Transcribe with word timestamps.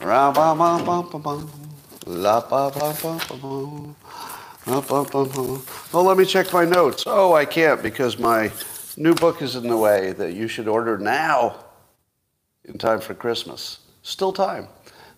Ra 0.00 0.30
ba 0.32 0.54
ba 0.54 0.82
ba 0.84 1.02
ba 1.02 1.18
ba. 1.18 1.46
La 2.06 2.40
ba 2.40 2.70
ba 2.70 2.94
ba 3.02 3.18
ba 3.28 3.36
ba. 3.36 3.94
Oh, 4.70 6.02
let 6.06 6.16
me 6.16 6.24
check 6.24 6.52
my 6.52 6.64
notes. 6.64 7.04
Oh, 7.06 7.32
I 7.34 7.44
can't 7.44 7.82
because 7.82 8.18
my 8.18 8.52
new 8.96 9.14
book 9.14 9.40
is 9.42 9.56
in 9.56 9.66
the 9.66 9.76
way 9.76 10.12
that 10.12 10.34
you 10.34 10.46
should 10.46 10.68
order 10.68 10.98
now 10.98 11.64
in 12.64 12.78
time 12.78 13.00
for 13.00 13.14
Christmas. 13.14 13.80
Still 14.02 14.32
time. 14.32 14.68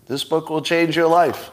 This 0.07 0.25
book 0.25 0.51
will 0.51 0.63
change 0.63 0.97
your 0.97 1.09
life. 1.09 1.51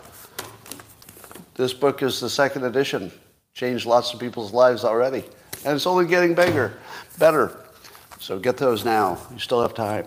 This 1.56 1.74
book 1.74 2.04
is 2.04 2.20
the 2.20 2.30
second 2.30 2.64
edition. 2.66 3.12
Changed 3.54 3.86
lots 3.86 4.14
of 4.14 4.20
people's 4.20 4.54
lives 4.54 4.84
already. 4.84 5.24
And 5.66 5.76
it's 5.76 5.88
only 5.88 6.06
getting 6.06 6.36
bigger, 6.36 6.78
better. 7.18 7.60
So 8.20 8.40
get 8.40 8.58
those 8.58 8.86
now. 8.86 9.18
You 9.34 9.40
still 9.40 9.62
have 9.62 9.74
time. 9.74 10.06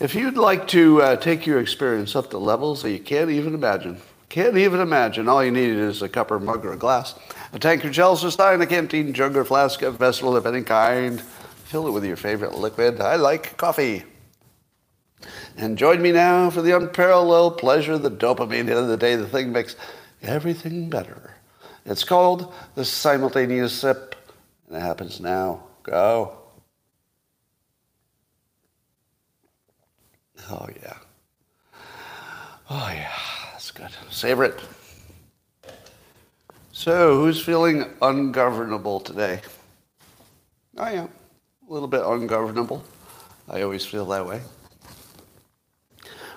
If 0.00 0.14
you'd 0.14 0.38
like 0.38 0.66
to 0.68 1.02
uh, 1.02 1.16
take 1.16 1.46
your 1.46 1.60
experience 1.60 2.16
up 2.16 2.30
to 2.30 2.38
levels 2.38 2.82
that 2.82 2.90
you 2.90 2.98
can't 2.98 3.28
even 3.28 3.52
imagine, 3.52 4.00
can't 4.30 4.56
even 4.56 4.80
imagine, 4.80 5.28
all 5.28 5.44
you 5.44 5.50
need 5.50 5.76
is 5.76 6.00
a 6.00 6.08
cup 6.08 6.30
or 6.30 6.40
mug 6.40 6.64
or 6.64 6.72
a 6.72 6.76
glass, 6.78 7.14
a 7.52 7.58
tankard, 7.58 7.92
chalice 7.92 8.24
or 8.24 8.30
stein, 8.30 8.62
a 8.62 8.66
canteen, 8.66 9.12
jug 9.12 9.36
or 9.36 9.44
flask, 9.44 9.82
a 9.82 9.90
vessel 9.90 10.34
of 10.34 10.46
any 10.46 10.62
kind. 10.62 11.20
Fill 11.20 11.86
it 11.86 11.90
with 11.90 12.06
your 12.06 12.16
favorite 12.16 12.54
liquid. 12.54 12.98
I 12.98 13.16
like 13.16 13.58
coffee. 13.58 14.04
And 15.58 15.76
join 15.76 16.00
me 16.00 16.12
now 16.12 16.48
for 16.48 16.62
the 16.62 16.74
unparalleled 16.74 17.58
pleasure, 17.58 17.98
the 17.98 18.10
dopamine 18.10 18.64
the 18.64 18.72
end 18.72 18.80
of 18.80 18.88
the 18.88 18.96
day. 18.96 19.16
The 19.16 19.28
thing 19.28 19.52
makes 19.52 19.76
everything 20.22 20.88
better. 20.88 21.34
It's 21.84 22.04
called 22.04 22.54
the 22.74 22.86
simultaneous 22.86 23.74
sip, 23.74 24.14
and 24.68 24.78
it 24.78 24.80
happens 24.80 25.20
now. 25.20 25.64
Go. 25.82 26.39
Oh, 30.48 30.68
yeah. 30.82 30.96
Oh, 32.70 32.90
yeah. 32.92 33.12
That's 33.52 33.70
good. 33.70 33.90
Savor 34.10 34.44
it. 34.44 34.60
So, 36.72 37.20
who's 37.20 37.44
feeling 37.44 37.84
ungovernable 38.00 39.00
today? 39.00 39.40
I 40.78 40.92
am. 40.92 41.10
A 41.68 41.72
little 41.72 41.88
bit 41.88 42.02
ungovernable. 42.04 42.82
I 43.48 43.62
always 43.62 43.84
feel 43.84 44.06
that 44.06 44.24
way. 44.24 44.40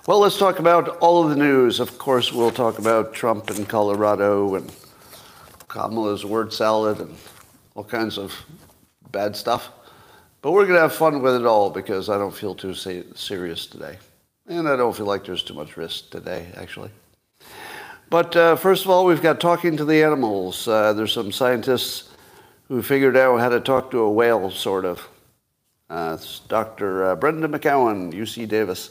Well, 0.06 0.20
let's 0.20 0.38
talk 0.38 0.60
about 0.60 0.98
all 0.98 1.24
of 1.24 1.30
the 1.30 1.36
news. 1.38 1.80
Of 1.80 1.98
course, 1.98 2.34
we'll 2.34 2.52
talk 2.52 2.78
about 2.78 3.14
Trump 3.14 3.50
in 3.52 3.66
Colorado 3.66 4.56
and 4.56 4.70
Kamala's 5.70 6.26
word 6.26 6.52
salad 6.52 7.00
and 7.00 7.16
all 7.74 7.86
kinds 7.86 8.18
of 8.18 8.34
bad 9.12 9.36
stuff. 9.36 9.70
But 10.44 10.52
we're 10.52 10.66
going 10.66 10.76
to 10.76 10.82
have 10.82 10.94
fun 10.94 11.22
with 11.22 11.36
it 11.36 11.46
all 11.46 11.70
because 11.70 12.10
I 12.10 12.18
don't 12.18 12.36
feel 12.36 12.54
too 12.54 12.74
serious 12.74 13.66
today. 13.66 13.98
And 14.46 14.68
I 14.68 14.76
don't 14.76 14.94
feel 14.94 15.06
like 15.06 15.24
there's 15.24 15.42
too 15.42 15.54
much 15.54 15.78
risk 15.78 16.10
today, 16.10 16.48
actually. 16.58 16.90
But 18.10 18.36
uh, 18.36 18.58
first 18.58 18.84
of 18.84 18.92
all, 18.92 19.06
we've 19.06 19.22
got 19.22 19.40
talking 19.40 19.78
to 19.78 19.86
the 19.86 20.04
animals. 20.04 20.68
Uh, 20.68 20.92
there's 20.92 21.14
some 21.14 21.32
scientists 21.32 22.10
who 22.68 22.82
figured 22.82 23.16
out 23.16 23.40
how 23.40 23.48
to 23.48 23.62
talk 23.62 23.90
to 23.92 24.00
a 24.00 24.12
whale, 24.12 24.52
sort 24.52 24.84
of. 24.84 25.08
Uh, 25.90 26.18
Dr. 26.50 27.06
Uh, 27.06 27.16
Brenda 27.16 27.48
McCowan, 27.48 28.12
UC 28.12 28.50
Davis 28.50 28.90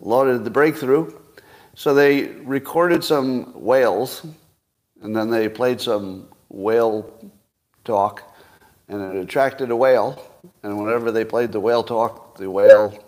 lauded 0.00 0.44
the 0.44 0.50
breakthrough. 0.50 1.12
So 1.74 1.92
they 1.92 2.28
recorded 2.28 3.04
some 3.04 3.52
whales, 3.52 4.24
and 5.02 5.14
then 5.14 5.28
they 5.28 5.50
played 5.50 5.78
some 5.78 6.28
whale 6.48 7.30
talk, 7.84 8.34
and 8.88 9.02
it 9.02 9.20
attracted 9.20 9.70
a 9.70 9.76
whale. 9.76 10.32
And 10.62 10.78
whenever 10.78 11.10
they 11.10 11.24
played 11.24 11.52
the 11.52 11.60
whale 11.60 11.82
talk, 11.82 12.36
the 12.36 12.50
whale 12.50 13.04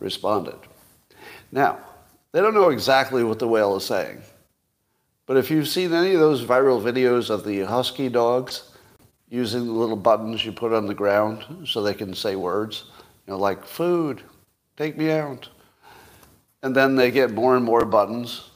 responded. 0.00 0.58
Now, 1.50 1.78
they 2.32 2.40
don't 2.40 2.54
know 2.54 2.70
exactly 2.70 3.24
what 3.24 3.38
the 3.38 3.48
whale 3.48 3.76
is 3.76 3.84
saying. 3.84 4.22
But 5.26 5.36
if 5.36 5.50
you've 5.50 5.68
seen 5.68 5.92
any 5.92 6.14
of 6.14 6.20
those 6.20 6.44
viral 6.44 6.82
videos 6.82 7.30
of 7.30 7.44
the 7.44 7.60
husky 7.60 8.08
dogs 8.08 8.70
using 9.28 9.66
the 9.66 9.72
little 9.72 9.96
buttons 9.96 10.44
you 10.44 10.52
put 10.52 10.72
on 10.72 10.86
the 10.86 10.94
ground 10.94 11.66
so 11.66 11.82
they 11.82 11.94
can 11.94 12.14
say 12.14 12.36
words, 12.36 12.84
you 13.26 13.32
know, 13.32 13.38
like 13.38 13.64
food, 13.64 14.22
take 14.76 14.96
me 14.96 15.10
out, 15.10 15.48
and 16.62 16.74
then 16.74 16.96
they 16.96 17.10
get 17.10 17.32
more 17.32 17.56
and 17.56 17.64
more 17.64 17.84
buttons. 17.84 18.50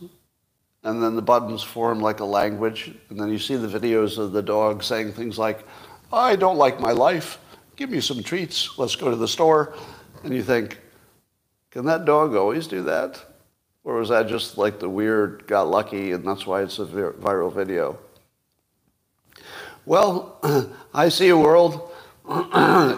And 0.82 1.02
then 1.02 1.16
the 1.16 1.22
buttons 1.22 1.64
form 1.64 1.98
like 1.98 2.20
a 2.20 2.24
language. 2.24 2.92
And 3.10 3.18
then 3.18 3.28
you 3.28 3.38
see 3.38 3.56
the 3.56 3.66
videos 3.66 4.18
of 4.18 4.30
the 4.30 4.42
dog 4.42 4.84
saying 4.84 5.12
things 5.12 5.36
like, 5.36 5.66
I 6.12 6.36
don't 6.36 6.56
like 6.56 6.78
my 6.78 6.92
life. 6.92 7.38
Give 7.76 7.90
me 7.90 8.00
some 8.00 8.22
treats. 8.22 8.78
Let's 8.78 8.96
go 8.96 9.10
to 9.10 9.16
the 9.16 9.28
store. 9.28 9.74
And 10.24 10.34
you 10.34 10.42
think, 10.42 10.80
can 11.70 11.84
that 11.84 12.06
dog 12.06 12.34
always 12.34 12.66
do 12.66 12.82
that? 12.84 13.22
Or 13.84 13.96
was 13.96 14.08
that 14.08 14.28
just 14.28 14.58
like 14.58 14.80
the 14.80 14.88
weird 14.88 15.46
got 15.46 15.68
lucky 15.68 16.12
and 16.12 16.26
that's 16.26 16.46
why 16.46 16.62
it's 16.62 16.78
a 16.78 16.86
viral 16.86 17.52
video? 17.52 17.98
Well, 19.84 20.40
I 20.94 21.08
see 21.10 21.28
a 21.28 21.36
world 21.36 21.92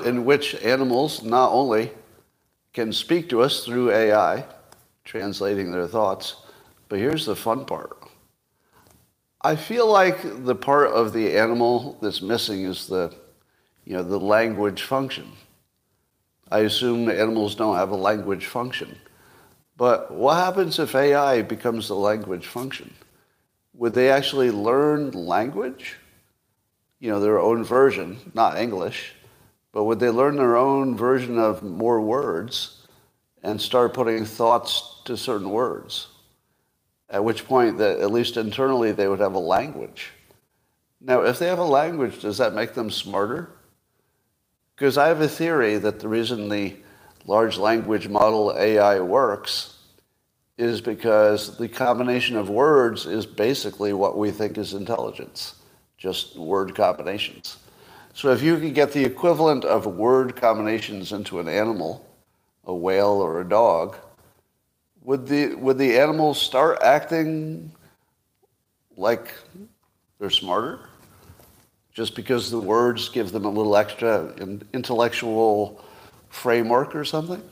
in 0.06 0.24
which 0.24 0.54
animals 0.62 1.22
not 1.22 1.52
only 1.52 1.90
can 2.72 2.92
speak 2.92 3.28
to 3.28 3.42
us 3.42 3.64
through 3.64 3.90
AI, 3.90 4.44
translating 5.04 5.72
their 5.72 5.86
thoughts. 5.86 6.36
But 6.88 7.00
here's 7.00 7.26
the 7.26 7.36
fun 7.36 7.64
part. 7.64 7.98
I 9.42 9.56
feel 9.56 9.90
like 9.90 10.44
the 10.44 10.54
part 10.54 10.90
of 10.92 11.12
the 11.12 11.36
animal 11.36 11.98
that's 12.00 12.22
missing 12.22 12.64
is 12.64 12.86
the, 12.86 13.14
you 13.88 13.94
know, 13.94 14.02
the 14.02 14.20
language 14.20 14.82
function. 14.82 15.32
I 16.50 16.58
assume 16.58 17.08
animals 17.08 17.54
don't 17.54 17.76
have 17.76 17.88
a 17.88 17.96
language 17.96 18.44
function. 18.44 18.98
But 19.78 20.12
what 20.12 20.34
happens 20.34 20.78
if 20.78 20.94
AI 20.94 21.40
becomes 21.40 21.88
the 21.88 21.94
language 21.94 22.46
function? 22.46 22.92
Would 23.72 23.94
they 23.94 24.10
actually 24.10 24.50
learn 24.50 25.12
language? 25.12 25.96
You 27.00 27.08
know, 27.08 27.18
their 27.18 27.40
own 27.40 27.64
version, 27.64 28.18
not 28.34 28.58
English, 28.58 29.14
but 29.72 29.84
would 29.84 30.00
they 30.00 30.10
learn 30.10 30.36
their 30.36 30.58
own 30.58 30.94
version 30.94 31.38
of 31.38 31.62
more 31.62 32.02
words 32.02 32.86
and 33.42 33.58
start 33.58 33.94
putting 33.94 34.26
thoughts 34.26 35.00
to 35.06 35.16
certain 35.16 35.48
words. 35.48 36.08
At 37.08 37.24
which 37.24 37.46
point, 37.46 37.78
that 37.78 38.00
at 38.00 38.12
least 38.12 38.36
internally, 38.36 38.92
they 38.92 39.08
would 39.08 39.20
have 39.20 39.34
a 39.34 39.38
language. 39.38 40.10
Now, 41.00 41.22
if 41.22 41.38
they 41.38 41.46
have 41.46 41.58
a 41.58 41.64
language, 41.64 42.20
does 42.20 42.36
that 42.36 42.52
make 42.52 42.74
them 42.74 42.90
smarter? 42.90 43.48
Because 44.78 44.96
I 44.96 45.08
have 45.08 45.20
a 45.20 45.28
theory 45.28 45.76
that 45.78 45.98
the 45.98 46.06
reason 46.06 46.48
the 46.48 46.76
large 47.26 47.58
language 47.58 48.06
model 48.06 48.54
AI 48.56 49.00
works 49.00 49.74
is 50.56 50.80
because 50.80 51.58
the 51.58 51.66
combination 51.66 52.36
of 52.36 52.48
words 52.48 53.04
is 53.04 53.26
basically 53.26 53.92
what 53.92 54.16
we 54.16 54.30
think 54.30 54.56
is 54.56 54.74
intelligence, 54.74 55.56
just 55.96 56.36
word 56.36 56.76
combinations. 56.76 57.56
So 58.14 58.30
if 58.30 58.40
you 58.40 58.56
could 58.56 58.72
get 58.72 58.92
the 58.92 59.04
equivalent 59.04 59.64
of 59.64 59.86
word 59.86 60.36
combinations 60.36 61.10
into 61.10 61.40
an 61.40 61.48
animal, 61.48 62.08
a 62.64 62.74
whale 62.74 63.20
or 63.20 63.40
a 63.40 63.48
dog, 63.48 63.96
would 65.02 65.26
the 65.26 65.56
would 65.56 65.78
the 65.78 65.98
animals 65.98 66.40
start 66.40 66.78
acting 66.82 67.72
like 68.96 69.34
they're 70.20 70.30
smarter 70.30 70.88
just 71.98 72.14
because 72.14 72.48
the 72.48 72.60
words 72.60 73.08
give 73.08 73.32
them 73.32 73.44
a 73.44 73.48
little 73.48 73.76
extra 73.76 74.32
intellectual 74.72 75.84
framework 76.28 76.94
or 76.94 77.04
something? 77.04 77.42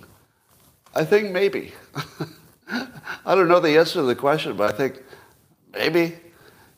I 0.95 1.05
think 1.05 1.33
maybe. 1.33 1.73
I 2.71 3.35
don't 3.35 3.49
know 3.49 3.59
the 3.59 3.77
answer 3.77 3.95
to 3.95 4.03
the 4.03 4.15
question, 4.15 4.57
but 4.57 4.73
I 4.73 4.77
think 4.77 5.03
maybe 5.73 6.15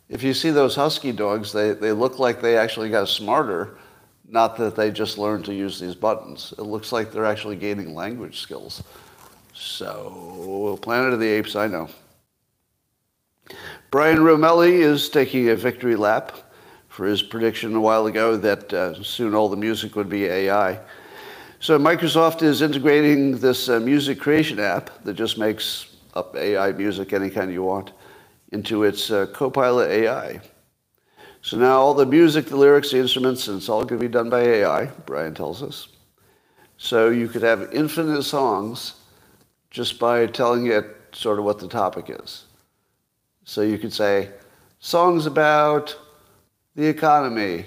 if 0.09 0.23
you 0.23 0.33
see 0.33 0.49
those 0.49 0.77
husky 0.77 1.13
dogs, 1.13 1.53
they, 1.53 1.73
they 1.73 1.93
look 1.93 2.19
like 2.19 2.41
they 2.41 2.57
actually 2.57 2.89
got 2.89 3.07
smarter 3.07 3.77
not 4.27 4.57
that 4.57 4.75
they 4.75 4.91
just 4.91 5.19
learned 5.19 5.45
to 5.45 5.53
use 5.53 5.79
these 5.79 5.95
buttons. 5.95 6.55
It 6.57 6.63
looks 6.63 6.91
like 6.91 7.13
they're 7.13 7.27
actually 7.27 7.57
gaining 7.57 7.95
language 7.95 8.41
skills. 8.41 8.83
So, 9.53 10.79
Planet 10.81 11.13
of 11.13 11.21
the 11.21 11.29
Apes, 11.29 11.55
I 11.55 11.67
know. 11.67 11.91
Brian 13.91 14.21
Roemmele 14.21 14.71
is 14.71 15.11
taking 15.11 15.51
a 15.51 15.55
victory 15.55 15.97
lap 15.97 16.48
for 16.99 17.07
his 17.07 17.23
prediction 17.23 17.77
a 17.77 17.81
while 17.81 18.07
ago 18.07 18.37
that 18.37 18.75
uh, 18.75 18.93
soon 19.05 19.33
all 19.33 19.49
the 19.49 19.57
music 19.57 19.95
would 19.95 20.09
be 20.09 20.25
AI. 20.25 20.81
So 21.61 21.79
Microsoft 21.79 22.43
is 22.43 22.61
integrating 22.61 23.39
this 23.39 23.69
uh, 23.69 23.79
music 23.79 24.19
creation 24.19 24.59
app 24.59 24.91
that 25.05 25.15
just 25.15 25.39
makes 25.39 25.95
up 26.15 26.35
AI 26.35 26.73
music 26.73 27.13
any 27.13 27.31
kind 27.31 27.53
you 27.53 27.63
want 27.63 27.93
into 28.51 28.83
its 28.83 29.13
uh, 29.13 29.27
Copilot 29.27 29.93
AI. 29.93 30.41
So 31.41 31.57
now 31.57 31.79
all 31.79 31.95
the 31.95 32.05
music, 32.05 32.47
the 32.47 32.57
lyrics, 32.57 32.91
the 32.91 32.99
instruments, 32.99 33.47
and 33.47 33.59
it's 33.59 33.69
all 33.69 33.85
going 33.85 34.01
to 34.01 34.09
be 34.09 34.13
done 34.13 34.29
by 34.29 34.41
AI, 34.41 34.87
Brian 35.07 35.35
tells 35.35 35.63
us. 35.63 35.87
So 36.79 37.11
you 37.11 37.29
could 37.29 37.43
have 37.43 37.73
infinite 37.73 38.25
songs 38.25 38.95
just 39.71 40.01
by 40.01 40.27
telling 40.27 40.67
it 40.67 40.97
sort 41.13 41.39
of 41.39 41.45
what 41.45 41.61
the 41.61 41.69
topic 41.69 42.07
is. 42.09 42.47
So 43.45 43.63
you 43.63 43.79
could 43.79 43.93
say, 43.93 44.31
songs 44.81 45.27
about 45.27 45.97
the 46.79 46.87
economy, 46.87 47.67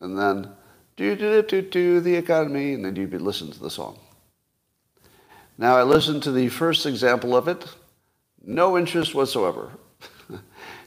and 0.00 0.18
then 0.18 0.48
do 0.96 1.14
do 1.14 1.40
do 1.42 1.62
do 1.62 1.70
do 1.70 2.00
the 2.00 2.16
economy, 2.16 2.74
and 2.74 2.84
then 2.84 2.96
you'd 2.96 3.12
listen 3.22 3.48
to 3.52 3.60
the 3.60 3.70
song. 3.70 3.96
Now 5.56 5.76
I 5.76 5.84
listened 5.84 6.24
to 6.24 6.32
the 6.32 6.48
first 6.48 6.84
example 6.84 7.36
of 7.36 7.46
it, 7.46 7.64
No 8.44 8.76
interest 8.76 9.14
whatsoever. 9.14 9.70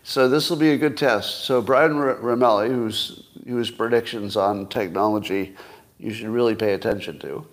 so 0.03 0.27
this 0.27 0.49
will 0.49 0.57
be 0.57 0.71
a 0.71 0.77
good 0.77 0.97
test. 0.97 1.45
So 1.45 1.61
Brian 1.61 1.93
Roemmele, 1.93 2.67
whose, 2.67 3.29
whose 3.47 3.71
predictions 3.71 4.35
on 4.35 4.67
technology 4.67 5.55
you 5.97 6.11
should 6.11 6.27
really 6.27 6.53
pay 6.53 6.73
attention 6.73 7.17
to 7.19 7.47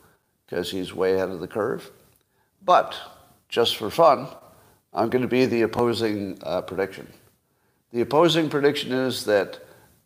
because 0.45 0.73
he's 0.73 0.93
way 0.93 1.15
ahead 1.15 1.29
of 1.29 1.39
the 1.39 1.47
curve. 1.47 1.89
But 2.65 2.97
just 3.49 3.77
for 3.77 3.91
fun, 3.91 4.27
I'm 4.93 5.09
going 5.09 5.23
to 5.23 5.29
be 5.29 5.47
the 5.47 5.63
opposing 5.63 6.41
uh, 6.43 6.63
prediction. 6.63 7.07
The 7.93 8.01
opposing 8.01 8.51
prediction 8.51 8.91
is 8.91 9.25
that 9.27 9.64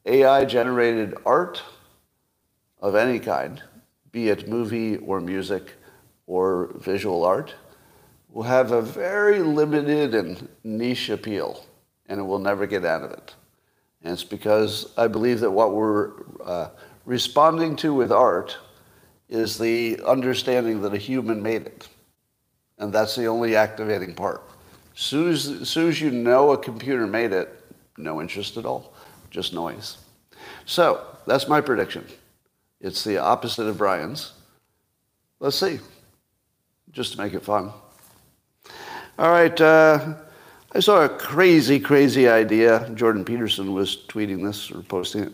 AI 0.08 0.46
generated 0.46 1.14
art 1.26 1.62
of 2.80 2.94
any 2.94 3.18
kind, 3.18 3.62
be 4.10 4.30
it 4.30 4.48
movie 4.48 4.96
or 4.96 5.20
music 5.20 5.74
or 6.26 6.72
visual 6.76 7.24
art, 7.24 7.54
will 8.30 8.44
have 8.44 8.72
a 8.72 8.80
very 8.80 9.40
limited 9.40 10.14
and 10.14 10.48
niche 10.64 11.10
appeal, 11.10 11.64
and 12.06 12.18
it 12.18 12.22
will 12.22 12.38
never 12.38 12.66
get 12.66 12.84
out 12.84 13.02
of 13.02 13.10
it. 13.10 13.34
And 14.02 14.12
it's 14.12 14.24
because 14.24 14.92
I 14.96 15.08
believe 15.08 15.40
that 15.40 15.50
what 15.50 15.74
we're 15.74 16.12
uh, 16.44 16.68
responding 17.04 17.76
to 17.76 17.92
with 17.92 18.10
art 18.10 18.56
is 19.28 19.58
the 19.58 20.00
understanding 20.06 20.80
that 20.82 20.94
a 20.94 20.98
human 20.98 21.42
made 21.42 21.66
it. 21.66 21.88
And 22.78 22.92
that's 22.92 23.14
the 23.14 23.26
only 23.26 23.56
activating 23.56 24.14
part. 24.14 24.42
Soon 24.94 25.32
as 25.32 25.68
soon 25.68 25.90
as 25.90 26.00
you 26.00 26.10
know 26.10 26.52
a 26.52 26.58
computer 26.58 27.06
made 27.06 27.32
it, 27.32 27.54
no 27.96 28.20
interest 28.20 28.56
at 28.56 28.64
all, 28.64 28.94
just 29.30 29.52
noise. 29.52 29.98
So 30.66 31.04
that's 31.26 31.48
my 31.48 31.60
prediction. 31.60 32.04
It's 32.80 33.04
the 33.04 33.18
opposite 33.18 33.66
of 33.66 33.78
Brian's. 33.78 34.32
Let's 35.40 35.56
see, 35.56 35.80
just 36.92 37.12
to 37.12 37.18
make 37.18 37.34
it 37.34 37.44
fun. 37.44 37.72
All 39.18 39.30
right, 39.30 39.60
uh, 39.60 40.14
I 40.72 40.80
saw 40.80 41.04
a 41.04 41.08
crazy, 41.08 41.80
crazy 41.80 42.28
idea. 42.28 42.90
Jordan 42.94 43.24
Peterson 43.24 43.72
was 43.72 44.04
tweeting 44.08 44.44
this 44.44 44.70
or 44.70 44.82
posting 44.82 45.24
it. 45.24 45.32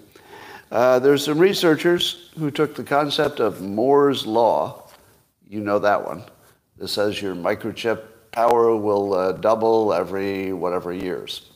Uh, 0.70 0.98
there's 0.98 1.24
some 1.24 1.38
researchers 1.38 2.30
who 2.38 2.50
took 2.50 2.74
the 2.74 2.84
concept 2.84 3.40
of 3.40 3.60
Moore's 3.60 4.26
Law, 4.26 4.88
you 5.48 5.60
know 5.60 5.78
that 5.78 6.04
one, 6.04 6.24
that 6.78 6.88
says 6.88 7.20
your 7.20 7.34
microchip 7.34 8.02
power 8.32 8.74
will 8.74 9.14
uh, 9.14 9.32
double 9.32 9.92
every 9.92 10.52
whatever 10.52 10.92
years. 10.92 11.50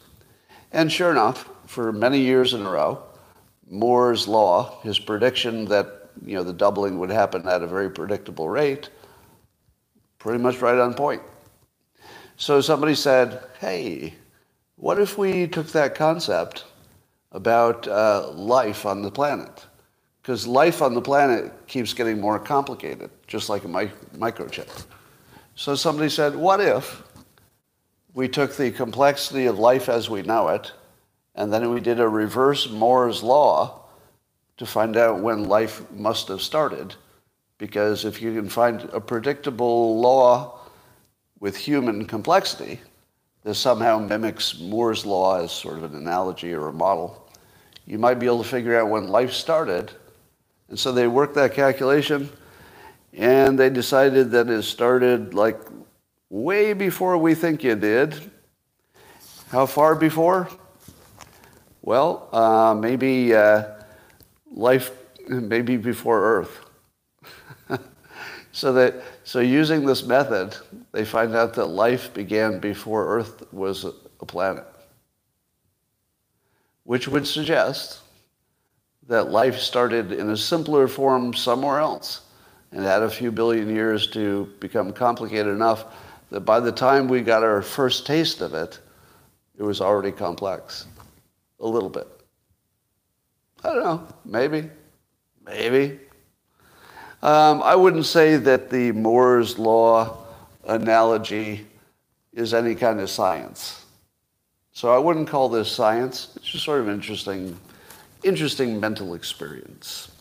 And 0.73 0.93
sure 0.93 1.11
enough, 1.11 1.49
for 1.69 1.93
many 1.93 2.19
years 2.19 2.55
in 2.55 2.67
a 2.67 2.71
row, 2.71 3.03
Moore's 3.71 4.27
Law, 4.27 4.81
his 4.83 4.99
prediction 4.99 5.67
that 5.67 6.11
you 6.25 6.35
know, 6.35 6.43
the 6.43 6.53
doubling 6.53 6.99
would 6.99 7.11
happen 7.11 7.47
at 7.47 7.63
a 7.63 7.67
very 7.67 7.91
predictable 7.91 8.49
rate, 8.49 8.91
pretty 10.19 10.43
much 10.43 10.61
right 10.61 10.79
on 10.79 10.95
point. 10.95 11.23
So 12.37 12.61
somebody 12.61 12.97
said, 12.97 13.43
hey, 13.61 14.15
what 14.77 14.99
if 14.99 15.17
we 15.17 15.47
took 15.47 15.69
that 15.69 15.95
concept 15.95 16.65
about 17.33 17.87
uh, 17.87 18.31
life 18.31 18.87
on 18.87 19.03
the 19.03 19.11
planet. 19.11 19.67
Because 20.23 20.47
life 20.47 20.83
on 20.83 20.95
the 20.95 21.01
planet 21.01 21.53
keeps 21.67 21.95
getting 21.95 22.21
more 22.21 22.39
complicated, 22.39 23.11
just 23.27 23.49
like 23.49 23.65
a 23.65 23.69
mi- 23.69 23.91
microchip. 24.17 24.85
So 25.55 25.75
somebody 25.75 26.09
said, 26.09 26.35
what 26.35 26.61
if 26.61 27.03
we 28.15 28.29
took 28.29 28.57
the 28.57 28.71
complexity 28.71 29.47
of 29.47 29.59
life 29.59 29.89
as 29.89 30.11
we 30.11 30.23
know 30.23 30.49
it, 30.49 30.73
and 31.39 31.53
then 31.53 31.71
we 31.71 31.79
did 31.79 32.01
a 32.01 32.09
reverse 32.09 32.69
Moore's 32.69 33.23
law 33.23 33.83
to 34.57 34.67
find 34.67 34.97
out 34.97 35.21
when 35.21 35.45
life 35.45 35.89
must 35.93 36.27
have 36.27 36.43
started? 36.43 36.97
Because 37.59 38.05
if 38.05 38.21
you 38.21 38.35
can 38.35 38.49
find 38.49 38.91
a 38.93 39.01
predictable 39.01 40.01
law 40.01 40.59
with 41.39 41.57
human 41.57 42.07
complexity, 42.07 42.81
that 43.45 43.55
somehow 43.55 44.01
mimics 44.01 44.59
Moore's 44.59 45.07
law 45.07 45.41
as 45.41 45.53
sort 45.53 45.77
of 45.77 45.85
an 45.85 45.95
analogy 45.95 46.53
or 46.53 46.67
a 46.67 46.73
model. 46.73 47.31
You 47.87 48.01
might 48.01 48.19
be 48.19 48.27
able 48.27 48.43
to 48.43 48.49
figure 48.49 48.77
out 48.77 48.91
when 48.91 49.07
life 49.07 49.33
started. 49.33 49.93
And 50.69 50.77
so 50.77 50.91
they 50.91 51.07
worked 51.07 51.37
that 51.37 51.55
calculation 51.55 52.31
and 53.13 53.57
they 53.57 53.71
decided 53.71 54.33
that 54.33 54.51
it 54.51 54.65
started 54.65 55.35
like 55.35 55.61
way 56.31 56.73
before 56.73 57.17
we 57.17 57.37
think 57.37 57.65
it 57.65 57.81
did. 57.81 58.29
How 59.51 59.67
far 59.67 59.95
before? 59.95 60.49
Well, 61.89 62.29
uh, 62.35 62.75
maybe 62.75 63.35
uh, 63.35 63.63
life, 64.53 64.91
maybe 65.27 65.79
before 65.79 66.23
Earth. 66.23 66.61
so 68.53 68.75
that 68.75 68.97
so 69.25 69.41
using 69.41 69.87
this 69.87 70.05
method, 70.05 70.55
they 70.93 71.07
find 71.07 71.35
out 71.35 71.55
that 71.55 71.65
life 71.65 72.13
began 72.13 72.59
before 72.59 73.07
Earth 73.07 73.51
was 73.55 73.87
a 73.87 74.27
planet, 74.27 74.67
which 76.85 77.09
would 77.09 77.27
suggest 77.27 78.01
that 79.07 79.31
life 79.31 79.57
started 79.59 80.13
in 80.13 80.29
a 80.29 80.37
simpler 80.37 80.89
form 80.89 81.33
somewhere 81.33 81.79
else 81.79 82.21
and 82.71 82.85
had 82.85 83.01
a 83.01 83.09
few 83.09 83.33
billion 83.33 83.75
years 83.75 84.09
to 84.09 84.53
become 84.61 84.93
complicated 84.93 85.55
enough 85.55 85.87
that 86.29 86.41
by 86.41 86.61
the 86.61 86.71
time 86.71 87.09
we 87.09 87.23
got 87.23 87.43
our 87.43 87.63
first 87.63 88.05
taste 88.05 88.43
of 88.43 88.53
it, 88.53 88.79
it 89.57 89.63
was 89.63 89.81
already 89.81 90.13
complex. 90.13 90.85
A 91.61 91.67
little 91.67 91.89
bit. 91.89 92.07
I 93.65 93.69
don't 93.73 93.83
know. 93.83 94.07
Maybe. 94.25 94.71
Maybe. 95.45 95.99
Um, 97.23 97.63
I 97.63 97.75
wouldn't 97.75 98.07
say 98.07 98.37
that 98.37 98.71
the 98.71 98.93
Moore's 98.93 99.59
law 99.59 100.25
analogy 100.65 101.67
is 102.33 102.55
any 102.55 102.75
kind 102.75 103.01
of 103.01 103.11
science. 103.11 103.85
So 104.73 104.95
I 104.95 104.99
wouldn't 104.99 105.29
call 105.29 105.49
this 105.49 105.71
science. 105.71 106.33
It's 106.37 106.47
just 106.47 106.65
sort 106.65 106.81
of 106.81 106.87
an 106.87 106.95
interesting, 106.95 107.59
interesting 108.23 108.79
mental 108.79 109.15
experience. 109.15 110.13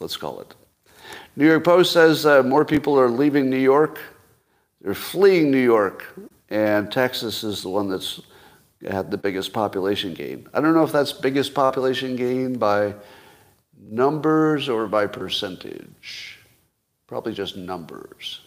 Let's 0.00 0.16
call 0.16 0.40
it. 0.40 0.54
New 1.36 1.46
York 1.46 1.62
Post 1.62 1.92
says 1.92 2.26
uh, 2.26 2.42
more 2.42 2.64
people 2.64 2.98
are 2.98 3.08
leaving 3.08 3.48
New 3.48 3.56
York. 3.58 4.00
They're 4.80 4.94
fleeing 4.94 5.50
New 5.50 5.62
York, 5.62 6.04
and 6.50 6.90
Texas 6.90 7.44
is 7.44 7.62
the 7.62 7.68
one 7.68 7.88
that's 7.88 8.20
had 8.82 9.10
the 9.10 9.18
biggest 9.18 9.52
population 9.52 10.14
gain. 10.14 10.48
I 10.52 10.60
don't 10.60 10.74
know 10.74 10.84
if 10.84 10.92
that's 10.92 11.12
biggest 11.12 11.54
population 11.54 12.16
gain 12.16 12.58
by 12.58 12.94
numbers 13.78 14.68
or 14.68 14.86
by 14.86 15.06
percentage? 15.06 16.38
Probably 17.06 17.32
just 17.32 17.56
numbers. 17.56 18.40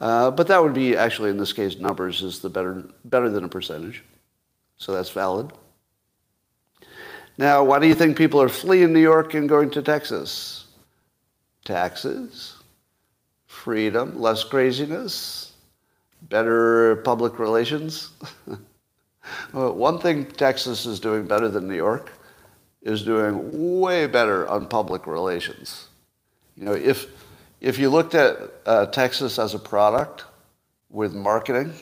Uh, 0.00 0.30
but 0.30 0.48
that 0.48 0.62
would 0.62 0.74
be 0.74 0.96
actually 0.96 1.30
in 1.30 1.36
this 1.36 1.52
case 1.52 1.78
numbers 1.78 2.22
is 2.22 2.40
the 2.40 2.48
better 2.48 2.88
better 3.04 3.28
than 3.30 3.44
a 3.44 3.48
percentage, 3.48 4.02
so 4.76 4.92
that's 4.92 5.10
valid. 5.10 5.52
Now, 7.38 7.62
why 7.62 7.78
do 7.78 7.86
you 7.86 7.94
think 7.94 8.18
people 8.18 8.42
are 8.42 8.48
fleeing 8.48 8.92
New 8.92 9.00
York 9.00 9.34
and 9.34 9.48
going 9.48 9.70
to 9.70 9.82
Texas? 9.82 10.66
Taxes, 11.64 12.56
freedom, 13.46 14.20
less 14.20 14.42
craziness, 14.42 15.52
better 16.22 16.96
public 16.96 17.38
relations. 17.38 18.10
well, 19.52 19.74
one 19.74 19.98
thing 19.98 20.26
Texas 20.26 20.86
is 20.86 21.00
doing 21.00 21.26
better 21.26 21.48
than 21.48 21.68
New 21.68 21.76
York 21.76 22.12
is 22.82 23.02
doing 23.02 23.80
way 23.80 24.06
better 24.06 24.48
on 24.48 24.66
public 24.66 25.06
relations. 25.06 25.88
You 26.56 26.64
know, 26.64 26.72
if, 26.72 27.06
if 27.60 27.78
you 27.78 27.90
looked 27.90 28.14
at 28.14 28.36
uh, 28.66 28.86
Texas 28.86 29.38
as 29.38 29.54
a 29.54 29.58
product 29.58 30.24
with 30.88 31.14
marketing, 31.14 31.72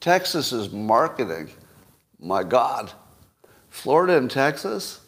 Texas 0.00 0.52
is 0.52 0.72
marketing, 0.72 1.48
my 2.18 2.42
God. 2.42 2.92
Florida 3.68 4.16
and 4.16 4.30
Texas, 4.30 5.00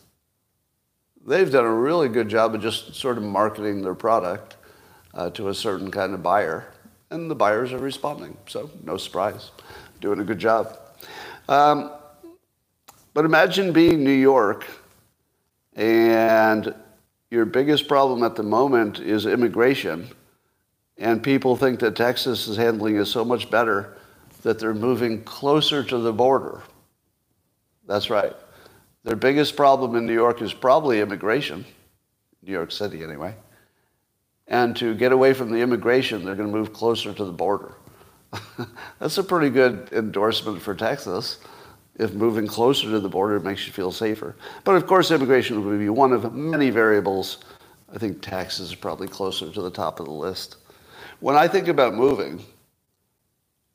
they've 1.26 1.50
done 1.50 1.64
a 1.64 1.74
really 1.74 2.08
good 2.08 2.28
job 2.28 2.54
of 2.54 2.60
just 2.60 2.94
sort 2.94 3.16
of 3.16 3.24
marketing 3.24 3.82
their 3.82 3.94
product 3.94 4.56
uh, 5.14 5.30
to 5.30 5.48
a 5.48 5.54
certain 5.54 5.90
kind 5.90 6.14
of 6.14 6.22
buyer. 6.22 6.72
And 7.10 7.30
the 7.30 7.34
buyers 7.34 7.72
are 7.72 7.78
responding, 7.78 8.36
so 8.46 8.70
no 8.84 8.96
surprise. 8.96 9.50
Doing 10.00 10.20
a 10.20 10.24
good 10.24 10.38
job. 10.38 10.78
Um, 11.50 11.90
but 13.12 13.24
imagine 13.24 13.72
being 13.72 14.04
New 14.04 14.12
York 14.12 14.64
and 15.74 16.72
your 17.28 17.44
biggest 17.44 17.88
problem 17.88 18.22
at 18.22 18.36
the 18.36 18.44
moment 18.44 19.00
is 19.00 19.26
immigration. 19.26 20.08
And 20.96 21.20
people 21.20 21.56
think 21.56 21.80
that 21.80 21.96
Texas 21.96 22.46
is 22.46 22.56
handling 22.56 22.96
it 22.96 23.06
so 23.06 23.24
much 23.24 23.50
better 23.50 23.96
that 24.42 24.60
they're 24.60 24.72
moving 24.72 25.24
closer 25.24 25.82
to 25.82 25.98
the 25.98 26.12
border. 26.12 26.62
That's 27.84 28.10
right. 28.10 28.36
Their 29.02 29.16
biggest 29.16 29.56
problem 29.56 29.96
in 29.96 30.06
New 30.06 30.14
York 30.14 30.42
is 30.42 30.54
probably 30.54 31.00
immigration, 31.00 31.64
New 32.44 32.52
York 32.52 32.70
City 32.70 33.02
anyway. 33.02 33.34
And 34.46 34.76
to 34.76 34.94
get 34.94 35.10
away 35.10 35.34
from 35.34 35.50
the 35.50 35.58
immigration, 35.58 36.24
they're 36.24 36.36
going 36.36 36.52
to 36.52 36.56
move 36.56 36.72
closer 36.72 37.12
to 37.12 37.24
the 37.24 37.32
border. 37.32 37.74
That's 38.98 39.18
a 39.18 39.24
pretty 39.24 39.50
good 39.50 39.88
endorsement 39.92 40.62
for 40.62 40.74
Texas 40.74 41.38
if 42.00 42.14
moving 42.14 42.46
closer 42.46 42.90
to 42.90 42.98
the 42.98 43.08
border 43.08 43.38
makes 43.40 43.66
you 43.66 43.72
feel 43.72 43.92
safer. 43.92 44.34
But 44.64 44.76
of 44.76 44.86
course, 44.86 45.10
immigration 45.10 45.64
would 45.64 45.78
be 45.78 45.90
one 45.90 46.12
of 46.12 46.32
many 46.34 46.70
variables. 46.70 47.38
I 47.94 47.98
think 47.98 48.22
taxes 48.22 48.70
is 48.70 48.74
probably 48.74 49.06
closer 49.06 49.50
to 49.50 49.62
the 49.62 49.70
top 49.70 50.00
of 50.00 50.06
the 50.06 50.12
list. 50.12 50.56
When 51.20 51.36
I 51.36 51.46
think 51.46 51.68
about 51.68 51.94
moving, 51.94 52.42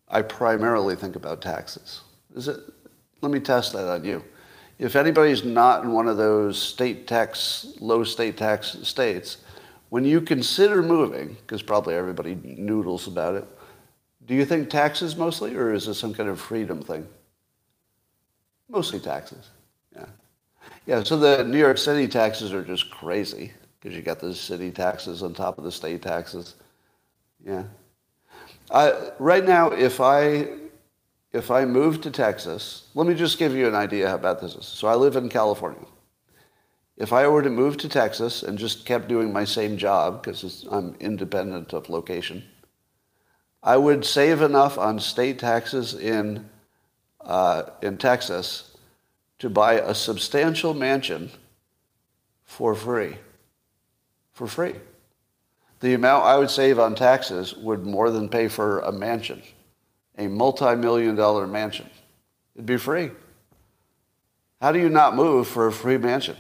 I 0.08 0.24
primarily 0.24 0.96
think 0.96 1.16
about 1.16 1.42
taxes. 1.42 2.02
Is 2.36 2.48
it? 2.48 2.60
Let 3.22 3.32
me 3.32 3.40
test 3.40 3.74
that 3.74 3.88
on 3.88 4.04
you. 4.04 4.24
If 4.80 4.96
anybody's 4.96 5.44
not 5.44 5.84
in 5.84 5.92
one 5.92 6.08
of 6.08 6.18
those 6.18 6.62
state 6.62 7.08
tax, 7.08 7.74
low 7.80 8.04
state 8.04 8.38
tax 8.38 8.78
states, 8.84 9.38
when 9.90 10.04
you 10.04 10.20
consider 10.20 10.82
moving, 10.82 11.38
because 11.42 11.62
probably 11.62 11.96
everybody 11.96 12.36
noodles 12.44 13.08
about 13.08 13.36
it, 13.36 13.48
do 14.26 14.34
you 14.34 14.46
think 14.46 14.70
taxes 14.70 15.16
mostly, 15.16 15.56
or 15.56 15.74
is 15.74 15.88
it 15.88 15.94
some 15.96 16.14
kind 16.14 16.30
of 16.30 16.40
freedom 16.40 16.82
thing? 16.82 17.08
Mostly 18.70 19.00
taxes. 19.00 19.50
Yeah. 19.96 20.06
Yeah, 20.86 21.04
so 21.04 21.18
the 21.18 21.44
New 21.44 21.60
York 21.60 21.78
City 21.78 22.08
taxes 22.08 22.54
are 22.54 22.64
just 22.64 22.90
crazy 22.90 23.52
because 23.80 23.96
you 23.96 24.02
got 24.02 24.20
the 24.20 24.34
city 24.34 24.72
taxes 24.72 25.22
on 25.22 25.34
top 25.34 25.58
of 25.58 25.64
the 25.64 25.72
state 25.72 26.02
taxes. 26.02 26.56
Yeah. 27.46 27.64
I, 28.72 29.12
right 29.20 29.46
now, 29.46 29.72
if 29.72 30.02
I 30.02 30.48
if 31.34 31.52
I 31.52 31.66
move 31.66 32.00
to 32.02 32.12
Texas, 32.12 32.88
let 32.96 33.06
me 33.06 33.14
just 33.14 33.38
give 33.38 33.54
you 33.54 33.68
an 33.68 33.76
idea 33.76 34.10
how 34.10 34.18
bad 34.18 34.40
this 34.40 34.56
is. 34.56 34.66
So 34.66 34.88
I 34.88 34.96
live 34.96 35.18
in 35.18 35.28
California. 35.28 35.86
If 36.96 37.12
I 37.12 37.28
were 37.28 37.44
to 37.44 37.50
move 37.50 37.76
to 37.78 37.90
Texas 37.90 38.42
and 38.42 38.58
just 38.58 38.86
kept 38.86 39.10
doing 39.10 39.34
my 39.34 39.44
same 39.44 39.76
job 39.76 40.24
because 40.24 40.66
I'm 40.72 40.96
independent 41.02 41.74
of 41.74 41.90
location, 41.90 42.42
I 43.66 43.76
would 43.76 44.06
save 44.06 44.42
enough 44.42 44.78
on 44.78 45.00
state 45.00 45.40
taxes 45.40 45.94
in 45.94 46.50
uh, 47.20 47.64
in 47.82 47.98
Texas 47.98 48.78
to 49.40 49.50
buy 49.50 49.74
a 49.74 49.94
substantial 49.94 50.74
mansion 50.74 51.32
for 52.46 52.74
free. 52.74 53.18
For 54.32 54.48
free 54.48 54.76
the 55.86 55.94
amount 55.94 56.26
I 56.26 56.38
would 56.38 56.50
save 56.50 56.80
on 56.80 56.96
taxes 56.96 57.56
would 57.56 57.86
more 57.86 58.10
than 58.10 58.28
pay 58.28 58.48
for 58.48 58.80
a 58.80 58.92
mansion, 58.92 59.44
a 60.18 60.28
multi-million 60.28 61.16
dollar 61.16 61.46
mansion. 61.46 61.90
It'd 62.56 62.66
be 62.66 62.78
free. 62.78 63.12
How 64.62 64.72
do 64.72 64.80
you 64.80 64.90
not 64.90 65.16
move 65.16 65.48
for 65.48 65.68
a 65.68 65.72
free 65.72 65.98
mansion? 65.98 66.38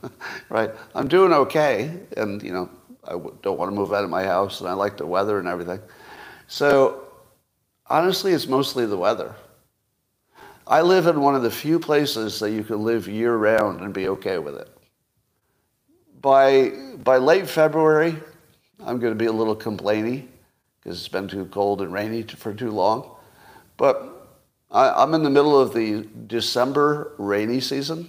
right? 0.48 0.70
I'm 0.94 1.08
doing 1.08 1.32
okay, 1.32 1.98
and 2.16 2.40
you 2.40 2.52
know, 2.52 2.70
I 3.02 3.12
don't 3.42 3.58
want 3.58 3.70
to 3.70 3.74
move 3.74 3.92
out 3.92 4.04
of 4.04 4.10
my 4.10 4.22
house, 4.22 4.60
and 4.60 4.68
I 4.68 4.74
like 4.74 4.96
the 4.96 5.06
weather 5.06 5.38
and 5.38 5.48
everything. 5.48 5.80
So, 6.46 7.04
honestly, 7.86 8.32
it's 8.32 8.46
mostly 8.46 8.86
the 8.86 8.96
weather. 8.96 9.34
I 10.66 10.80
live 10.80 11.06
in 11.06 11.20
one 11.20 11.34
of 11.34 11.42
the 11.42 11.50
few 11.50 11.78
places 11.78 12.40
that 12.40 12.50
you 12.50 12.64
can 12.64 12.82
live 12.84 13.06
year 13.06 13.36
round 13.36 13.80
and 13.80 13.92
be 13.92 14.08
okay 14.08 14.38
with 14.38 14.56
it. 14.56 14.68
By, 16.20 16.70
by 17.02 17.18
late 17.18 17.48
February, 17.48 18.16
I'm 18.80 18.98
going 18.98 19.12
to 19.12 19.18
be 19.18 19.26
a 19.26 19.32
little 19.32 19.56
complainy 19.56 20.26
because 20.80 20.98
it's 20.98 21.08
been 21.08 21.28
too 21.28 21.46
cold 21.46 21.82
and 21.82 21.92
rainy 21.92 22.22
for 22.22 22.54
too 22.54 22.70
long. 22.70 23.10
But 23.76 24.28
I, 24.70 25.02
am 25.02 25.14
in 25.14 25.22
the 25.22 25.30
middle 25.30 25.58
of 25.58 25.74
the 25.74 26.06
December 26.26 27.12
rainy 27.18 27.60
season. 27.60 28.08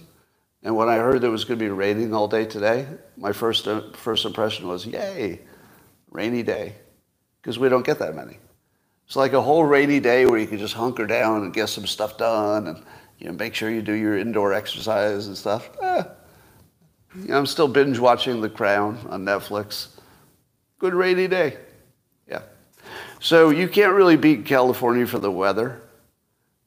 And 0.62 0.74
when 0.74 0.88
I 0.88 0.96
heard 0.96 1.22
it 1.24 1.28
was 1.28 1.44
going 1.44 1.58
to 1.58 1.64
be 1.64 1.70
raining 1.70 2.14
all 2.14 2.26
day 2.26 2.44
today, 2.44 2.86
my 3.16 3.32
first, 3.32 3.68
uh, 3.68 3.92
first 3.92 4.24
impression 4.24 4.66
was, 4.66 4.86
yay, 4.86 5.40
rainy 6.10 6.42
day. 6.42 6.74
Because 7.46 7.60
we 7.60 7.68
don't 7.68 7.86
get 7.86 8.00
that 8.00 8.16
many. 8.16 8.38
It's 9.06 9.14
like 9.14 9.32
a 9.32 9.40
whole 9.40 9.62
rainy 9.62 10.00
day 10.00 10.26
where 10.26 10.36
you 10.36 10.48
can 10.48 10.58
just 10.58 10.74
hunker 10.74 11.06
down 11.06 11.44
and 11.44 11.54
get 11.54 11.68
some 11.68 11.86
stuff 11.86 12.18
done 12.18 12.66
and 12.66 12.82
you 13.20 13.28
know, 13.28 13.34
make 13.34 13.54
sure 13.54 13.70
you 13.70 13.82
do 13.82 13.92
your 13.92 14.18
indoor 14.18 14.52
exercise 14.52 15.28
and 15.28 15.36
stuff. 15.36 15.70
Eh. 15.80 16.02
You 17.14 17.28
know, 17.28 17.38
I'm 17.38 17.46
still 17.46 17.68
binge 17.68 18.00
watching 18.00 18.40
The 18.40 18.48
Crown 18.48 18.98
on 19.10 19.24
Netflix. 19.24 19.90
Good 20.80 20.92
rainy 20.92 21.28
day. 21.28 21.58
Yeah. 22.28 22.42
So 23.20 23.50
you 23.50 23.68
can't 23.68 23.92
really 23.92 24.16
beat 24.16 24.44
California 24.44 25.06
for 25.06 25.20
the 25.20 25.30
weather. 25.30 25.82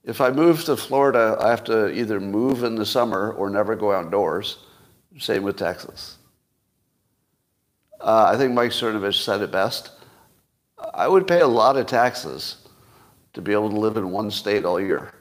If 0.05 0.21
I 0.21 0.29
move 0.29 0.63
to 0.63 0.77
Florida, 0.77 1.37
I 1.41 1.49
have 1.49 1.65
to 1.65 1.93
either 1.93 2.21
move 2.21 2.63
in 2.63 2.75
the 2.75 2.85
summer 2.85 3.33
or 3.33 3.49
never 3.49 3.75
go 3.75 3.91
outdoors. 3.91 4.59
Same 5.17 5.43
with 5.43 5.57
Texas. 5.57 6.15
Uh, 7.99 8.29
I 8.33 8.37
think 8.37 8.53
Mike 8.53 8.71
Cernovich 8.71 9.21
said 9.21 9.41
it 9.41 9.51
best. 9.51 9.91
I 10.99 11.07
would 11.07 11.27
pay 11.27 11.39
a 11.39 11.47
lot 11.47 11.77
of 11.77 11.85
taxes 11.85 12.57
to 13.31 13.41
be 13.41 13.53
able 13.53 13.69
to 13.69 13.79
live 13.79 13.95
in 13.95 14.11
one 14.11 14.29
state 14.29 14.65
all 14.65 14.81
year 14.81 15.13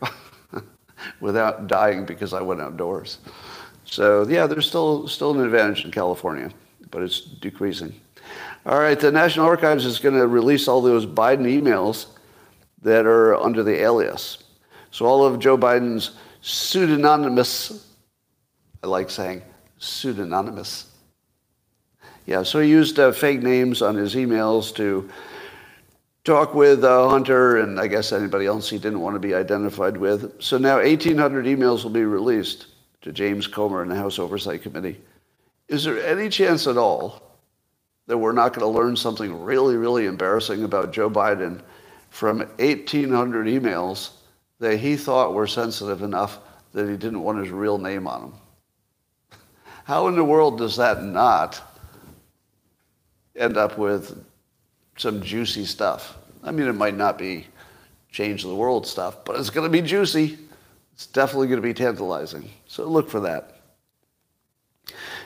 without 1.20 1.68
dying 1.68 2.04
because 2.04 2.32
I 2.32 2.42
went 2.42 2.60
outdoors. 2.60 3.18
So 3.84 4.26
yeah, 4.26 4.48
there's 4.48 4.66
still 4.66 5.06
still 5.06 5.30
an 5.38 5.44
advantage 5.46 5.84
in 5.84 5.92
California, 5.92 6.50
but 6.90 7.02
it's 7.02 7.20
decreasing. 7.20 7.94
All 8.66 8.80
right, 8.80 8.98
the 8.98 9.12
National 9.12 9.46
Archives 9.46 9.84
is 9.84 10.00
going 10.00 10.16
to 10.16 10.26
release 10.26 10.66
all 10.66 10.80
those 10.80 11.06
Biden 11.06 11.46
emails 11.46 12.06
that 12.82 13.06
are 13.06 13.36
under 13.36 13.62
the 13.62 13.80
alias. 13.80 14.42
So 14.90 15.06
all 15.06 15.24
of 15.24 15.38
Joe 15.38 15.56
Biden's 15.56 16.16
pseudonymous, 16.42 17.86
I 18.82 18.88
like 18.88 19.10
saying 19.10 19.42
pseudonymous. 19.78 20.86
Yeah, 22.26 22.42
so 22.42 22.58
he 22.58 22.68
used 22.68 22.98
uh, 22.98 23.12
fake 23.12 23.44
names 23.44 23.80
on 23.80 23.94
his 23.94 24.16
emails 24.16 24.74
to 24.74 25.08
talk 26.28 26.54
with 26.54 26.84
uh, 26.84 27.08
Hunter 27.08 27.56
and 27.56 27.80
I 27.80 27.86
guess 27.86 28.12
anybody 28.12 28.44
else 28.44 28.68
he 28.68 28.76
didn't 28.76 29.00
want 29.00 29.14
to 29.14 29.18
be 29.18 29.34
identified 29.34 29.96
with. 29.96 30.42
So 30.42 30.58
now 30.58 30.76
1,800 30.76 31.46
emails 31.46 31.84
will 31.84 31.90
be 31.90 32.04
released 32.04 32.66
to 33.00 33.12
James 33.12 33.46
Comer 33.46 33.80
and 33.80 33.90
the 33.90 33.94
House 33.94 34.18
Oversight 34.18 34.60
Committee. 34.60 35.00
Is 35.68 35.84
there 35.84 36.06
any 36.06 36.28
chance 36.28 36.66
at 36.66 36.76
all 36.76 37.22
that 38.08 38.18
we're 38.18 38.32
not 38.32 38.52
going 38.52 38.70
to 38.70 38.78
learn 38.78 38.94
something 38.94 39.42
really, 39.42 39.76
really 39.76 40.04
embarrassing 40.04 40.64
about 40.64 40.92
Joe 40.92 41.08
Biden 41.08 41.62
from 42.10 42.40
1,800 42.58 43.46
emails 43.46 44.10
that 44.58 44.76
he 44.76 44.98
thought 44.98 45.32
were 45.32 45.46
sensitive 45.46 46.02
enough 46.02 46.40
that 46.74 46.90
he 46.90 46.98
didn't 46.98 47.22
want 47.22 47.38
his 47.38 47.48
real 47.48 47.78
name 47.78 48.06
on 48.06 48.20
them. 48.20 48.34
How 49.84 50.08
in 50.08 50.14
the 50.14 50.24
world 50.24 50.58
does 50.58 50.76
that 50.76 51.02
not 51.02 51.62
end 53.34 53.56
up 53.56 53.78
with 53.78 54.22
some 54.98 55.22
juicy 55.22 55.64
stuff? 55.64 56.16
I 56.42 56.50
mean, 56.50 56.66
it 56.66 56.74
might 56.74 56.96
not 56.96 57.18
be 57.18 57.46
change 58.10 58.42
the 58.42 58.54
world 58.54 58.86
stuff, 58.86 59.24
but 59.24 59.38
it's 59.38 59.50
going 59.50 59.70
to 59.70 59.70
be 59.70 59.86
juicy. 59.86 60.38
It's 60.92 61.06
definitely 61.06 61.48
going 61.48 61.62
to 61.62 61.66
be 61.66 61.74
tantalizing. 61.74 62.50
So 62.66 62.84
look 62.84 63.08
for 63.08 63.20
that. 63.20 63.60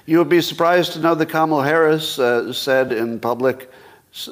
You 0.04 0.18
would 0.18 0.28
be 0.28 0.40
surprised 0.40 0.92
to 0.94 1.00
know 1.00 1.14
that 1.14 1.26
Kamala 1.26 1.64
Harris 1.64 2.18
uh, 2.18 2.52
said 2.52 2.92
in 2.92 3.20
public 3.20 3.70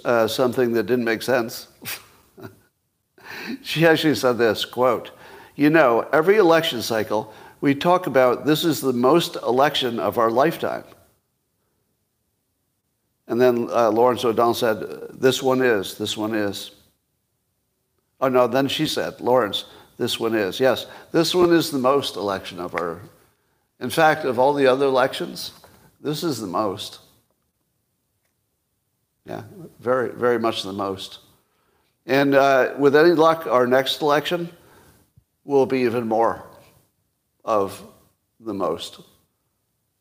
uh, 0.04 0.26
something 0.26 0.72
that 0.72 0.84
didn't 0.84 1.04
make 1.04 1.22
sense. 1.22 1.68
she 3.62 3.86
actually 3.86 4.16
said 4.16 4.36
this, 4.36 4.64
quote, 4.64 5.12
you 5.54 5.70
know, 5.70 6.08
every 6.12 6.36
election 6.36 6.82
cycle, 6.82 7.32
we 7.60 7.74
talk 7.74 8.06
about 8.06 8.46
this 8.46 8.64
is 8.64 8.80
the 8.80 8.92
most 8.92 9.36
election 9.36 10.00
of 10.00 10.18
our 10.18 10.30
lifetime. 10.30 10.84
And 13.30 13.40
then 13.40 13.68
uh, 13.70 13.90
Lawrence 13.92 14.24
O'Donnell 14.24 14.54
said, 14.54 14.80
this 15.12 15.40
one 15.40 15.62
is, 15.62 15.96
this 15.96 16.16
one 16.16 16.34
is. 16.34 16.72
Oh, 18.20 18.28
no, 18.28 18.48
then 18.48 18.66
she 18.66 18.88
said, 18.88 19.20
Lawrence, 19.20 19.66
this 19.98 20.18
one 20.18 20.34
is. 20.34 20.58
Yes, 20.58 20.86
this 21.12 21.32
one 21.32 21.52
is 21.52 21.70
the 21.70 21.78
most 21.78 22.16
election 22.16 22.58
of 22.58 22.74
our. 22.74 23.00
In 23.78 23.88
fact, 23.88 24.24
of 24.24 24.40
all 24.40 24.52
the 24.52 24.66
other 24.66 24.86
elections, 24.86 25.52
this 26.00 26.24
is 26.24 26.40
the 26.40 26.48
most. 26.48 26.98
Yeah, 29.24 29.44
very, 29.78 30.10
very 30.10 30.40
much 30.40 30.64
the 30.64 30.72
most. 30.72 31.20
And 32.06 32.34
uh, 32.34 32.74
with 32.78 32.96
any 32.96 33.12
luck, 33.12 33.46
our 33.46 33.66
next 33.68 34.02
election 34.02 34.50
will 35.44 35.66
be 35.66 35.82
even 35.82 36.08
more 36.08 36.44
of 37.44 37.80
the 38.40 38.54
most 38.54 38.98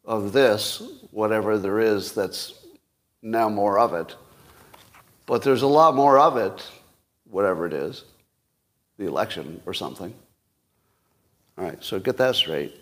of 0.03 0.33
this, 0.33 0.81
whatever 1.11 1.59
there 1.59 1.79
is 1.79 2.13
that's 2.13 2.58
now 3.21 3.49
more 3.49 3.79
of 3.79 3.93
it. 3.93 4.15
But 5.25 5.43
there's 5.43 5.61
a 5.61 5.67
lot 5.67 5.95
more 5.95 6.17
of 6.17 6.37
it, 6.37 6.67
whatever 7.29 7.65
it 7.65 7.73
is, 7.73 8.03
the 8.97 9.05
election 9.05 9.61
or 9.65 9.73
something. 9.73 10.13
All 11.57 11.65
right, 11.65 11.83
so 11.83 11.99
get 11.99 12.17
that 12.17 12.35
straight. 12.35 12.75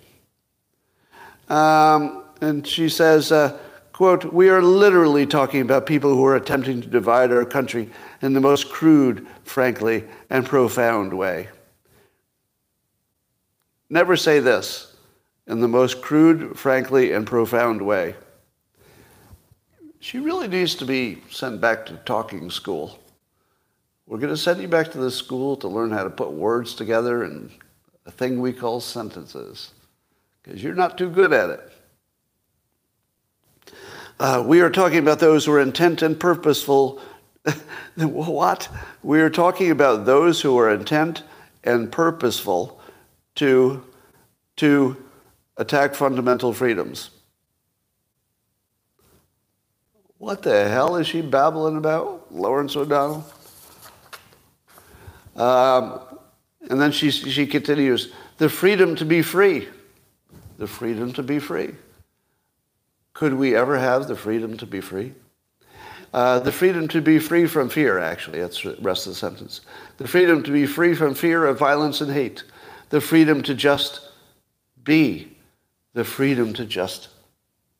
Um, 1.50 2.24
and 2.41 2.65
she 2.65 2.89
says, 2.89 3.32
uh, 3.32 3.58
quote, 3.91 4.32
we 4.32 4.50
are 4.50 4.62
literally 4.62 5.25
talking 5.25 5.62
about 5.62 5.86
people 5.86 6.13
who 6.13 6.25
are 6.25 6.36
attempting 6.36 6.82
to 6.82 6.88
divide 6.88 7.32
our 7.32 7.46
country 7.46 7.89
in 8.22 8.34
the 8.34 8.41
most 8.41 8.70
crude, 8.70 9.25
frankly, 9.44 10.03
and 10.29 10.46
profound 10.46 11.17
way. 11.17 11.50
Never 13.89 14.15
say 14.17 14.39
this 14.39 14.96
in 15.48 15.62
the 15.62 15.67
most 15.67 16.01
crude, 16.01 16.60
frankly, 16.60 17.13
and 17.13 17.25
profound 17.25 17.82
way. 17.82 18.15
She 20.07 20.19
really 20.19 20.47
needs 20.47 20.73
to 20.75 20.85
be 20.85 21.21
sent 21.31 21.59
back 21.59 21.85
to 21.87 21.97
talking 22.05 22.49
school. 22.49 22.97
We're 24.05 24.19
going 24.19 24.33
to 24.33 24.37
send 24.37 24.61
you 24.61 24.69
back 24.69 24.89
to 24.93 24.97
the 24.97 25.11
school 25.11 25.57
to 25.57 25.67
learn 25.67 25.91
how 25.91 26.05
to 26.05 26.09
put 26.09 26.31
words 26.31 26.75
together 26.75 27.25
in 27.25 27.51
a 28.05 28.11
thing 28.11 28.39
we 28.39 28.53
call 28.53 28.79
sentences, 28.79 29.71
because 30.41 30.63
you're 30.63 30.75
not 30.75 30.97
too 30.97 31.09
good 31.09 31.33
at 31.33 31.49
it. 31.49 31.73
Uh, 34.17 34.45
we 34.47 34.61
are 34.61 34.69
talking 34.69 34.99
about 34.99 35.19
those 35.19 35.43
who 35.43 35.51
are 35.51 35.59
intent 35.59 36.01
and 36.01 36.17
purposeful 36.17 37.01
what? 37.97 38.69
We 39.03 39.19
are 39.19 39.29
talking 39.29 39.71
about 39.71 40.05
those 40.05 40.39
who 40.39 40.57
are 40.57 40.71
intent 40.71 41.23
and 41.65 41.91
purposeful 41.91 42.79
to, 43.35 43.83
to 44.55 45.05
attack 45.57 45.95
fundamental 45.95 46.53
freedoms. 46.53 47.09
What 50.17 50.41
the 50.41 50.67
hell 50.67 50.95
is 50.95 51.07
she 51.07 51.21
babbling 51.21 51.77
about, 51.77 52.33
Lawrence 52.33 52.75
O'Donnell? 52.75 53.25
Um, 55.36 56.00
and 56.69 56.81
then 56.81 56.91
she, 56.91 57.12
she 57.12 57.45
continues, 57.45 58.12
the 58.38 58.50
freedom 58.50 58.95
to 58.95 59.05
be 59.05 59.21
free. 59.21 59.67
The 60.57 60.67
freedom 60.67 61.13
to 61.13 61.24
be 61.24 61.38
free. 61.38 61.75
Could 63.13 63.36
we 63.36 63.55
ever 63.55 63.77
have 63.77 64.07
the 64.07 64.15
freedom 64.15 64.57
to 64.57 64.65
be 64.65 64.81
free? 64.81 65.13
Uh, 66.13 66.39
the 66.39 66.51
freedom 66.51 66.88
to 66.88 67.01
be 67.01 67.19
free 67.19 67.45
from 67.45 67.69
fear, 67.69 68.00
actually, 68.00 68.39
that's 68.39 68.63
the 68.63 68.75
rest 68.81 69.05
of 69.05 69.13
the 69.13 69.19
sentence. 69.19 69.62
The 69.97 70.07
freedom 70.07 70.41
to 70.43 70.51
be 70.51 70.65
free 70.65 70.95
from 70.95 71.13
fear 71.13 71.45
of 71.45 71.59
violence 71.59 72.01
and 72.01 72.12
hate. 72.12 72.43
The 72.89 73.01
freedom 73.01 73.43
to 73.43 73.53
just 73.53 74.01
be. 74.83 75.38
The 75.93 76.03
freedom 76.03 76.53
to 76.53 76.65
just 76.65 77.09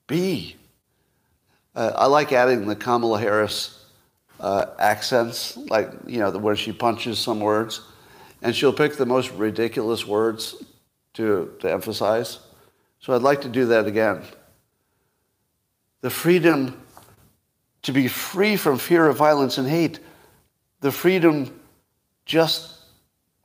be. 0.06 0.57
Uh, 1.78 1.94
I 1.96 2.08
like 2.08 2.34
adding 2.34 2.66
the 2.66 2.76
Kamala 2.76 3.20
Harris 3.20 3.86
uh, 4.40 4.66
accents, 4.80 5.56
like, 5.56 5.92
you 6.08 6.18
know, 6.18 6.32
where 6.32 6.56
she 6.56 6.72
punches 6.72 7.20
some 7.20 7.40
words, 7.40 7.82
and 8.42 8.56
she'll 8.56 8.74
pick 8.74 8.98
the 8.98 9.06
most 9.06 9.32
ridiculous 9.34 10.04
words 10.04 10.56
to, 11.14 11.54
to 11.60 11.72
emphasize. 11.72 12.40
So 13.00 13.14
I'd 13.14 13.22
like 13.22 13.42
to 13.42 13.48
do 13.48 13.68
that 13.68 13.86
again. 13.86 14.24
The 16.02 16.10
freedom 16.10 16.82
to 17.84 17.92
be 17.92 18.08
free 18.08 18.56
from 18.58 18.80
fear 18.80 19.06
of 19.06 19.16
violence 19.16 19.60
and 19.60 19.68
hate, 19.70 20.00
the 20.82 20.92
freedom 20.92 21.60
just 22.26 22.74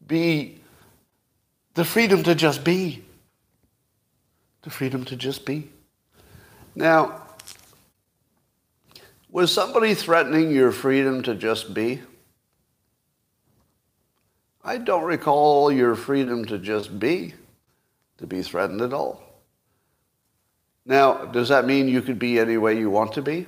be, 0.07 0.59
the 1.75 1.85
freedom 1.85 2.23
to 2.23 2.35
just 2.35 2.65
be, 2.65 3.05
the 4.63 4.71
freedom 4.71 5.05
to 5.05 5.17
just 5.17 5.45
be. 5.45 5.69
Now, 6.75 7.22
was 9.33 9.51
somebody 9.51 9.95
threatening 9.95 10.51
your 10.51 10.71
freedom 10.71 11.23
to 11.23 11.35
just 11.35 11.73
be? 11.73 12.03
I 14.63 14.77
don't 14.77 15.05
recall 15.05 15.73
your 15.73 15.97
freedom 15.97 16.45
to 16.45 16.59
just 16.59 17.01
be, 17.01 17.35
to 18.19 18.27
be 18.27 18.43
threatened 18.43 18.83
at 18.83 18.93
all. 18.93 19.23
Now, 20.85 21.25
does 21.25 21.49
that 21.49 21.65
mean 21.65 21.89
you 21.89 22.03
could 22.03 22.19
be 22.19 22.39
any 22.39 22.59
way 22.59 22.79
you 22.79 22.91
want 22.91 23.15
to 23.15 23.23
be? 23.23 23.47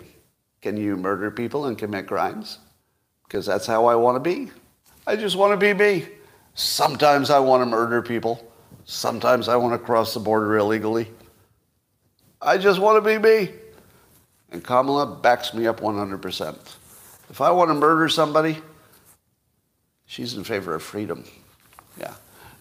Can 0.62 0.76
you 0.76 0.96
murder 0.96 1.30
people 1.30 1.66
and 1.66 1.76
commit 1.76 2.06
crimes? 2.06 2.58
Because 3.24 3.44
that's 3.44 3.66
how 3.66 3.84
I 3.86 3.94
want 3.94 4.16
to 4.16 4.20
be. 4.20 4.50
I 5.06 5.16
just 5.16 5.36
want 5.36 5.52
to 5.52 5.56
be 5.56 5.74
me. 5.74 6.08
Sometimes 6.54 7.28
I 7.28 7.38
want 7.40 7.60
to 7.60 7.66
murder 7.66 8.00
people. 8.00 8.50
Sometimes 8.86 9.48
I 9.48 9.56
want 9.56 9.74
to 9.74 9.78
cross 9.78 10.14
the 10.14 10.20
border 10.20 10.56
illegally. 10.56 11.10
I 12.40 12.56
just 12.56 12.80
want 12.80 13.02
to 13.02 13.06
be 13.06 13.18
me. 13.18 13.52
And 14.54 14.62
Kamala 14.62 15.04
backs 15.04 15.52
me 15.52 15.66
up 15.66 15.80
100%. 15.80 16.56
If 17.28 17.40
I 17.40 17.50
want 17.50 17.70
to 17.70 17.75
murder 17.75 18.08
somebody, 18.08 18.58
she's 20.06 20.34
in 20.34 20.44
favor 20.44 20.76
of 20.76 20.82
freedom. 20.84 21.25
Yeah. 21.99 22.14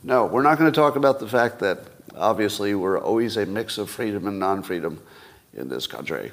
No, 0.04 0.26
we're 0.26 0.42
not 0.42 0.58
going 0.58 0.72
to 0.72 0.76
talk 0.76 0.96
about 0.96 1.20
the 1.20 1.28
fact 1.28 1.60
that 1.60 1.82
obviously 2.16 2.74
we're 2.74 3.00
always 3.00 3.38
a 3.38 3.46
mix 3.46 3.78
of 3.78 3.92
freedom 3.92 4.26
and 4.26 4.40
non 4.40 4.64
freedom 4.64 5.04
in 5.54 5.70
this 5.70 5.86
country. 5.86 6.32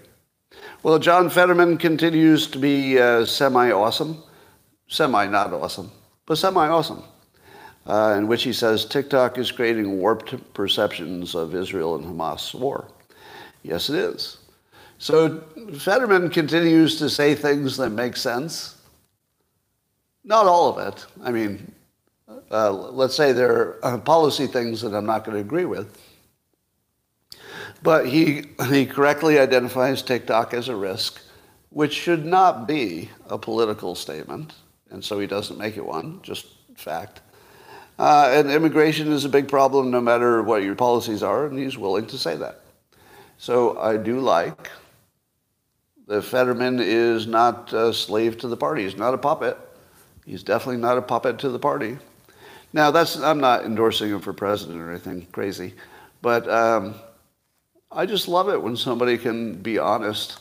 Well, 0.83 0.99
John 0.99 1.29
Fetterman 1.29 1.77
continues 1.77 2.47
to 2.47 2.59
be 2.59 2.99
uh, 2.99 3.27
semi 3.27 3.71
awesome, 3.71 4.23
semi 4.89 5.27
not 5.27 5.53
awesome, 5.53 5.91
but 6.25 6.39
semi 6.39 6.69
awesome, 6.69 7.03
uh, 7.87 8.15
in 8.17 8.29
which 8.29 8.45
he 8.45 8.55
says 8.55 8.87
TikTok 8.87 9.37
is 9.37 9.53
creating 9.53 9.99
warped 9.99 10.55
perceptions 10.55 11.35
of 11.35 11.55
Israel 11.55 11.97
and 11.97 12.07
Hamas 12.07 12.55
war. 12.55 12.89
Yes, 13.63 13.91
it 13.91 13.97
is. 13.97 14.39
So 15.01 15.41
Fetterman 15.79 16.29
continues 16.29 16.99
to 16.99 17.09
say 17.09 17.35
things 17.35 17.79
that 17.79 17.89
make 17.89 18.19
sense. 18.19 18.77
Not 20.25 20.45
all 20.45 20.69
of 20.69 20.87
it. 20.87 21.07
I 21.23 21.31
mean, 21.31 21.73
uh, 22.51 22.71
let's 22.71 23.17
say 23.17 23.33
there 23.33 23.83
are 23.83 23.97
policy 23.97 24.47
things 24.47 24.83
that 24.83 24.95
I'm 24.95 25.07
not 25.07 25.25
going 25.25 25.37
to 25.37 25.41
agree 25.41 25.65
with. 25.65 25.99
But 27.83 28.09
he, 28.09 28.43
he 28.69 28.85
correctly 28.85 29.39
identifies 29.39 30.03
TikTok 30.03 30.53
as 30.53 30.69
a 30.69 30.77
risk, 30.77 31.19
which 31.71 31.95
should 31.95 32.27
not 32.27 32.69
be 32.69 33.09
a 33.31 33.39
political 33.39 33.95
statement. 33.95 34.53
And 34.91 35.03
so 35.03 35.19
he 35.19 35.27
doesn't 35.27 35.57
make 35.57 35.79
it 35.79 35.87
one, 35.87 36.21
just 36.23 36.47
fact. 36.77 37.23
Uh, 37.99 38.29
and 38.35 38.51
immigration 38.51 39.11
is 39.11 39.25
a 39.25 39.31
big 39.31 39.49
problem 39.49 39.91
no 39.91 40.03
matter 40.03 40.43
what 40.43 40.63
your 40.63 40.75
policies 40.75 41.23
are, 41.23 41.47
and 41.47 41.59
he's 41.59 41.79
willing 41.79 42.07
to 42.09 42.19
say 42.19 42.37
that. 42.37 42.61
So 43.39 43.79
I 43.79 43.97
do 43.97 44.21
like 44.21 44.69
the 46.11 46.21
Fetterman 46.21 46.81
is 46.81 47.29
not 47.29 47.73
a 47.73 47.95
slave 47.95 48.37
to 48.39 48.49
the 48.49 48.57
party. 48.57 48.83
He's 48.83 48.97
not 48.97 49.15
a 49.15 49.19
puppet. 49.19 49.57
He's 50.27 50.43
definitely 50.43 50.81
not 50.81 50.99
a 50.99 51.03
puppet 51.03 51.39
to 51.39 51.51
the 51.51 51.59
party. 51.61 51.99
Now, 52.73 52.91
that's 52.91 53.17
I'm 53.17 53.39
not 53.39 53.65
endorsing 53.65 54.11
him 54.11 54.19
for 54.19 54.33
president 54.33 54.81
or 54.81 54.91
anything 54.91 55.29
crazy, 55.31 55.73
but 56.21 56.49
um, 56.51 56.97
I 57.93 58.07
just 58.07 58.27
love 58.27 58.49
it 58.49 58.61
when 58.61 58.77
somebody 58.77 59.17
can 59.19 59.55
be 59.63 59.79
honest. 59.79 60.41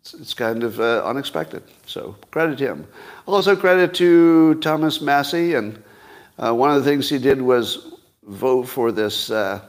It's, 0.00 0.12
it's 0.12 0.34
kind 0.34 0.62
of 0.62 0.78
uh, 0.78 1.02
unexpected. 1.06 1.62
So 1.86 2.14
credit 2.30 2.60
him. 2.60 2.86
Also 3.24 3.56
credit 3.56 3.94
to 3.94 4.56
Thomas 4.56 5.00
Massie. 5.00 5.54
and 5.54 5.82
uh, 6.38 6.52
one 6.52 6.68
of 6.70 6.84
the 6.84 6.90
things 6.90 7.08
he 7.08 7.18
did 7.18 7.40
was 7.40 7.94
vote 8.24 8.64
for 8.64 8.92
this 8.92 9.30
uh, 9.30 9.62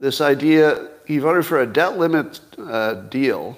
this 0.00 0.20
idea 0.20 0.90
he 1.08 1.16
voted 1.16 1.46
for 1.46 1.62
a 1.62 1.66
debt 1.66 1.96
limit 1.96 2.38
uh, 2.58 2.92
deal 2.92 3.56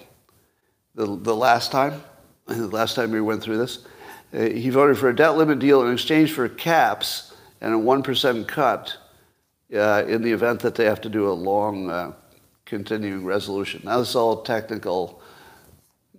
the, 0.94 1.04
the 1.04 1.34
last 1.34 1.72
time, 1.72 2.00
the 2.46 2.68
last 2.68 2.94
time 2.94 3.10
we 3.10 3.20
went 3.20 3.42
through 3.42 3.58
this. 3.58 3.84
Uh, 4.32 4.42
he 4.42 4.70
voted 4.70 4.96
for 4.96 5.08
a 5.08 5.16
debt 5.16 5.36
limit 5.36 5.58
deal 5.58 5.82
in 5.82 5.92
exchange 5.92 6.32
for 6.32 6.48
caps 6.48 7.34
and 7.60 7.74
a 7.74 7.76
1% 7.76 8.46
cut 8.46 8.96
uh, 9.74 10.04
in 10.06 10.22
the 10.22 10.30
event 10.30 10.60
that 10.60 10.76
they 10.76 10.84
have 10.84 11.00
to 11.00 11.08
do 11.08 11.28
a 11.28 11.32
long 11.32 11.90
uh, 11.90 12.12
continuing 12.66 13.24
resolution. 13.24 13.82
Now, 13.84 13.98
this 13.98 14.10
is 14.10 14.16
all 14.16 14.42
technical, 14.42 15.20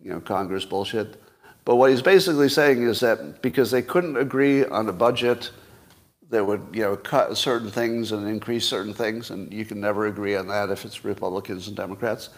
you 0.03 0.11
know, 0.11 0.19
Congress 0.19 0.65
bullshit. 0.65 1.15
But 1.63 1.77
what 1.77 1.91
he's 1.91 2.01
basically 2.01 2.49
saying 2.49 2.83
is 2.83 2.99
that 2.99 3.41
because 3.41 3.71
they 3.71 3.81
couldn't 3.81 4.17
agree 4.17 4.65
on 4.65 4.89
a 4.89 4.93
budget 4.93 5.51
that 6.31 6.45
would 6.45 6.65
you 6.73 6.81
know 6.81 6.95
cut 6.95 7.37
certain 7.37 7.69
things 7.69 8.11
and 8.11 8.27
increase 8.27 8.65
certain 8.65 8.93
things, 8.93 9.29
and 9.29 9.53
you 9.53 9.65
can 9.65 9.79
never 9.79 10.07
agree 10.07 10.35
on 10.35 10.47
that 10.47 10.69
if 10.69 10.85
it's 10.85 11.05
Republicans 11.05 11.67
and 11.67 11.77
Democrats. 11.77 12.29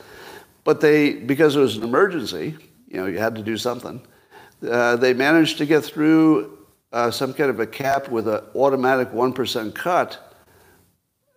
But 0.63 0.81
they, 0.81 1.13
because 1.13 1.55
it 1.55 1.59
was 1.59 1.77
an 1.77 1.83
emergency, 1.83 2.55
you 2.87 2.97
know, 2.97 3.05
you 3.05 3.19
had 3.19 3.35
to 3.35 3.43
do 3.43 3.55
something. 3.55 4.01
Uh, 4.67 4.95
they 4.95 5.13
managed 5.13 5.57
to 5.59 5.65
get 5.65 5.83
through 5.83 6.57
uh, 6.91 7.11
some 7.11 7.33
kind 7.33 7.49
of 7.49 7.59
a 7.59 7.67
cap 7.67 8.09
with 8.09 8.27
an 8.27 8.41
automatic 8.55 9.13
one 9.13 9.31
percent 9.31 9.75
cut, 9.75 10.35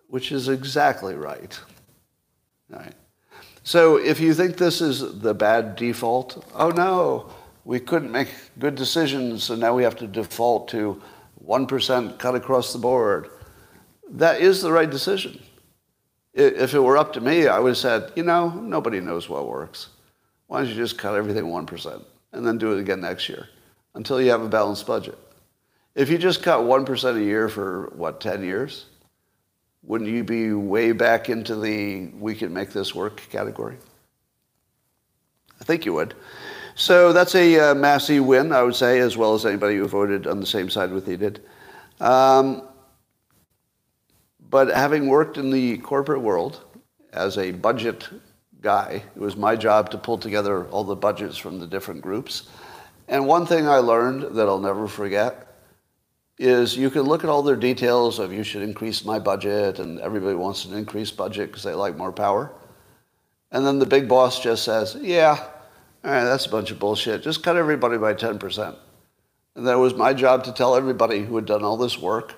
which 0.08 0.32
is 0.32 0.48
exactly 0.48 1.14
right. 1.14 1.60
All 2.72 2.80
right. 2.80 2.94
So 3.64 3.96
if 3.96 4.18
you 4.18 4.32
think 4.32 4.56
this 4.56 4.80
is 4.80 5.20
the 5.20 5.34
bad 5.34 5.76
default, 5.76 6.44
oh 6.54 6.70
no, 6.70 7.30
we 7.64 7.80
couldn't 7.80 8.12
make 8.12 8.28
good 8.58 8.76
decisions, 8.76 9.42
so 9.44 9.56
now 9.56 9.74
we 9.74 9.82
have 9.82 9.96
to 9.96 10.06
default 10.06 10.68
to 10.68 11.02
1% 11.46 12.18
cut 12.18 12.34
across 12.34 12.72
the 12.72 12.78
board. 12.78 13.30
That 14.10 14.40
is 14.40 14.62
the 14.62 14.72
right 14.72 14.90
decision. 14.90 15.40
If 16.34 16.74
it 16.74 16.80
were 16.80 16.98
up 16.98 17.12
to 17.14 17.20
me, 17.20 17.46
I 17.46 17.58
would 17.58 17.70
have 17.70 17.78
said, 17.78 18.12
you 18.14 18.22
know, 18.22 18.50
nobody 18.50 19.00
knows 19.00 19.28
what 19.28 19.48
works. 19.48 19.88
Why 20.48 20.60
don't 20.60 20.68
you 20.68 20.74
just 20.74 20.98
cut 20.98 21.14
everything 21.14 21.44
1% 21.44 22.04
and 22.32 22.46
then 22.46 22.58
do 22.58 22.72
it 22.72 22.80
again 22.80 23.00
next 23.00 23.28
year 23.28 23.48
until 23.94 24.20
you 24.20 24.30
have 24.30 24.42
a 24.42 24.48
balanced 24.48 24.86
budget? 24.86 25.18
If 25.94 26.10
you 26.10 26.18
just 26.18 26.42
cut 26.42 26.60
1% 26.60 27.16
a 27.16 27.24
year 27.24 27.48
for, 27.48 27.90
what, 27.96 28.20
10 28.20 28.44
years, 28.44 28.84
wouldn't 29.82 30.10
you 30.10 30.24
be 30.24 30.52
way 30.52 30.92
back 30.92 31.30
into 31.30 31.56
the 31.56 32.08
we 32.18 32.34
can 32.34 32.52
make 32.52 32.70
this 32.70 32.94
work 32.94 33.22
category? 33.30 33.78
I 35.58 35.64
think 35.64 35.86
you 35.86 35.94
would. 35.94 36.14
So 36.78 37.14
that's 37.14 37.34
a 37.34 37.70
uh, 37.70 38.22
win, 38.22 38.52
I 38.52 38.62
would 38.62 38.74
say, 38.76 38.98
as 38.98 39.16
well 39.16 39.32
as 39.32 39.46
anybody 39.46 39.76
who 39.76 39.88
voted 39.88 40.26
on 40.26 40.40
the 40.40 40.46
same 40.46 40.68
side 40.68 40.92
with 40.92 41.06
he 41.06 41.16
did. 41.16 41.40
Um, 42.00 42.68
but 44.50 44.68
having 44.68 45.08
worked 45.08 45.38
in 45.38 45.50
the 45.50 45.78
corporate 45.78 46.20
world 46.20 46.62
as 47.14 47.38
a 47.38 47.52
budget 47.52 48.06
guy, 48.60 49.02
it 49.14 49.18
was 49.18 49.38
my 49.38 49.56
job 49.56 49.90
to 49.92 49.98
pull 49.98 50.18
together 50.18 50.66
all 50.66 50.84
the 50.84 50.94
budgets 50.94 51.38
from 51.38 51.58
the 51.58 51.66
different 51.66 52.02
groups. 52.02 52.50
And 53.08 53.26
one 53.26 53.46
thing 53.46 53.66
I 53.66 53.78
learned 53.78 54.36
that 54.36 54.46
I'll 54.46 54.60
never 54.60 54.86
forget 54.86 55.46
is 56.38 56.76
you 56.76 56.90
can 56.90 57.02
look 57.02 57.24
at 57.24 57.30
all 57.30 57.42
their 57.42 57.56
details 57.56 58.18
of 58.18 58.34
you 58.34 58.42
should 58.42 58.60
increase 58.60 59.02
my 59.02 59.18
budget 59.18 59.78
and 59.78 59.98
everybody 60.00 60.34
wants 60.34 60.66
an 60.66 60.74
increased 60.74 61.16
budget 61.16 61.48
because 61.48 61.62
they 61.62 61.72
like 61.72 61.96
more 61.96 62.12
power. 62.12 62.52
And 63.50 63.66
then 63.66 63.78
the 63.78 63.86
big 63.86 64.10
boss 64.10 64.42
just 64.42 64.62
says, 64.62 64.94
yeah, 65.00 65.42
All 66.06 66.12
right, 66.12 66.22
that's 66.22 66.46
a 66.46 66.50
bunch 66.50 66.70
of 66.70 66.78
bullshit. 66.78 67.24
Just 67.24 67.42
cut 67.42 67.56
everybody 67.56 67.98
by 67.98 68.14
10%. 68.14 68.76
And 69.56 69.66
that 69.66 69.76
was 69.76 69.92
my 69.94 70.14
job 70.14 70.44
to 70.44 70.52
tell 70.52 70.76
everybody 70.76 71.24
who 71.24 71.34
had 71.34 71.46
done 71.46 71.64
all 71.64 71.76
this 71.76 71.98
work 71.98 72.34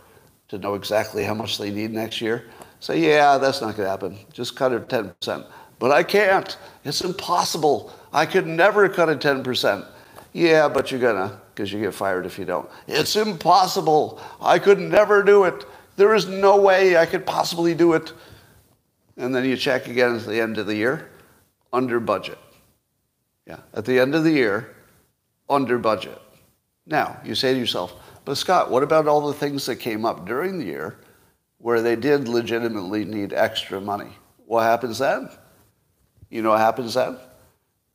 to 0.48 0.56
know 0.56 0.72
exactly 0.72 1.22
how 1.22 1.34
much 1.34 1.58
they 1.58 1.70
need 1.70 1.90
next 1.90 2.22
year. 2.22 2.46
Say, 2.80 3.00
yeah, 3.00 3.36
that's 3.36 3.60
not 3.60 3.76
going 3.76 3.84
to 3.84 3.90
happen. 3.90 4.18
Just 4.32 4.56
cut 4.56 4.72
it 4.72 4.88
10%. 4.88 5.46
But 5.78 5.90
I 5.90 6.02
can't. 6.02 6.56
It's 6.82 7.02
impossible. 7.02 7.92
I 8.10 8.24
could 8.24 8.46
never 8.46 8.88
cut 8.88 9.10
it 9.10 9.18
10%. 9.18 9.86
Yeah, 10.32 10.70
but 10.70 10.90
you're 10.90 11.00
going 11.00 11.28
to, 11.28 11.38
because 11.54 11.70
you 11.70 11.78
get 11.78 11.92
fired 11.92 12.24
if 12.24 12.38
you 12.38 12.46
don't. 12.46 12.70
It's 12.86 13.16
impossible. 13.16 14.18
I 14.40 14.58
could 14.58 14.78
never 14.78 15.22
do 15.22 15.44
it. 15.44 15.66
There 15.96 16.14
is 16.14 16.26
no 16.26 16.58
way 16.58 16.96
I 16.96 17.04
could 17.04 17.26
possibly 17.26 17.74
do 17.74 17.92
it. 17.92 18.14
And 19.18 19.34
then 19.34 19.44
you 19.44 19.58
check 19.58 19.88
again 19.88 20.16
at 20.16 20.24
the 20.24 20.40
end 20.40 20.56
of 20.56 20.66
the 20.66 20.76
year, 20.76 21.10
under 21.70 22.00
budget. 22.00 22.38
Yeah, 23.48 23.60
at 23.72 23.86
the 23.86 23.98
end 23.98 24.14
of 24.14 24.24
the 24.24 24.30
year, 24.30 24.76
under 25.48 25.78
budget. 25.78 26.20
Now, 26.86 27.18
you 27.24 27.34
say 27.34 27.54
to 27.54 27.58
yourself, 27.58 27.94
but 28.24 28.36
Scott, 28.36 28.70
what 28.70 28.82
about 28.82 29.08
all 29.08 29.26
the 29.26 29.32
things 29.32 29.64
that 29.66 29.76
came 29.76 30.04
up 30.04 30.26
during 30.26 30.58
the 30.58 30.66
year 30.66 30.98
where 31.56 31.80
they 31.80 31.96
did 31.96 32.28
legitimately 32.28 33.06
need 33.06 33.32
extra 33.32 33.80
money? 33.80 34.10
What 34.44 34.62
happens 34.62 34.98
then? 34.98 35.30
You 36.28 36.42
know 36.42 36.50
what 36.50 36.60
happens 36.60 36.94
then? 36.94 37.16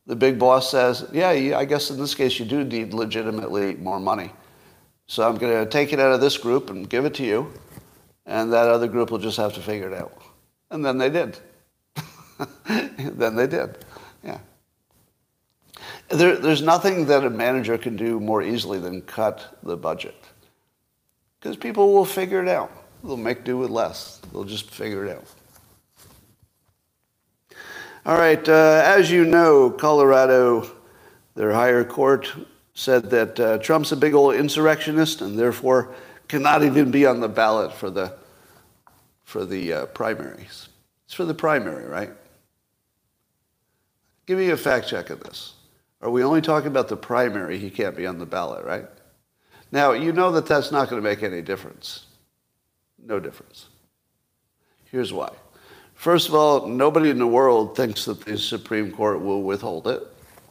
The 0.06 0.16
big 0.16 0.38
boss 0.38 0.70
says, 0.70 1.06
yeah, 1.12 1.30
I 1.30 1.64
guess 1.64 1.90
in 1.90 1.98
this 1.98 2.14
case 2.14 2.38
you 2.38 2.44
do 2.44 2.64
need 2.64 2.92
legitimately 2.92 3.76
more 3.76 4.00
money. 4.00 4.32
So 5.06 5.26
I'm 5.26 5.36
going 5.36 5.52
to 5.64 5.70
take 5.70 5.92
it 5.92 6.00
out 6.00 6.12
of 6.12 6.20
this 6.20 6.36
group 6.36 6.70
and 6.70 6.88
give 6.88 7.04
it 7.04 7.14
to 7.14 7.24
you, 7.24 7.52
and 8.26 8.52
that 8.52 8.68
other 8.68 8.88
group 8.88 9.10
will 9.10 9.18
just 9.18 9.36
have 9.36 9.54
to 9.54 9.60
figure 9.60 9.88
it 9.88 9.94
out. 9.94 10.16
And 10.70 10.84
then 10.84 10.98
they 10.98 11.10
did. 11.10 11.38
then 12.98 13.36
they 13.36 13.46
did. 13.46 13.78
Yeah. 14.24 14.38
There, 16.08 16.36
there's 16.36 16.62
nothing 16.62 17.06
that 17.06 17.24
a 17.24 17.30
manager 17.30 17.78
can 17.78 17.96
do 17.96 18.20
more 18.20 18.42
easily 18.42 18.78
than 18.78 19.02
cut 19.02 19.58
the 19.62 19.76
budget. 19.76 20.14
Because 21.40 21.56
people 21.56 21.92
will 21.92 22.04
figure 22.04 22.42
it 22.42 22.48
out. 22.48 22.70
They'll 23.02 23.16
make 23.16 23.44
do 23.44 23.58
with 23.58 23.70
less. 23.70 24.20
They'll 24.32 24.44
just 24.44 24.70
figure 24.70 25.04
it 25.06 25.16
out. 25.16 25.24
All 28.06 28.18
right, 28.18 28.46
uh, 28.46 28.82
as 28.84 29.10
you 29.10 29.24
know, 29.24 29.70
Colorado, 29.70 30.70
their 31.34 31.52
higher 31.52 31.84
court 31.84 32.30
said 32.74 33.08
that 33.10 33.40
uh, 33.40 33.58
Trump's 33.58 33.92
a 33.92 33.96
big 33.96 34.12
old 34.12 34.34
insurrectionist 34.34 35.22
and 35.22 35.38
therefore 35.38 35.94
cannot 36.28 36.62
even 36.62 36.90
be 36.90 37.06
on 37.06 37.20
the 37.20 37.28
ballot 37.28 37.72
for 37.72 37.88
the, 37.88 38.12
for 39.24 39.46
the 39.46 39.72
uh, 39.72 39.86
primaries. 39.86 40.68
It's 41.06 41.14
for 41.14 41.24
the 41.24 41.34
primary, 41.34 41.86
right? 41.86 42.10
Give 44.26 44.36
me 44.38 44.50
a 44.50 44.56
fact 44.56 44.88
check 44.88 45.08
of 45.08 45.20
this. 45.20 45.53
Are 46.04 46.10
we 46.10 46.22
only 46.22 46.42
talking 46.42 46.68
about 46.68 46.88
the 46.88 46.98
primary? 46.98 47.56
He 47.56 47.70
can't 47.70 47.96
be 47.96 48.06
on 48.06 48.18
the 48.18 48.26
ballot, 48.26 48.66
right? 48.66 48.84
Now, 49.72 49.92
you 49.92 50.12
know 50.12 50.30
that 50.32 50.44
that's 50.44 50.70
not 50.70 50.90
going 50.90 51.02
to 51.02 51.08
make 51.08 51.22
any 51.22 51.40
difference. 51.40 52.04
No 53.02 53.18
difference. 53.18 53.68
Here's 54.84 55.14
why. 55.14 55.30
First 55.94 56.28
of 56.28 56.34
all, 56.34 56.66
nobody 56.66 57.08
in 57.08 57.18
the 57.18 57.26
world 57.26 57.74
thinks 57.74 58.04
that 58.04 58.20
the 58.20 58.36
Supreme 58.36 58.92
Court 58.92 59.22
will 59.22 59.42
withhold 59.42 59.88
it. 59.88 60.02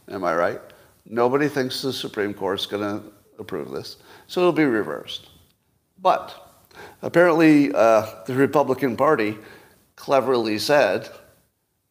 Am 0.09 0.23
I 0.23 0.33
right? 0.33 0.59
Nobody 1.05 1.47
thinks 1.47 1.83
the 1.83 1.93
Supreme 1.93 2.33
Court's 2.33 2.65
going 2.65 2.81
to 2.81 3.11
approve 3.37 3.69
this. 3.69 3.97
So 4.25 4.41
it'll 4.41 4.53
be 4.53 4.65
reversed. 4.65 5.29
But 6.01 6.63
apparently, 7.03 7.71
uh, 7.75 8.23
the 8.25 8.33
Republican 8.33 8.97
Party 8.97 9.37
cleverly 9.97 10.57
said, 10.57 11.09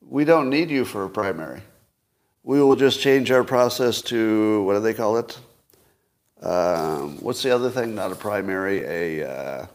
we 0.00 0.24
don't 0.24 0.50
need 0.50 0.68
you 0.68 0.84
for 0.84 1.04
a 1.04 1.08
primary 1.08 1.62
we 2.44 2.60
will 2.60 2.76
just 2.76 3.00
change 3.00 3.30
our 3.30 3.44
process 3.44 4.02
to 4.02 4.62
what 4.64 4.74
do 4.74 4.80
they 4.80 4.94
call 4.94 5.16
it? 5.16 5.38
Um, 6.42 7.18
what's 7.18 7.42
the 7.42 7.50
other 7.50 7.70
thing? 7.70 7.94
Not 7.94 8.10
a 8.10 8.16
primary, 8.16 8.82
a 8.84 9.30
uh, 9.30 9.66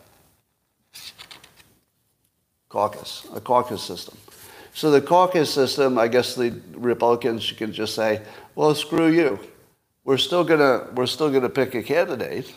caucus, 2.68 3.26
a 3.34 3.40
caucus 3.40 3.82
system. 3.82 4.18
So 4.74 4.92
the 4.92 5.02
caucus 5.02 5.52
system, 5.52 5.98
I 5.98 6.08
guess 6.08 6.36
the 6.36 6.54
Republicans 6.74 7.52
can 7.54 7.72
just 7.72 7.96
say, 7.96 8.22
"Well, 8.56 8.76
screw 8.76 9.08
you. 9.08 9.40
We're 10.04 10.18
still 10.18 10.44
gonna 10.44 10.88
we're 10.94 11.08
still 11.08 11.32
gonna 11.32 11.50
pick 11.50 11.74
a 11.74 11.82
candidate, 11.82 12.54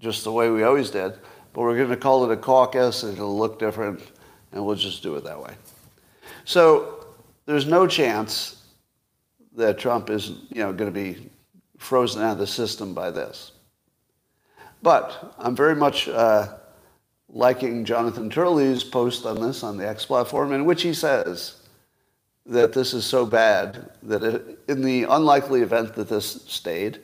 just 0.00 0.24
the 0.24 0.32
way 0.32 0.50
we 0.50 0.64
always 0.64 0.90
did, 0.90 1.12
but 1.52 1.62
we're 1.62 1.78
gonna 1.78 1.96
call 1.96 2.28
it 2.28 2.32
a 2.32 2.36
caucus, 2.36 3.04
and 3.04 3.12
it'll 3.12 3.38
look 3.38 3.60
different, 3.60 4.02
and 4.52 4.66
we'll 4.66 4.76
just 4.76 5.02
do 5.02 5.14
it 5.14 5.22
that 5.24 5.40
way." 5.40 5.54
So 6.44 7.06
there's 7.46 7.66
no 7.66 7.86
chance 7.86 8.57
that 9.58 9.76
Trump 9.76 10.08
is 10.08 10.28
you 10.50 10.62
know, 10.62 10.72
going 10.72 10.92
to 10.92 10.92
be 10.92 11.30
frozen 11.78 12.22
out 12.22 12.32
of 12.32 12.38
the 12.38 12.46
system 12.46 12.94
by 12.94 13.10
this. 13.10 13.52
But 14.82 15.34
I'm 15.36 15.56
very 15.56 15.74
much 15.74 16.08
uh, 16.08 16.54
liking 17.28 17.84
Jonathan 17.84 18.30
Turley's 18.30 18.84
post 18.84 19.26
on 19.26 19.40
this 19.40 19.64
on 19.64 19.76
the 19.76 19.88
X 19.88 20.04
platform, 20.04 20.52
in 20.52 20.64
which 20.64 20.82
he 20.82 20.94
says 20.94 21.56
that 22.46 22.72
this 22.72 22.94
is 22.94 23.04
so 23.04 23.26
bad 23.26 23.90
that 24.04 24.22
it, 24.22 24.58
in 24.68 24.80
the 24.80 25.02
unlikely 25.02 25.62
event 25.62 25.94
that 25.94 26.08
this 26.08 26.44
stayed 26.46 27.00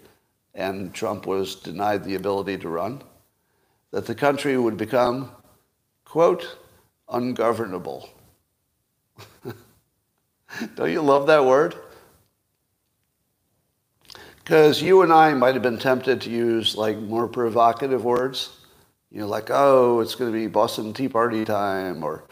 and 0.54 0.94
Trump 0.94 1.26
was 1.26 1.56
denied 1.56 2.04
the 2.04 2.14
ability 2.14 2.56
to 2.58 2.68
run, 2.68 3.02
that 3.90 4.06
the 4.06 4.14
country 4.14 4.56
would 4.56 4.76
become, 4.76 5.32
quote, 6.04 6.56
ungovernable. 7.08 8.08
Don't 10.76 10.92
you 10.92 11.02
love 11.02 11.26
that 11.26 11.44
word? 11.44 11.74
Because 14.44 14.82
you 14.82 15.00
and 15.00 15.10
I 15.10 15.32
might 15.32 15.54
have 15.54 15.62
been 15.62 15.78
tempted 15.78 16.20
to 16.20 16.30
use 16.30 16.76
like 16.76 16.98
more 16.98 17.26
provocative 17.26 18.04
words. 18.04 18.50
You 19.10 19.20
know, 19.20 19.26
like, 19.26 19.48
oh, 19.48 20.00
it's 20.00 20.14
going 20.14 20.30
to 20.30 20.38
be 20.38 20.48
Boston 20.48 20.92
Tea 20.92 21.08
Party 21.08 21.46
time, 21.46 22.04
or, 22.04 22.24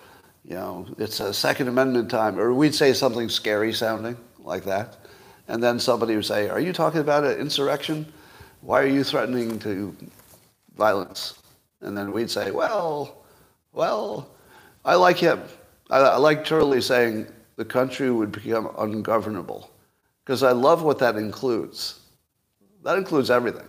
you 0.44 0.54
know, 0.54 0.86
it's 0.98 1.20
a 1.20 1.32
Second 1.32 1.68
Amendment 1.68 2.10
time, 2.10 2.38
or 2.38 2.52
we'd 2.52 2.74
say 2.74 2.92
something 2.92 3.30
scary 3.30 3.72
sounding 3.72 4.18
like 4.40 4.64
that. 4.64 4.98
And 5.48 5.62
then 5.62 5.78
somebody 5.78 6.14
would 6.14 6.26
say, 6.26 6.50
are 6.50 6.60
you 6.60 6.74
talking 6.74 7.00
about 7.00 7.24
an 7.24 7.38
insurrection? 7.38 8.12
Why 8.60 8.82
are 8.82 8.86
you 8.86 9.04
threatening 9.04 9.58
to 9.60 9.96
violence? 10.76 11.40
And 11.80 11.96
then 11.96 12.12
we'd 12.12 12.30
say, 12.30 12.50
well, 12.50 13.24
well, 13.72 14.28
I 14.84 14.96
like 14.96 15.16
him. 15.16 15.40
I, 15.88 15.98
I 15.98 16.16
like 16.18 16.44
Turley 16.44 16.82
saying 16.82 17.26
the 17.56 17.64
country 17.64 18.10
would 18.10 18.32
become 18.32 18.70
ungovernable 18.76 19.70
because 20.24 20.42
I 20.42 20.52
love 20.52 20.82
what 20.82 20.98
that 20.98 21.16
includes. 21.16 22.00
That 22.82 22.98
includes 22.98 23.30
everything. 23.30 23.66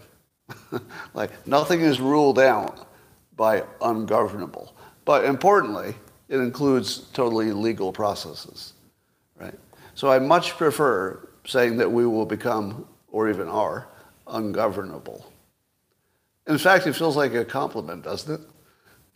like 1.14 1.48
nothing 1.48 1.82
is 1.82 2.00
ruled 2.00 2.40
out 2.40 2.88
by 3.36 3.64
ungovernable. 3.82 4.74
But 5.06 5.26
importantly, 5.26 5.96
it 6.30 6.38
includes 6.38 7.00
totally 7.14 7.52
legal 7.52 7.92
processes, 7.92 8.74
right? 9.40 9.58
So 9.96 10.12
I 10.12 10.20
much 10.20 10.58
prefer 10.58 11.30
saying 11.46 11.78
that 11.78 11.92
we 11.92 12.06
will 12.06 12.26
become, 12.26 12.88
or 13.12 13.30
even 13.30 13.48
are, 13.48 13.88
ungovernable. 14.28 15.26
In 16.48 16.58
fact, 16.58 16.88
it 16.88 16.94
feels 16.94 17.16
like 17.16 17.34
a 17.34 17.46
compliment, 17.46 18.04
doesn't 18.04 18.42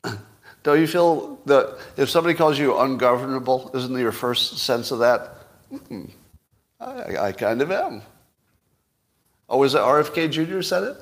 it? 0.06 0.18
Don't 0.64 0.80
you 0.80 0.88
feel 0.88 1.40
that 1.46 1.78
if 1.96 2.10
somebody 2.10 2.36
calls 2.36 2.60
you 2.60 2.78
ungovernable, 2.78 3.72
isn't 3.74 3.98
your 3.98 4.12
first 4.12 4.58
sense 4.60 4.92
of 4.92 5.00
that? 5.00 5.36
Mm-mm. 5.72 6.12
I, 6.80 7.18
I 7.18 7.32
kind 7.32 7.62
of 7.62 7.72
am. 7.72 8.02
Oh, 9.50 9.60
was 9.60 9.76
it 9.76 9.82
RFK 9.82 10.30
Jr. 10.30 10.62
said 10.62 10.84
it? 10.84 10.98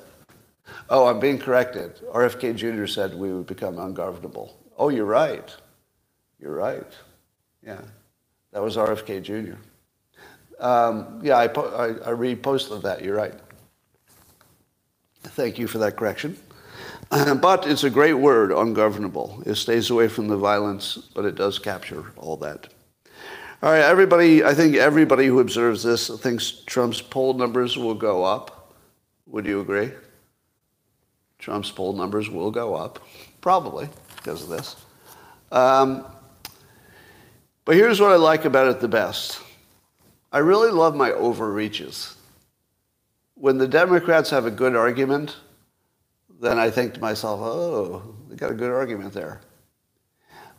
Oh, 0.88 1.06
I'm 1.06 1.18
being 1.18 1.38
corrected. 1.38 2.00
RFK 2.12 2.54
Jr. 2.56 2.86
said 2.86 3.14
we 3.14 3.32
would 3.32 3.46
become 3.46 3.78
ungovernable. 3.78 4.56
Oh, 4.78 4.88
you're 4.88 5.04
right. 5.04 5.54
You're 6.38 6.54
right. 6.54 6.86
Yeah, 7.64 7.80
that 8.52 8.62
was 8.62 8.76
RFK 8.76 9.22
Jr. 9.22 9.56
Um, 10.60 11.20
yeah, 11.22 11.36
I, 11.36 11.48
po- 11.48 11.74
I, 11.74 12.10
I 12.10 12.14
reposted 12.14 12.82
that. 12.82 13.02
You're 13.02 13.16
right. 13.16 13.34
Thank 15.22 15.58
you 15.58 15.66
for 15.66 15.78
that 15.78 15.96
correction. 15.96 16.36
but 17.10 17.66
it's 17.66 17.84
a 17.84 17.90
great 17.90 18.14
word, 18.14 18.52
ungovernable. 18.52 19.42
It 19.44 19.56
stays 19.56 19.90
away 19.90 20.08
from 20.08 20.28
the 20.28 20.36
violence, 20.36 20.96
but 21.14 21.24
it 21.24 21.34
does 21.34 21.58
capture 21.58 22.12
all 22.16 22.36
that. 22.38 22.68
All 23.62 23.72
right, 23.72 23.80
everybody, 23.80 24.44
I 24.44 24.52
think 24.52 24.76
everybody 24.76 25.26
who 25.26 25.40
observes 25.40 25.82
this 25.82 26.08
thinks 26.20 26.62
Trump's 26.66 27.00
poll 27.00 27.32
numbers 27.32 27.78
will 27.78 27.94
go 27.94 28.22
up. 28.22 28.74
Would 29.28 29.46
you 29.46 29.60
agree? 29.60 29.92
Trump's 31.38 31.70
poll 31.70 31.94
numbers 31.94 32.28
will 32.28 32.50
go 32.50 32.74
up, 32.74 32.98
probably 33.40 33.88
because 34.16 34.42
of 34.42 34.50
this. 34.50 34.76
Um, 35.50 36.04
but 37.64 37.76
here's 37.76 37.98
what 37.98 38.12
I 38.12 38.16
like 38.16 38.44
about 38.44 38.68
it 38.68 38.80
the 38.80 38.88
best 38.88 39.40
I 40.30 40.38
really 40.38 40.70
love 40.70 40.94
my 40.94 41.12
overreaches. 41.12 42.14
When 43.36 43.56
the 43.56 43.68
Democrats 43.68 44.28
have 44.30 44.44
a 44.44 44.50
good 44.50 44.76
argument, 44.76 45.34
then 46.42 46.58
I 46.58 46.68
think 46.68 46.92
to 46.94 47.00
myself, 47.00 47.40
oh, 47.40 48.14
they 48.28 48.36
got 48.36 48.50
a 48.50 48.54
good 48.54 48.70
argument 48.70 49.14
there. 49.14 49.40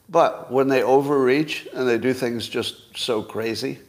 But 0.09 0.51
when 0.51 0.67
they 0.67 0.83
overreach 0.83 1.67
and 1.73 1.87
they 1.87 1.97
do 1.97 2.13
things 2.13 2.47
just 2.47 2.97
so 2.97 3.21
crazy, 3.21 3.79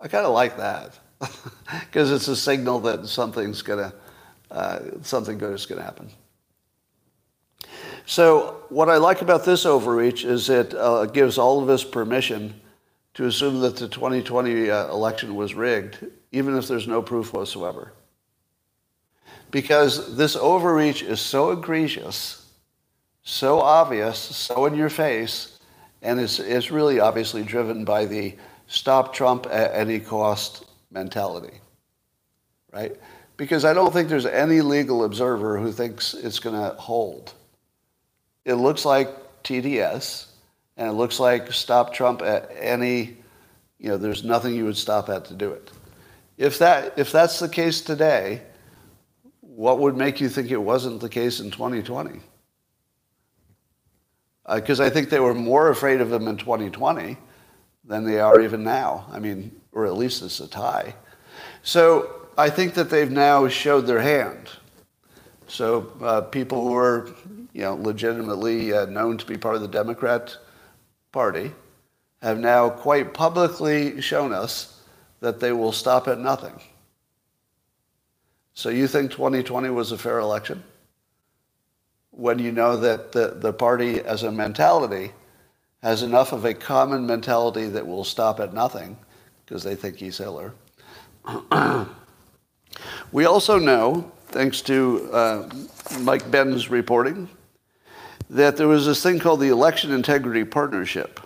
I 0.00 0.08
kind 0.08 0.26
of 0.26 0.32
like 0.32 0.58
that. 0.58 0.98
because 1.80 2.10
it's 2.10 2.28
a 2.28 2.36
signal 2.36 2.80
that 2.80 3.06
something's 3.06 3.62
gonna 3.62 3.94
uh, 4.50 4.80
something 5.02 5.38
good 5.38 5.54
is 5.54 5.66
gonna 5.66 5.82
happen. 5.82 6.10
So 8.06 8.62
what 8.68 8.90
I 8.90 8.98
like 8.98 9.22
about 9.22 9.44
this 9.44 9.64
overreach 9.64 10.24
is 10.24 10.50
it 10.50 10.74
uh, 10.74 11.06
gives 11.06 11.38
all 11.38 11.62
of 11.62 11.70
us 11.70 11.82
permission 11.82 12.60
to 13.14 13.26
assume 13.26 13.60
that 13.60 13.76
the 13.76 13.88
2020 13.88 14.70
uh, 14.70 14.88
election 14.88 15.34
was 15.34 15.54
rigged, 15.54 16.06
even 16.32 16.56
if 16.56 16.68
there's 16.68 16.86
no 16.86 17.00
proof 17.00 17.32
whatsoever. 17.32 17.92
Because 19.50 20.16
this 20.16 20.36
overreach 20.36 21.02
is 21.02 21.20
so 21.20 21.52
egregious, 21.52 22.46
so 23.22 23.60
obvious, 23.60 24.18
so 24.18 24.66
in 24.66 24.74
your 24.74 24.90
face, 24.90 25.53
and 26.04 26.20
it's, 26.20 26.38
it's 26.38 26.70
really 26.70 27.00
obviously 27.00 27.42
driven 27.42 27.84
by 27.84 28.04
the 28.04 28.36
stop 28.66 29.14
Trump 29.14 29.46
at 29.50 29.74
any 29.74 29.98
cost 29.98 30.66
mentality, 30.92 31.58
right? 32.72 32.94
Because 33.36 33.64
I 33.64 33.72
don't 33.72 33.92
think 33.92 34.08
there's 34.08 34.26
any 34.26 34.60
legal 34.60 35.02
observer 35.04 35.58
who 35.58 35.72
thinks 35.72 36.14
it's 36.14 36.38
going 36.38 36.54
to 36.54 36.76
hold. 36.76 37.32
It 38.44 38.54
looks 38.54 38.84
like 38.84 39.08
TDS, 39.42 40.26
and 40.76 40.88
it 40.88 40.92
looks 40.92 41.18
like 41.18 41.52
stop 41.52 41.94
Trump 41.94 42.20
at 42.20 42.50
any, 42.60 43.16
you 43.78 43.88
know, 43.88 43.96
there's 43.96 44.24
nothing 44.24 44.54
you 44.54 44.66
would 44.66 44.76
stop 44.76 45.08
at 45.08 45.24
to 45.26 45.34
do 45.34 45.52
it. 45.52 45.70
If, 46.36 46.58
that, 46.58 46.98
if 46.98 47.10
that's 47.12 47.38
the 47.38 47.48
case 47.48 47.80
today, 47.80 48.42
what 49.40 49.78
would 49.78 49.96
make 49.96 50.20
you 50.20 50.28
think 50.28 50.50
it 50.50 50.58
wasn't 50.58 51.00
the 51.00 51.08
case 51.08 51.40
in 51.40 51.50
2020? 51.50 52.20
Because 54.52 54.80
uh, 54.80 54.84
I 54.84 54.90
think 54.90 55.08
they 55.08 55.20
were 55.20 55.34
more 55.34 55.70
afraid 55.70 56.00
of 56.00 56.12
him 56.12 56.28
in 56.28 56.36
2020 56.36 57.16
than 57.84 58.04
they 58.04 58.20
are 58.20 58.40
even 58.40 58.62
now. 58.62 59.06
I 59.10 59.18
mean, 59.18 59.60
or 59.72 59.86
at 59.86 59.96
least 59.96 60.22
it's 60.22 60.40
a 60.40 60.48
tie. 60.48 60.94
So 61.62 62.28
I 62.36 62.50
think 62.50 62.74
that 62.74 62.90
they've 62.90 63.10
now 63.10 63.48
showed 63.48 63.82
their 63.82 64.00
hand. 64.00 64.50
So 65.46 65.92
uh, 66.02 66.20
people 66.22 66.66
who 66.66 66.74
are, 66.74 67.08
you 67.52 67.62
know, 67.62 67.74
legitimately 67.74 68.72
uh, 68.72 68.86
known 68.86 69.18
to 69.18 69.26
be 69.26 69.36
part 69.36 69.56
of 69.56 69.62
the 69.62 69.68
Democrat 69.68 70.36
Party 71.12 71.52
have 72.22 72.38
now 72.38 72.70
quite 72.70 73.14
publicly 73.14 74.00
shown 74.00 74.32
us 74.32 74.80
that 75.20 75.40
they 75.40 75.52
will 75.52 75.72
stop 75.72 76.08
at 76.08 76.18
nothing. 76.18 76.58
So 78.54 78.68
you 78.68 78.86
think 78.86 79.10
2020 79.10 79.68
was 79.70 79.92
a 79.92 79.98
fair 79.98 80.18
election? 80.18 80.62
When 82.16 82.38
you 82.38 82.52
know 82.52 82.76
that 82.76 83.12
the, 83.12 83.34
the 83.36 83.52
party 83.52 84.00
as 84.00 84.22
a 84.22 84.30
mentality 84.30 85.12
has 85.82 86.02
enough 86.02 86.32
of 86.32 86.44
a 86.44 86.54
common 86.54 87.06
mentality 87.06 87.66
that 87.66 87.86
will 87.86 88.04
stop 88.04 88.40
at 88.40 88.54
nothing 88.54 88.96
because 89.44 89.62
they 89.62 89.74
think 89.74 89.96
he's 89.96 90.16
Hitler. 90.16 90.54
we 93.12 93.24
also 93.26 93.58
know, 93.58 94.10
thanks 94.28 94.62
to 94.62 95.10
uh, 95.12 95.48
Mike 96.00 96.30
Benz's 96.30 96.70
reporting, 96.70 97.28
that 98.30 98.56
there 98.56 98.68
was 98.68 98.86
this 98.86 99.02
thing 99.02 99.18
called 99.18 99.40
the 99.40 99.48
Election 99.48 99.92
Integrity 99.92 100.44
Partnership 100.44 101.20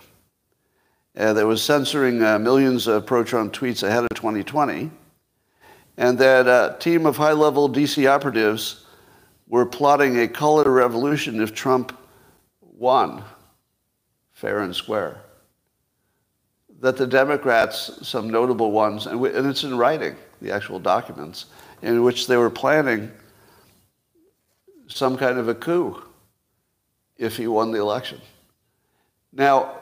uh, 1.17 1.33
that 1.33 1.45
was 1.45 1.63
censoring 1.63 2.21
uh, 2.21 2.37
millions 2.37 2.87
of 2.87 3.05
pro-Trump 3.05 3.53
tweets 3.53 3.83
ahead 3.83 4.03
of 4.03 4.09
2020, 4.09 4.91
and 5.97 6.17
that 6.19 6.47
a 6.47 6.77
team 6.79 7.05
of 7.05 7.15
high-level 7.15 7.69
DC 7.69 8.09
operatives 8.09 8.85
were 9.49 9.65
plotting 9.65 10.19
a 10.19 10.27
color 10.27 10.71
revolution 10.71 11.41
if 11.41 11.53
Trump 11.53 11.97
won 12.61 13.23
fair 14.31 14.59
and 14.59 14.73
square. 14.73 15.17
That 16.79 16.95
the 16.95 17.07
Democrats, 17.07 18.07
some 18.07 18.29
notable 18.29 18.71
ones, 18.71 19.05
and, 19.05 19.23
it's 19.25 19.65
in 19.65 19.77
writing, 19.77 20.15
the 20.41 20.51
actual 20.51 20.79
documents, 20.79 21.47
in 21.81 22.03
which 22.03 22.27
they 22.27 22.37
were 22.37 22.49
planning 22.49 23.11
some 24.87 25.17
kind 25.17 25.37
of 25.37 25.49
a 25.49 25.55
coup 25.55 26.01
if 27.17 27.35
he 27.35 27.47
won 27.47 27.71
the 27.71 27.79
election. 27.79 28.21
Now, 29.33 29.77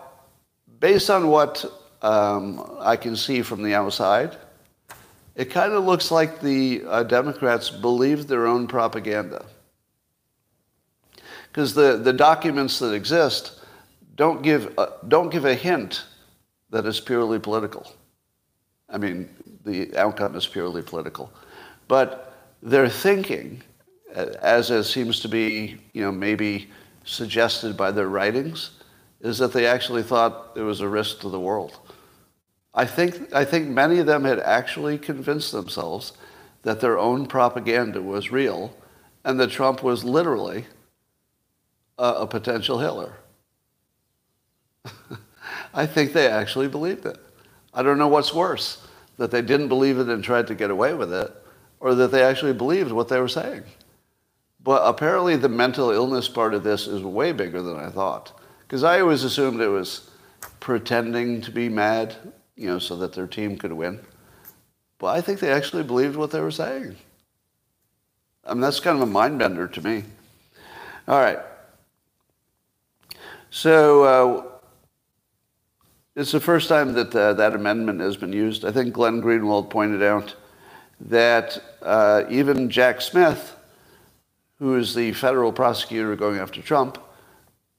based 0.80 1.12
on 1.12 1.28
what 1.28 1.64
um, 2.02 2.78
I 2.80 2.96
can 2.96 3.16
see 3.16 3.44
from 3.44 3.62
the 3.62 3.76
outside, 3.76 4.36
it 5.36 5.52
kind 5.52 5.74
of 5.74 5.86
looks 5.86 6.10
like 6.10 6.42
the 6.42 6.84
uh, 6.88 7.04
Democrats 7.04 7.70
believed 7.70 8.28
their 8.28 8.48
own 8.48 8.68
propaganda. 8.68 9.46
Because 11.58 11.74
the, 11.74 11.98
the 11.98 12.14
documents 12.14 12.78
that 12.78 12.94
exist 12.94 13.60
don't 14.14 14.44
give, 14.44 14.78
a, 14.78 14.92
don't 15.08 15.32
give 15.32 15.44
a 15.44 15.56
hint 15.56 16.06
that 16.70 16.86
it's 16.86 17.00
purely 17.00 17.40
political. 17.40 17.92
I 18.88 19.00
mean, 19.00 19.28
the 19.66 19.98
outcome 19.98 20.36
is 20.36 20.46
purely 20.46 20.84
political. 20.84 21.34
But 21.88 22.32
their 22.62 22.88
thinking, 22.88 23.64
as 24.14 24.70
it 24.70 24.84
seems 24.84 25.20
to 25.22 25.28
be, 25.28 25.78
you 25.94 26.04
know, 26.04 26.12
maybe 26.12 26.70
suggested 27.06 27.76
by 27.76 27.90
their 27.90 28.08
writings, 28.08 28.70
is 29.22 29.40
that 29.40 29.52
they 29.52 29.66
actually 29.66 30.04
thought 30.04 30.52
it 30.56 30.62
was 30.62 30.82
a 30.82 30.88
risk 30.88 31.22
to 31.22 31.30
the 31.30 31.40
world. 31.40 31.80
I 32.76 32.86
think, 32.86 33.34
I 33.34 33.44
think 33.44 33.68
many 33.68 33.98
of 33.98 34.06
them 34.06 34.26
had 34.26 34.40
actually 34.42 35.00
convinced 35.00 35.54
themselves 35.54 36.14
that 36.62 36.82
their 36.82 37.00
own 37.00 37.26
propaganda 37.26 38.00
was 38.00 38.32
real 38.32 38.78
and 39.26 39.40
that 39.40 39.50
Trump 39.50 39.82
was 39.82 40.04
literally 40.04 40.68
a, 41.98 42.04
a 42.04 42.28
potential 42.28 42.80
Hitler. 42.80 43.14
I 45.74 45.86
think 45.86 46.14
they 46.14 46.28
actually 46.28 46.68
believed 46.68 47.06
it. 47.06 47.18
I 47.74 47.84
don't 47.84 47.98
know 47.98 48.08
what's 48.08 48.34
worse, 48.34 48.86
that 49.18 49.32
they 49.32 49.42
didn't 49.42 49.68
believe 49.68 50.00
it 50.00 50.08
and 50.10 50.24
tried 50.24 50.48
to 50.48 50.56
get 50.56 50.72
away 50.72 50.94
with 50.94 51.14
it, 51.14 51.32
or 51.80 51.96
that 51.96 52.12
they 52.12 52.24
actually 52.24 52.54
believed 52.54 52.92
what 52.92 53.10
they 53.10 53.20
were 53.20 53.28
saying. 53.28 53.64
But 54.64 54.82
apparently 54.84 55.36
the 55.36 55.50
mental 55.50 55.92
illness 55.92 56.28
part 56.28 56.54
of 56.54 56.64
this 56.64 56.88
is 56.88 57.02
way 57.02 57.32
bigger 57.32 57.62
than 57.62 57.78
I 57.78 57.90
thought. 57.90 58.38
Because 58.62 58.84
I 58.84 59.00
always 59.00 59.24
assumed 59.24 59.62
it 59.62 59.68
was 59.68 60.10
pretending 60.60 61.42
to 61.42 61.52
be 61.52 61.70
mad, 61.70 62.16
you 62.56 62.68
know, 62.68 62.80
so 62.80 62.98
that 62.98 63.14
their 63.14 63.28
team 63.28 63.58
could 63.58 63.72
win. 63.72 64.02
But 65.00 65.16
I 65.16 65.22
think 65.22 65.40
they 65.40 65.52
actually 65.52 65.84
believed 65.84 66.16
what 66.16 66.32
they 66.32 66.42
were 66.42 66.52
saying. 66.52 66.98
I 68.44 68.54
mean, 68.54 68.62
that's 68.62 68.80
kind 68.80 68.98
of 68.98 69.08
a 69.08 69.12
mind 69.12 69.40
bender 69.40 69.68
to 69.68 69.82
me. 69.82 70.04
All 71.08 71.20
right. 71.20 71.40
So, 73.50 74.04
uh, 74.04 74.58
it's 76.18 76.32
the 76.32 76.40
first 76.40 76.68
time 76.68 76.94
that 76.94 77.16
uh, 77.16 77.34
that 77.34 77.54
amendment 77.54 78.02
has 78.02 78.18
been 78.18 78.34
used. 78.34 78.66
I 78.66 78.72
think 78.72 78.94
Glenn 78.94 79.22
Greenwald 79.22 79.70
pointed 79.70 80.02
out 80.02 80.36
that 81.02 81.62
uh, 81.84 82.24
even 82.28 82.72
Jack 82.72 83.02
Smith, 83.02 83.56
who 84.58 84.76
is 84.78 84.96
the 84.96 85.14
federal 85.14 85.54
prosecutor 85.54 86.16
going 86.16 86.40
after 86.40 86.60
Trump, 86.60 86.98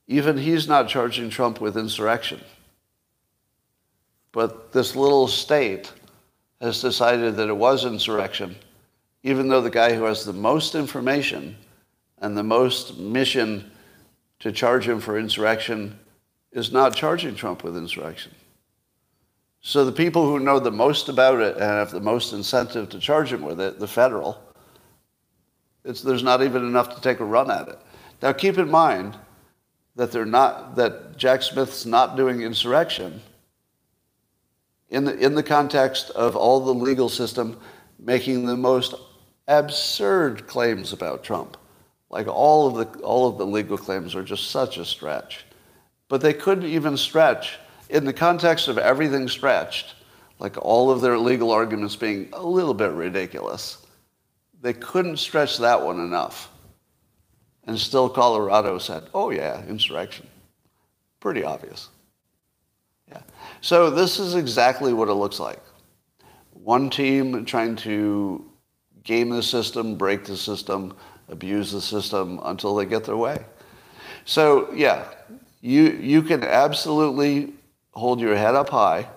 even 0.07 0.39
he's 0.39 0.69
not 0.69 0.89
charging 0.89 1.29
Trump 1.31 1.61
with 1.61 1.77
insurrection. 1.77 2.41
But 4.31 4.73
this 4.73 4.95
little 4.95 5.27
state 5.27 5.93
has 6.61 6.81
decided 6.81 7.35
that 7.37 7.49
it 7.49 7.57
was 7.57 7.85
insurrection, 7.85 8.55
even 9.25 9.49
though 9.49 9.61
the 9.61 9.69
guy 9.69 9.95
who 9.95 10.05
has 10.05 10.25
the 10.25 10.33
most 10.33 10.77
information 10.77 11.57
and 12.19 12.37
the 12.37 12.45
most 12.45 12.99
mission 12.99 13.69
to 14.41 14.53
charge 14.53 14.89
him 14.89 15.01
for 15.01 15.19
insurrection 15.19 15.99
is 16.53 16.73
not 16.73 16.95
charging 16.95 17.35
Trump 17.35 17.65
with 17.65 17.77
insurrection. 17.77 18.33
So 19.61 19.85
the 19.85 19.93
people 19.93 20.25
who 20.25 20.39
know 20.39 20.61
the 20.61 20.71
most 20.71 21.09
about 21.09 21.41
it 21.41 21.55
and 21.55 21.65
have 21.65 21.91
the 21.91 22.01
most 22.01 22.33
incentive 22.33 22.89
to 22.91 22.99
charge 22.99 23.33
him 23.33 23.43
with 23.43 23.61
it, 23.61 23.79
the 23.79 23.89
federal, 23.89 24.41
there's 25.83 26.23
not 26.23 26.43
even 26.43 26.65
enough 26.65 26.95
to 26.95 27.01
take 27.01 27.21
a 27.21 27.25
run 27.25 27.51
at 27.51 27.69
it. 27.69 27.79
Now 28.23 28.33
keep 28.33 28.59
in 28.59 28.71
mind 28.71 29.17
that 29.97 30.13
they're 30.13 30.25
not 30.25 30.77
that 30.77 31.17
Jack 31.17 31.43
Smith's 31.43 31.85
not 31.85 32.17
doing 32.17 32.43
insurrection 32.43 33.21
in 34.91 35.05
the, 35.05 35.19
in 35.19 35.35
the 35.35 35.43
context 35.43 36.11
of 36.11 36.37
all 36.37 36.61
the 36.61 36.75
legal 36.75 37.09
system 37.09 37.59
making 37.99 38.47
the 38.47 38.57
most 38.57 38.95
absurd 39.49 40.47
claims 40.47 40.93
about 40.93 41.25
Trump. 41.25 41.57
Like 42.11 42.27
all 42.27 42.67
of 42.67 42.75
the 42.75 43.01
all 43.01 43.29
of 43.29 43.39
the 43.39 43.47
legal 43.47 43.77
claims 43.77 44.15
are 44.15 44.23
just 44.23 44.51
such 44.51 44.79
a 44.79 44.85
stretch. 44.85 45.45
But 46.09 46.23
they 46.23 46.33
couldn't 46.33 46.65
even 46.65 46.97
stretch, 46.97 47.59
in 47.91 48.05
the 48.05 48.13
context 48.13 48.69
of 48.69 48.79
everything 48.79 49.29
stretched, 49.29 49.95
like 50.39 50.57
all 50.65 50.91
of 50.91 51.01
their 51.01 51.19
legal 51.19 51.51
arguments 51.51 51.97
being 51.97 52.29
a 52.33 52.43
little 52.43 52.75
bit 52.75 52.93
ridiculous, 52.93 53.87
they 54.61 54.73
couldn't 54.73 55.19
stretch 55.19 55.59
that 55.59 55.83
one 55.83 56.01
enough. 56.01 56.51
And 57.65 57.79
still 57.79 58.09
Colorado 58.09 58.79
said, 58.79 59.05
oh 59.13 59.31
yeah, 59.31 59.63
insurrection. 59.67 60.27
Pretty 61.21 61.45
obvious. 61.45 61.89
Yeah. 63.09 63.21
So 63.61 63.91
this 63.91 64.19
is 64.19 64.35
exactly 64.35 64.93
what 64.93 65.09
it 65.09 65.15
looks 65.15 65.39
like. 65.39 65.61
One 66.53 66.89
team 66.89 67.45
trying 67.45 67.77
to 67.77 68.51
game 69.03 69.31
the 69.31 69.43
system, 69.43 69.97
break 69.97 70.25
the 70.25 70.37
system, 70.37 70.97
abuse 71.29 71.73
the 71.73 71.81
system 71.81 72.41
until 72.45 72.75
they 72.75 72.85
get 72.85 73.05
their 73.05 73.17
way. 73.17 73.45
So 74.25 74.73
yeah, 74.73 75.05
you, 75.61 75.91
you 75.91 76.23
can 76.23 76.45
absolutely 76.45 77.53
hold 77.93 78.21
your 78.21 78.37
head 78.37 78.55
up 78.55 78.69
high 78.69 79.09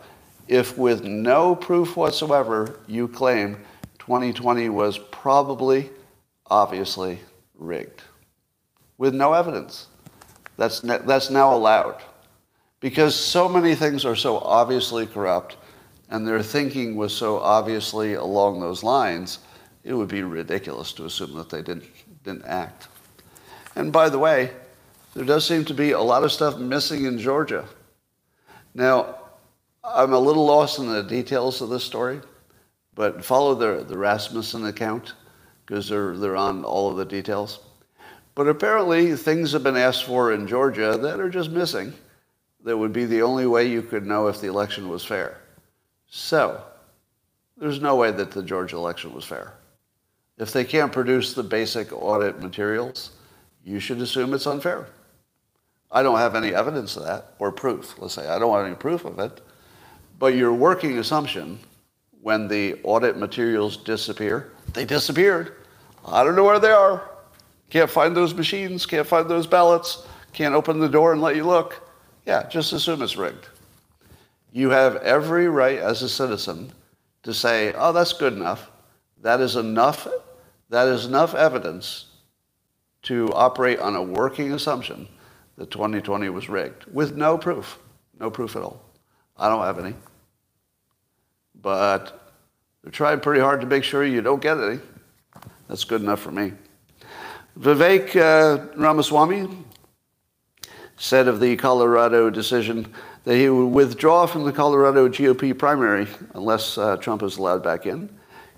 if 0.47 0.77
with 0.77 1.03
no 1.03 1.55
proof 1.55 1.95
whatsoever 1.95 2.79
you 2.87 3.07
claim 3.07 3.55
2020 3.99 4.69
was 4.69 4.97
probably, 4.97 5.89
obviously 6.47 7.19
rigged. 7.55 8.01
With 8.97 9.13
no 9.13 9.33
evidence. 9.33 9.87
That's, 10.57 10.81
that's 10.81 11.29
now 11.29 11.53
allowed. 11.55 12.01
Because 12.79 13.15
so 13.15 13.47
many 13.47 13.75
things 13.75 14.03
are 14.05 14.15
so 14.15 14.39
obviously 14.39 15.05
corrupt 15.05 15.55
and 16.09 16.27
their 16.27 16.43
thinking 16.43 16.95
was 16.95 17.15
so 17.15 17.39
obviously 17.39 18.15
along 18.15 18.59
those 18.59 18.83
lines, 18.83 19.39
it 19.83 19.93
would 19.93 20.09
be 20.09 20.23
ridiculous 20.23 20.91
to 20.93 21.05
assume 21.05 21.33
that 21.35 21.49
they 21.49 21.61
didn't, 21.61 21.85
didn't 22.23 22.45
act. 22.45 22.87
And 23.75 23.91
by 23.91 24.09
the 24.09 24.19
way, 24.19 24.51
there 25.13 25.25
does 25.25 25.45
seem 25.45 25.65
to 25.65 25.73
be 25.73 25.91
a 25.91 25.99
lot 25.99 26.23
of 26.23 26.31
stuff 26.31 26.57
missing 26.57 27.05
in 27.05 27.19
Georgia. 27.19 27.65
Now, 28.73 29.15
I'm 29.83 30.13
a 30.13 30.19
little 30.19 30.45
lost 30.45 30.79
in 30.79 30.87
the 30.87 31.03
details 31.03 31.61
of 31.61 31.69
this 31.69 31.83
story, 31.83 32.21
but 32.95 33.23
follow 33.23 33.55
the, 33.55 33.83
the 33.83 33.97
Rasmussen 33.97 34.65
account 34.65 35.13
because 35.65 35.89
they're, 35.89 36.15
they're 36.17 36.35
on 36.35 36.63
all 36.63 36.89
of 36.89 36.97
the 36.97 37.05
details. 37.05 37.59
But 38.35 38.47
apparently, 38.47 39.15
things 39.15 39.51
have 39.51 39.63
been 39.63 39.77
asked 39.77 40.05
for 40.05 40.31
in 40.31 40.47
Georgia 40.47 40.97
that 41.01 41.19
are 41.19 41.29
just 41.29 41.49
missing. 41.49 41.93
That 42.63 42.77
would 42.77 42.93
be 42.93 43.05
the 43.05 43.23
only 43.23 43.47
way 43.47 43.67
you 43.67 43.81
could 43.81 44.05
know 44.05 44.27
if 44.27 44.39
the 44.39 44.47
election 44.47 44.87
was 44.87 45.03
fair. 45.03 45.37
So, 46.07 46.63
there's 47.57 47.81
no 47.81 47.95
way 47.95 48.11
that 48.11 48.31
the 48.31 48.43
Georgia 48.43 48.77
election 48.77 49.13
was 49.13 49.25
fair. 49.25 49.53
If 50.41 50.51
they 50.53 50.63
can't 50.63 50.91
produce 50.91 51.35
the 51.35 51.43
basic 51.43 51.93
audit 51.93 52.41
materials, 52.41 53.11
you 53.63 53.79
should 53.79 54.01
assume 54.01 54.33
it's 54.33 54.47
unfair. 54.47 54.87
I 55.91 56.01
don't 56.01 56.17
have 56.17 56.33
any 56.33 56.51
evidence 56.55 56.97
of 56.97 57.03
that 57.03 57.35
or 57.37 57.51
proof. 57.51 57.93
Let's 57.99 58.15
say 58.15 58.27
I 58.27 58.39
don't 58.39 58.51
have 58.55 58.65
any 58.65 58.73
proof 58.73 59.05
of 59.05 59.19
it. 59.19 59.39
But 60.17 60.33
your 60.33 60.51
working 60.51 60.97
assumption 60.97 61.59
when 62.23 62.47
the 62.47 62.79
audit 62.81 63.17
materials 63.17 63.77
disappear, 63.77 64.53
they 64.73 64.83
disappeared. 64.83 65.57
I 66.03 66.23
don't 66.23 66.35
know 66.35 66.43
where 66.43 66.59
they 66.59 66.71
are. 66.71 67.07
Can't 67.69 67.89
find 67.89 68.17
those 68.17 68.33
machines, 68.33 68.87
can't 68.87 69.05
find 69.05 69.29
those 69.29 69.45
ballots, 69.45 70.07
can't 70.33 70.55
open 70.55 70.79
the 70.79 70.89
door 70.89 71.11
and 71.11 71.21
let 71.21 71.35
you 71.35 71.43
look. 71.43 71.87
Yeah, 72.25 72.49
just 72.49 72.73
assume 72.73 73.03
it's 73.03 73.15
rigged. 73.15 73.47
You 74.51 74.71
have 74.71 74.95
every 74.95 75.47
right 75.49 75.77
as 75.77 76.01
a 76.01 76.09
citizen 76.09 76.71
to 77.21 77.31
say, 77.31 77.73
oh, 77.77 77.91
that's 77.91 78.13
good 78.13 78.33
enough. 78.33 78.71
That 79.21 79.39
is 79.39 79.55
enough, 79.55 80.07
that 80.71 80.87
is 80.87 81.05
enough 81.05 81.35
evidence 81.35 82.05
to 83.03 83.29
operate 83.33 83.79
on 83.79 83.95
a 83.95 84.01
working 84.01 84.53
assumption 84.53 85.07
that 85.57 85.69
2020 85.69 86.29
was 86.29 86.47
rigged 86.47 86.85
with 86.85 87.15
no 87.15 87.37
proof, 87.37 87.77
no 88.19 88.31
proof 88.31 88.55
at 88.55 88.63
all. 88.63 88.81
I 89.37 89.49
don't 89.49 89.63
have 89.63 89.79
any. 89.79 89.93
But 91.61 92.33
they're 92.81 92.91
trying 92.91 93.19
pretty 93.19 93.41
hard 93.41 93.61
to 93.61 93.67
make 93.67 93.83
sure 93.83 94.05
you 94.05 94.21
don't 94.21 94.41
get 94.41 94.57
any. 94.57 94.79
That's 95.67 95.83
good 95.83 96.01
enough 96.01 96.21
for 96.21 96.31
me. 96.31 96.53
Vivek 97.59 98.15
uh, 98.15 98.65
Ramaswamy 98.75 99.49
said 100.95 101.27
of 101.27 101.41
the 101.41 101.57
Colorado 101.57 102.29
decision 102.29 102.93
that 103.25 103.35
he 103.35 103.49
would 103.49 103.67
withdraw 103.67 104.25
from 104.25 104.45
the 104.45 104.53
Colorado 104.53 105.09
GOP 105.09 105.57
primary 105.57 106.07
unless 106.33 106.77
uh, 106.77 106.95
Trump 106.97 107.23
is 107.23 107.37
allowed 107.37 107.61
back 107.61 107.85
in. 107.85 108.09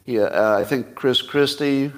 He, 0.06 0.20
uh, 0.20 0.60
I 0.60 0.64
think 0.64 0.96
Chris 0.96 1.22
Christie 1.22 1.92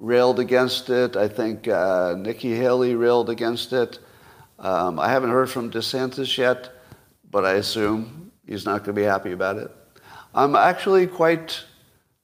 railed 0.00 0.40
against 0.40 0.90
it. 0.90 1.14
I 1.14 1.28
think 1.28 1.68
uh, 1.68 2.16
Nikki 2.18 2.56
Haley 2.56 2.94
railed 2.94 3.30
against 3.30 3.72
it. 3.72 3.98
Um, 4.58 4.98
I 4.98 5.08
haven't 5.08 5.30
heard 5.30 5.50
from 5.50 5.70
DeSantis 5.70 6.36
yet, 6.36 6.70
but 7.30 7.44
I 7.44 7.52
assume 7.52 8.32
he's 8.46 8.64
not 8.64 8.78
going 8.78 8.96
to 8.96 9.00
be 9.00 9.06
happy 9.06 9.32
about 9.32 9.58
it. 9.58 9.70
I'm 10.34 10.56
actually 10.56 11.06
quite, 11.06 11.62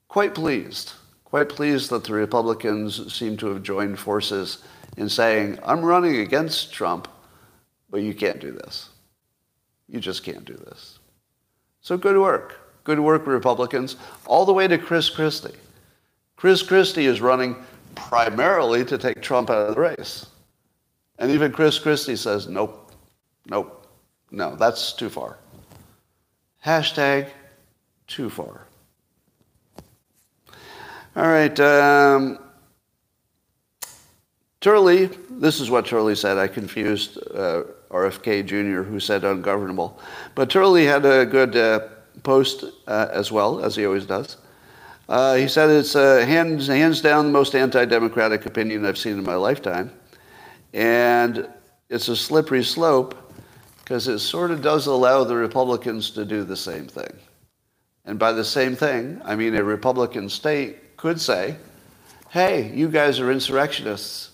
quite 0.07 0.33
pleased, 0.33 0.93
quite 1.23 1.49
pleased 1.49 1.89
that 1.91 2.03
the 2.03 2.13
Republicans 2.13 3.13
seem 3.13 3.37
to 3.37 3.47
have 3.47 3.63
joined 3.63 3.99
forces 3.99 4.63
in 4.97 5.07
saying, 5.07 5.59
I'm 5.63 5.83
running 5.83 6.17
against 6.17 6.73
Trump, 6.73 7.07
but 7.89 8.01
you 8.01 8.13
can't 8.13 8.39
do 8.39 8.51
this. 8.51 8.89
You 9.87 9.99
just 9.99 10.23
can't 10.23 10.45
do 10.45 10.55
this. 10.55 10.99
So 11.81 11.97
good 11.97 12.17
work. 12.17 12.59
Good 12.83 12.99
work, 12.99 13.27
Republicans, 13.27 13.97
all 14.25 14.45
the 14.45 14.53
way 14.53 14.67
to 14.67 14.77
Chris 14.77 15.09
Christie. 15.09 15.53
Chris 16.37 16.61
Christie 16.61 17.07
is 17.07 17.19
running 17.19 17.55
primarily 17.95 18.85
to 18.85 18.97
take 18.97 19.21
Trump 19.21 19.49
out 19.49 19.67
of 19.67 19.75
the 19.75 19.81
race. 19.81 20.27
And 21.19 21.31
even 21.31 21.51
Chris 21.51 21.79
Christie 21.79 22.15
says, 22.15 22.47
nope, 22.47 22.91
nope, 23.47 23.87
no, 24.29 24.55
that's 24.55 24.93
too 24.93 25.09
far. 25.09 25.39
Hashtag 26.63 27.29
too 28.05 28.29
far. 28.29 28.67
All 31.15 31.27
right. 31.27 31.59
Um, 31.59 32.37
Turley, 34.61 35.09
this 35.31 35.59
is 35.59 35.71
what 35.71 35.87
Turley 35.87 36.13
said. 36.13 36.37
I 36.37 36.47
confused 36.47 37.17
uh, 37.33 37.63
RFK 37.89 38.45
Jr., 38.45 38.83
who 38.83 38.99
said 38.99 39.23
ungovernable. 39.23 39.99
But 40.35 40.51
Turley 40.51 40.85
had 40.85 41.05
a 41.05 41.25
good 41.25 41.55
uh, 41.55 41.87
post 42.21 42.65
uh, 42.85 43.07
as 43.11 43.31
well, 43.31 43.63
as 43.63 43.75
he 43.75 43.85
always 43.85 44.05
does. 44.05 44.37
Uh, 45.09 45.35
he 45.35 45.47
said 45.47 45.69
it's 45.69 45.95
uh, 45.95 46.25
hands, 46.25 46.67
hands 46.67 47.01
down 47.01 47.25
the 47.25 47.31
most 47.31 47.55
anti 47.55 47.85
democratic 47.85 48.45
opinion 48.45 48.85
I've 48.85 48.97
seen 48.97 49.17
in 49.17 49.23
my 49.23 49.35
lifetime. 49.35 49.91
And 50.73 51.47
it's 51.89 52.09
a 52.09 52.15
slippery 52.15 52.63
slope 52.63 53.15
because 53.79 54.09
it 54.09 54.19
sort 54.19 54.51
of 54.51 54.61
does 54.61 54.87
allow 54.87 55.23
the 55.23 55.35
Republicans 55.35 56.11
to 56.11 56.25
do 56.25 56.43
the 56.43 56.57
same 56.57 56.87
thing. 56.87 57.11
And 58.03 58.19
by 58.19 58.33
the 58.33 58.43
same 58.43 58.75
thing, 58.75 59.21
I 59.23 59.35
mean 59.35 59.55
a 59.55 59.63
Republican 59.63 60.27
state 60.29 60.97
could 60.97 61.21
say, 61.21 61.55
hey, 62.29 62.73
you 62.73 62.89
guys 62.89 63.19
are 63.19 63.31
insurrectionists. 63.31 64.31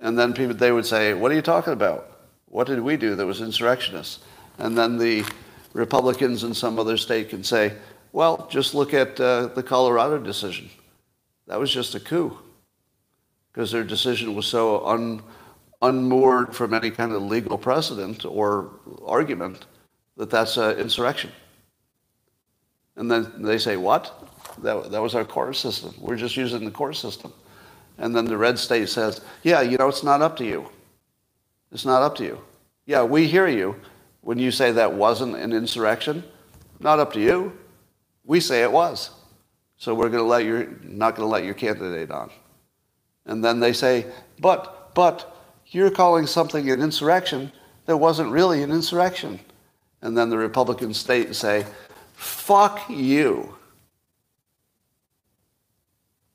And 0.00 0.18
then 0.18 0.32
people, 0.32 0.54
they 0.54 0.72
would 0.72 0.86
say, 0.86 1.14
what 1.14 1.30
are 1.30 1.34
you 1.36 1.42
talking 1.42 1.72
about? 1.72 2.18
What 2.46 2.66
did 2.66 2.80
we 2.80 2.96
do 2.96 3.14
that 3.14 3.26
was 3.26 3.40
insurrectionists? 3.40 4.20
And 4.58 4.76
then 4.76 4.98
the 4.98 5.24
Republicans 5.72 6.42
in 6.42 6.54
some 6.54 6.78
other 6.78 6.96
state 6.96 7.28
can 7.28 7.44
say, 7.44 7.74
well, 8.18 8.48
just 8.50 8.74
look 8.74 8.94
at 8.94 9.20
uh, 9.20 9.46
the 9.46 9.62
Colorado 9.62 10.18
decision. 10.18 10.68
That 11.46 11.60
was 11.60 11.72
just 11.72 11.94
a 11.94 12.00
coup 12.00 12.36
because 13.52 13.70
their 13.70 13.84
decision 13.84 14.34
was 14.34 14.44
so 14.44 14.84
un, 14.84 15.22
unmoored 15.82 16.52
from 16.52 16.74
any 16.74 16.90
kind 16.90 17.12
of 17.12 17.22
legal 17.22 17.56
precedent 17.56 18.24
or 18.24 18.72
argument 19.06 19.66
that 20.16 20.30
that's 20.30 20.56
an 20.56 20.78
insurrection. 20.80 21.30
And 22.96 23.08
then 23.08 23.40
they 23.40 23.56
say, 23.56 23.76
what? 23.76 24.12
That, 24.62 24.90
that 24.90 25.00
was 25.00 25.14
our 25.14 25.24
court 25.24 25.54
system. 25.54 25.94
We're 26.00 26.16
just 26.16 26.36
using 26.36 26.64
the 26.64 26.72
court 26.72 26.96
system. 26.96 27.32
And 27.98 28.16
then 28.16 28.24
the 28.24 28.36
red 28.36 28.58
state 28.58 28.88
says, 28.88 29.20
yeah, 29.44 29.60
you 29.60 29.78
know, 29.78 29.86
it's 29.86 30.02
not 30.02 30.22
up 30.22 30.36
to 30.38 30.44
you. 30.44 30.68
It's 31.70 31.84
not 31.84 32.02
up 32.02 32.16
to 32.16 32.24
you. 32.24 32.40
Yeah, 32.84 33.04
we 33.04 33.28
hear 33.28 33.46
you 33.46 33.76
when 34.22 34.40
you 34.40 34.50
say 34.50 34.72
that 34.72 34.92
wasn't 34.92 35.36
an 35.36 35.52
insurrection. 35.52 36.24
Not 36.80 36.98
up 36.98 37.12
to 37.12 37.20
you. 37.20 37.56
We 38.28 38.40
say 38.40 38.62
it 38.62 38.70
was. 38.70 39.10
So 39.78 39.94
we're 39.94 40.10
going 40.10 40.22
to 40.22 40.28
let 40.28 40.44
your, 40.44 40.66
not 40.82 41.16
going 41.16 41.26
to 41.26 41.32
let 41.32 41.44
your 41.44 41.54
candidate 41.54 42.10
on. 42.10 42.30
And 43.24 43.42
then 43.42 43.58
they 43.58 43.72
say, 43.72 44.06
but, 44.38 44.94
but, 44.94 45.34
you're 45.70 45.90
calling 45.90 46.26
something 46.26 46.70
an 46.70 46.80
insurrection 46.80 47.52
that 47.86 47.96
wasn't 47.96 48.30
really 48.30 48.62
an 48.62 48.70
insurrection. 48.70 49.38
And 50.00 50.16
then 50.16 50.30
the 50.30 50.38
Republican 50.38 50.94
state 50.94 51.34
say, 51.34 51.66
fuck 52.14 52.88
you. 52.88 53.54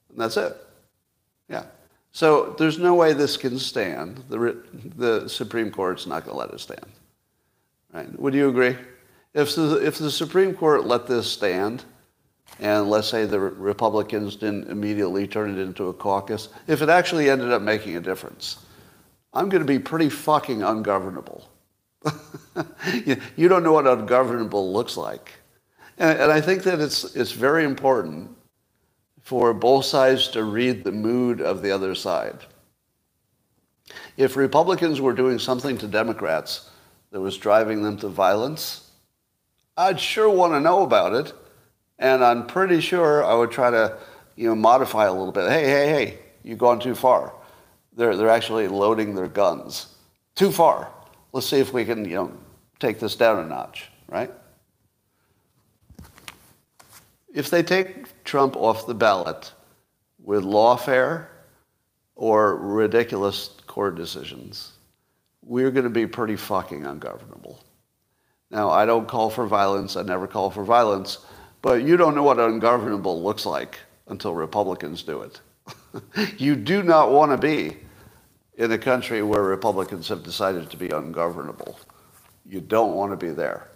And 0.09 0.19
that's 0.19 0.37
it. 0.37 0.55
Yeah. 1.49 1.65
So 2.11 2.55
there's 2.59 2.77
no 2.77 2.93
way 2.93 3.13
this 3.13 3.37
can 3.37 3.57
stand. 3.57 4.23
The, 4.29 4.63
the 4.95 5.27
Supreme 5.27 5.71
Court's 5.71 6.05
not 6.05 6.25
going 6.25 6.35
to 6.35 6.39
let 6.39 6.51
it 6.51 6.59
stand. 6.59 6.85
Right? 7.91 8.19
Would 8.19 8.33
you 8.35 8.49
agree? 8.49 8.77
If 9.33 9.55
the, 9.55 9.85
if 9.85 9.97
the 9.97 10.11
Supreme 10.11 10.53
Court 10.53 10.85
let 10.85 11.07
this 11.07 11.29
stand, 11.29 11.83
and 12.59 12.89
let's 12.89 13.07
say 13.07 13.25
the 13.25 13.39
Republicans 13.39 14.35
didn't 14.35 14.69
immediately 14.69 15.27
turn 15.27 15.57
it 15.57 15.61
into 15.61 15.87
a 15.87 15.93
caucus, 15.93 16.49
if 16.67 16.81
it 16.81 16.89
actually 16.89 17.29
ended 17.29 17.51
up 17.51 17.61
making 17.61 17.95
a 17.95 18.01
difference, 18.01 18.57
I'm 19.33 19.49
going 19.49 19.61
to 19.61 19.67
be 19.67 19.79
pretty 19.79 20.09
fucking 20.09 20.61
ungovernable. 20.61 21.49
you 23.35 23.47
don't 23.47 23.63
know 23.63 23.73
what 23.73 23.87
ungovernable 23.87 24.71
looks 24.71 24.97
like. 24.97 25.31
And, 25.97 26.19
and 26.19 26.31
I 26.31 26.41
think 26.41 26.63
that 26.63 26.79
it's, 26.79 27.15
it's 27.15 27.31
very 27.31 27.63
important 27.63 28.29
for 29.21 29.53
both 29.53 29.85
sides 29.85 30.27
to 30.29 30.43
read 30.43 30.83
the 30.83 30.91
mood 30.91 31.41
of 31.41 31.61
the 31.61 31.71
other 31.71 31.95
side. 31.95 32.37
If 34.17 34.35
Republicans 34.35 35.01
were 35.01 35.13
doing 35.13 35.39
something 35.39 35.77
to 35.79 35.87
Democrats 35.87 36.69
that 37.11 37.21
was 37.21 37.37
driving 37.37 37.81
them 37.81 37.97
to 37.97 38.09
violence, 38.09 38.82
I'd 39.77 39.99
sure 39.99 40.29
want 40.29 40.53
to 40.53 40.59
know 40.59 40.83
about 40.83 41.13
it. 41.13 41.33
And 41.99 42.23
I'm 42.23 42.47
pretty 42.47 42.81
sure 42.81 43.23
I 43.23 43.33
would 43.33 43.51
try 43.51 43.69
to, 43.71 43.97
you 44.35 44.47
know, 44.47 44.55
modify 44.55 45.05
a 45.05 45.13
little 45.13 45.31
bit. 45.31 45.49
Hey, 45.49 45.65
hey, 45.65 45.87
hey, 45.87 46.19
you've 46.43 46.59
gone 46.59 46.79
too 46.79 46.95
far. 46.95 47.33
They're, 47.95 48.15
they're 48.15 48.29
actually 48.29 48.67
loading 48.67 49.15
their 49.15 49.27
guns. 49.27 49.95
Too 50.35 50.51
far. 50.51 50.91
Let's 51.31 51.47
see 51.47 51.59
if 51.59 51.71
we 51.71 51.85
can, 51.85 52.05
you 52.05 52.15
know, 52.15 52.31
take 52.79 52.99
this 52.99 53.15
down 53.15 53.39
a 53.39 53.47
notch, 53.47 53.89
right? 54.07 54.31
if 57.33 57.49
they 57.49 57.63
take 57.63 58.23
Trump 58.23 58.55
off 58.55 58.85
the 58.85 58.93
ballot 58.93 59.51
with 60.23 60.43
lawfare 60.43 61.27
or 62.15 62.55
ridiculous 62.57 63.49
court 63.67 63.95
decisions, 63.95 64.73
we're 65.41 65.71
going 65.71 65.83
to 65.83 65.89
be 65.89 66.07
pretty 66.07 66.35
fucking 66.35 66.85
ungovernable. 66.85 67.59
Now, 68.53 68.69
I 68.69 68.85
don't 68.85 69.07
call 69.07 69.31
for 69.31 69.47
violence. 69.47 69.95
I 69.95 70.03
never 70.03 70.27
call 70.27 70.51
for 70.51 70.63
violence. 70.63 71.17
But 71.63 71.81
you 71.81 71.97
don't 71.97 72.13
know 72.13 72.21
what 72.21 72.39
ungovernable 72.39 73.23
looks 73.23 73.47
like 73.47 73.79
until 74.07 74.35
Republicans 74.35 75.01
do 75.01 75.23
it. 75.23 75.41
you 76.37 76.55
do 76.55 76.83
not 76.83 77.11
want 77.11 77.31
to 77.31 77.37
be 77.37 77.77
in 78.55 78.71
a 78.71 78.77
country 78.77 79.23
where 79.23 79.41
Republicans 79.41 80.07
have 80.09 80.21
decided 80.21 80.69
to 80.69 80.77
be 80.77 80.89
ungovernable. 80.89 81.79
You 82.45 82.61
don't 82.61 82.93
want 82.93 83.11
to 83.11 83.17
be 83.17 83.31
there. 83.31 83.69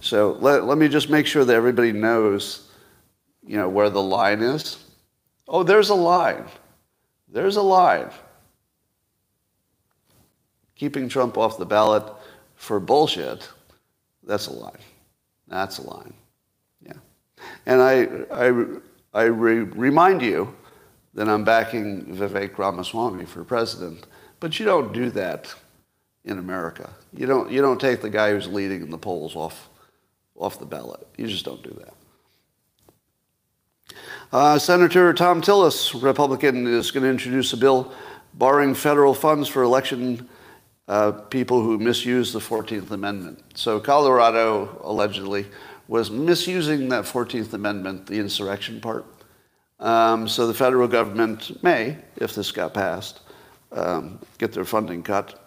So 0.00 0.38
let, 0.40 0.64
let 0.64 0.78
me 0.78 0.88
just 0.88 1.10
make 1.10 1.26
sure 1.26 1.44
that 1.44 1.54
everybody 1.54 1.92
knows, 1.92 2.70
you 3.46 3.58
know, 3.58 3.68
where 3.68 3.90
the 3.90 4.02
line 4.02 4.40
is. 4.40 4.82
Oh, 5.46 5.62
there's 5.62 5.90
a 5.90 5.94
line. 5.94 6.46
There's 7.28 7.56
a 7.56 7.62
line. 7.62 8.08
Keeping 10.76 11.10
Trump 11.10 11.36
off 11.36 11.58
the 11.58 11.66
ballot 11.66 12.10
for 12.56 12.80
bullshit, 12.80 13.48
that's 14.22 14.46
a 14.46 14.52
lie. 14.52 14.80
That's 15.48 15.78
a 15.78 15.82
lie. 15.82 16.10
Yeah. 16.84 16.94
And 17.66 17.82
I, 17.82 18.08
I, 18.32 18.52
I 19.12 19.24
re- 19.24 19.60
remind 19.60 20.22
you 20.22 20.54
that 21.14 21.28
I'm 21.28 21.44
backing 21.44 22.06
Vivek 22.06 22.58
Ramaswamy 22.58 23.24
for 23.26 23.44
president, 23.44 24.06
but 24.40 24.58
you 24.58 24.66
don't 24.66 24.92
do 24.92 25.10
that 25.10 25.54
in 26.24 26.38
America. 26.38 26.90
You 27.12 27.26
don't, 27.26 27.50
you 27.50 27.60
don't 27.60 27.80
take 27.80 28.00
the 28.00 28.10
guy 28.10 28.30
who's 28.30 28.48
leading 28.48 28.82
in 28.82 28.90
the 28.90 28.98
polls 28.98 29.36
off, 29.36 29.68
off 30.34 30.58
the 30.58 30.66
ballot. 30.66 31.06
You 31.16 31.26
just 31.26 31.44
don't 31.44 31.62
do 31.62 31.70
that. 31.84 31.94
Uh, 34.32 34.58
Senator 34.58 35.12
Thom 35.12 35.42
Tillis, 35.42 36.02
Republican, 36.02 36.66
is 36.66 36.90
going 36.90 37.04
to 37.04 37.10
introduce 37.10 37.52
a 37.52 37.56
bill 37.56 37.92
barring 38.32 38.74
federal 38.74 39.14
funds 39.14 39.48
for 39.48 39.62
election 39.62 40.28
uh, 40.88 41.12
people 41.12 41.62
who 41.62 41.78
misuse 41.78 42.32
the 42.32 42.38
14th 42.38 42.90
Amendment. 42.90 43.42
So 43.54 43.80
Colorado 43.80 44.80
allegedly 44.82 45.46
was 45.88 46.10
misusing 46.10 46.88
that 46.90 47.04
14th 47.04 47.52
Amendment, 47.52 48.06
the 48.06 48.18
insurrection 48.18 48.80
part. 48.80 49.06
Um, 49.80 50.28
so 50.28 50.46
the 50.46 50.54
federal 50.54 50.88
government 50.88 51.62
may, 51.62 51.98
if 52.16 52.34
this 52.34 52.52
got 52.52 52.74
passed, 52.74 53.20
um, 53.72 54.18
get 54.38 54.52
their 54.52 54.64
funding 54.64 55.02
cut. 55.02 55.40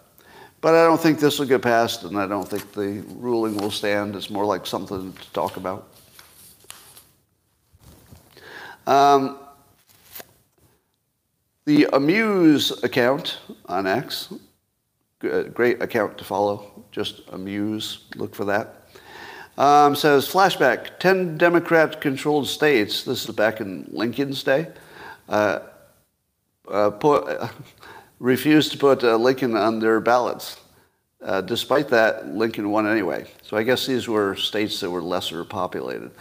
But 0.60 0.74
I 0.74 0.84
don't 0.84 1.00
think 1.00 1.20
this 1.20 1.38
will 1.38 1.46
get 1.46 1.62
passed, 1.62 2.02
and 2.02 2.18
I 2.18 2.26
don't 2.26 2.46
think 2.46 2.72
the 2.72 3.04
ruling 3.16 3.56
will 3.56 3.70
stand. 3.70 4.16
It's 4.16 4.28
more 4.28 4.44
like 4.44 4.66
something 4.66 5.12
to 5.12 5.32
talk 5.32 5.56
about. 5.56 5.88
Um, 8.86 9.38
the 11.64 11.88
Amuse 11.92 12.82
account 12.82 13.38
on 13.66 13.86
X 13.86 14.32
great 15.18 15.82
account 15.82 16.18
to 16.18 16.24
follow. 16.24 16.84
Just 16.90 17.22
amuse, 17.32 18.06
look 18.16 18.34
for 18.34 18.44
that. 18.46 18.88
Um, 19.58 19.96
says 19.96 20.28
flashback 20.28 21.00
10 21.00 21.36
Democrat 21.36 22.00
controlled 22.00 22.46
states, 22.46 23.02
this 23.02 23.28
is 23.28 23.34
back 23.34 23.60
in 23.60 23.88
Lincoln's 23.90 24.44
day, 24.44 24.68
uh, 25.28 25.58
uh, 26.70 26.90
put, 26.90 27.28
uh, 27.28 27.48
refused 28.20 28.70
to 28.72 28.78
put 28.78 29.02
uh, 29.02 29.16
Lincoln 29.16 29.56
on 29.56 29.80
their 29.80 30.00
ballots. 30.00 30.60
Uh, 31.20 31.40
despite 31.40 31.88
that, 31.88 32.28
Lincoln 32.28 32.70
won 32.70 32.86
anyway. 32.86 33.28
So 33.42 33.56
I 33.56 33.64
guess 33.64 33.84
these 33.84 34.06
were 34.06 34.36
states 34.36 34.78
that 34.80 34.90
were 34.90 35.02
lesser 35.02 35.44
populated. 35.44 36.12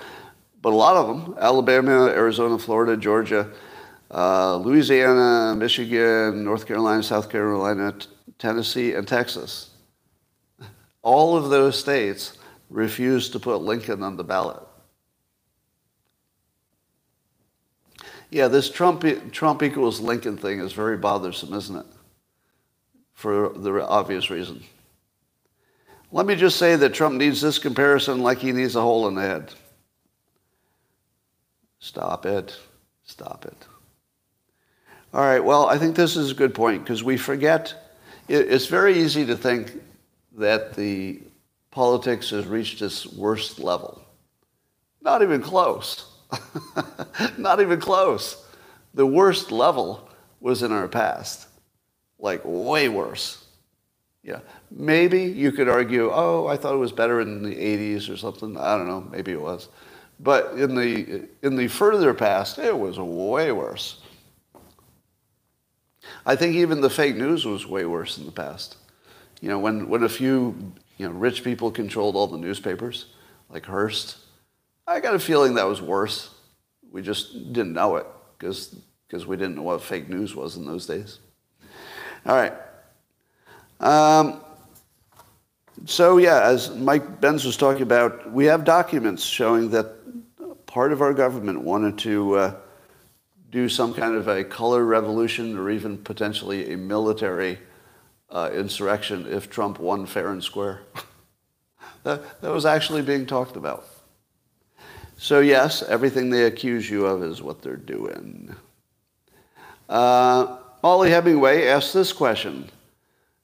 But 0.64 0.74
a 0.74 0.76
lot 0.76 0.98
of 0.98 1.08
them 1.08 1.36
Alabama, 1.40 2.08
Arizona, 2.08 2.58
Florida, 2.58 2.98
Georgia, 2.98 3.52
uh, 4.10 4.58
Louisiana, 4.58 5.56
Michigan, 5.56 6.44
North 6.44 6.66
Carolina, 6.66 7.04
South 7.04 7.30
Carolina, 7.30 7.96
Tennessee, 8.40 8.94
and 8.94 9.08
Texas. 9.08 9.72
All 11.02 11.36
of 11.36 11.50
those 11.50 11.80
states 11.80 12.38
refused 12.70 13.32
to 13.32 13.40
put 13.40 13.62
Lincoln 13.62 14.04
on 14.04 14.18
the 14.18 14.24
ballot. 14.24 14.62
Yeah, 18.30 18.50
this 18.50 18.70
Trump, 18.70 19.06
Trump 19.32 19.64
equals 19.64 20.00
Lincoln 20.02 20.38
thing 20.38 20.60
is 20.60 20.74
very 20.74 20.98
bothersome, 20.98 21.54
isn't 21.54 21.78
it? 21.78 21.86
For 23.14 23.50
the 23.50 23.88
obvious 23.88 24.30
reason. 24.30 24.64
Let 26.12 26.26
me 26.26 26.36
just 26.36 26.58
say 26.58 26.76
that 26.76 26.94
Trump 26.94 27.16
needs 27.16 27.42
this 27.42 27.58
comparison 27.58 28.22
like 28.22 28.40
he 28.40 28.52
needs 28.52 28.76
a 28.76 28.82
hole 28.82 29.08
in 29.08 29.16
the 29.16 29.22
head. 29.22 29.54
Stop 31.80 32.26
it. 32.26 32.58
Stop 33.06 33.46
it. 33.46 33.66
All 35.14 35.22
right, 35.22 35.44
well, 35.44 35.68
I 35.68 35.78
think 35.78 35.96
this 35.96 36.18
is 36.18 36.32
a 36.32 36.36
good 36.36 36.54
point 36.54 36.84
because 36.84 37.04
we 37.04 37.18
forget 37.18 37.87
it's 38.28 38.66
very 38.68 38.98
easy 38.98 39.26
to 39.26 39.36
think 39.36 39.72
that 40.38 40.76
the 40.76 41.22
politics 41.72 42.30
has 42.32 42.46
reached 42.46 42.82
its 42.82 43.06
worst 43.06 43.60
level. 43.60 44.02
Not 45.02 45.22
even 45.22 45.42
close. 45.42 46.12
Not 47.38 47.62
even 47.62 47.80
close. 47.80 48.46
The 48.94 49.06
worst 49.06 49.52
level 49.52 50.10
was 50.40 50.64
in 50.64 50.72
our 50.72 50.88
past, 50.88 51.48
like 52.20 52.42
way 52.44 52.90
worse. 52.90 53.46
Yeah, 54.24 54.40
maybe 54.70 55.24
you 55.24 55.52
could 55.52 55.70
argue, 55.70 56.12
oh, 56.12 56.48
I 56.48 56.58
thought 56.58 56.74
it 56.74 56.78
was 56.80 56.92
better 56.92 57.22
in 57.22 57.44
the 57.44 57.56
80s 57.56 58.10
or 58.10 58.18
something. 58.18 58.58
I 58.58 58.78
don't 58.78 58.88
know, 58.88 59.02
maybe 59.10 59.32
it 59.32 59.42
was. 59.42 59.70
But 60.20 60.54
in 60.54 60.76
the, 60.76 61.30
in 61.44 61.56
the 61.56 61.68
further 61.68 62.14
past, 62.14 62.58
it 62.58 62.78
was 62.78 63.00
way 63.00 63.52
worse. 63.52 64.02
I 66.26 66.36
think 66.36 66.56
even 66.56 66.82
the 66.82 66.90
fake 66.90 67.16
news 67.16 67.46
was 67.46 67.66
way 67.66 67.86
worse 67.86 68.18
in 68.18 68.26
the 68.26 68.32
past. 68.32 68.78
You 69.42 69.50
know, 69.50 69.60
when, 69.60 69.88
when 69.88 70.04
a 70.04 70.10
few 70.10 70.74
you 70.98 71.08
know, 71.08 71.14
rich 71.14 71.44
people 71.44 71.72
controlled 71.72 72.16
all 72.16 72.28
the 72.28 72.38
newspapers, 72.38 73.08
like 73.50 73.66
Hearst, 73.66 74.18
I 74.86 75.00
got 75.00 75.16
a 75.16 75.20
feeling 75.20 75.56
that 75.56 75.66
was 75.66 75.82
worse. 75.82 76.32
We 76.92 77.02
just 77.02 77.54
didn't 77.54 77.74
know 77.74 77.98
it 77.98 78.08
because 78.38 78.76
we 79.26 79.38
didn't 79.38 79.56
know 79.56 79.64
what 79.64 79.82
fake 79.82 80.10
news 80.10 80.36
was 80.36 80.58
in 80.58 80.66
those 80.66 80.86
days. 80.86 81.20
All 82.26 82.36
right. 82.36 82.54
Um, 83.80 84.42
so, 85.86 86.18
yeah, 86.18 86.42
as 86.42 86.76
Mike 86.76 87.22
Benz 87.22 87.46
was 87.46 87.56
talking 87.56 87.84
about, 87.84 88.32
we 88.32 88.46
have 88.46 88.64
documents 88.64 89.24
showing 89.24 89.70
that 89.70 90.66
part 90.66 90.92
of 90.92 91.02
our 91.02 91.14
government 91.14 91.62
wanted 91.62 91.98
to. 92.00 92.36
Uh, 92.36 92.56
do 93.58 93.68
some 93.68 93.92
kind 93.92 94.14
of 94.14 94.28
a 94.28 94.44
color 94.44 94.84
revolution 94.86 95.58
or 95.58 95.72
even 95.72 95.98
potentially 95.98 96.74
a 96.74 96.78
military 96.78 97.58
uh, 98.30 98.52
insurrection 98.54 99.26
if 99.28 99.50
Trump 99.50 99.80
won 99.80 100.06
fair 100.06 100.30
and 100.30 100.44
square. 100.44 100.82
that, 102.04 102.40
that 102.42 102.52
was 102.52 102.68
actually 102.68 103.02
being 103.02 103.26
talked 103.26 103.56
about. 103.56 103.88
So, 105.18 105.40
yes, 105.40 105.82
everything 105.82 106.30
they 106.30 106.44
accuse 106.44 106.88
you 106.88 107.08
of 107.08 107.24
is 107.24 107.42
what 107.42 107.64
they're 107.64 107.76
doing. 107.76 108.56
Uh, 109.90 110.58
Mollie 110.84 111.10
Hemingway 111.10 111.66
asked 111.66 111.96
this 111.96 112.14
question 112.14 112.70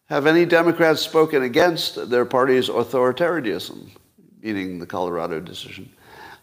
Have 0.09 0.27
any 0.27 0.45
Democrats 0.45 1.01
spoken 1.01 1.41
against 1.41 2.11
their 2.11 2.25
party's 2.25 2.69
authoritarianism, 2.69 3.89
meaning 4.43 4.77
the 4.77 4.85
Colorado 4.85 5.39
decision? 5.39 5.89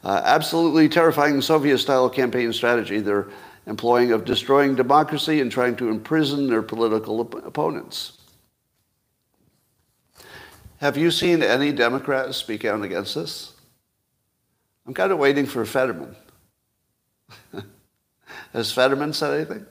Uh, 0.02 0.22
absolutely 0.24 0.88
terrifying 0.88 1.40
Soviet 1.40 1.78
style 1.78 2.10
campaign 2.10 2.52
strategy. 2.52 2.98
They're 2.98 3.28
employing 3.66 4.12
of 4.12 4.24
destroying 4.24 4.74
democracy 4.74 5.40
and 5.40 5.50
trying 5.50 5.76
to 5.76 5.88
imprison 5.88 6.48
their 6.48 6.62
political 6.62 7.20
op- 7.20 7.46
opponents. 7.46 8.18
Have 10.78 10.96
you 10.96 11.10
seen 11.10 11.42
any 11.42 11.72
Democrats 11.72 12.38
speak 12.38 12.64
out 12.64 12.82
against 12.82 13.14
this? 13.14 13.52
I'm 14.86 14.94
kind 14.94 15.12
of 15.12 15.18
waiting 15.18 15.46
for 15.46 15.64
Fetterman. 15.64 16.16
Has 18.52 18.72
Fetterman 18.72 19.12
said 19.12 19.34
anything? 19.34 19.66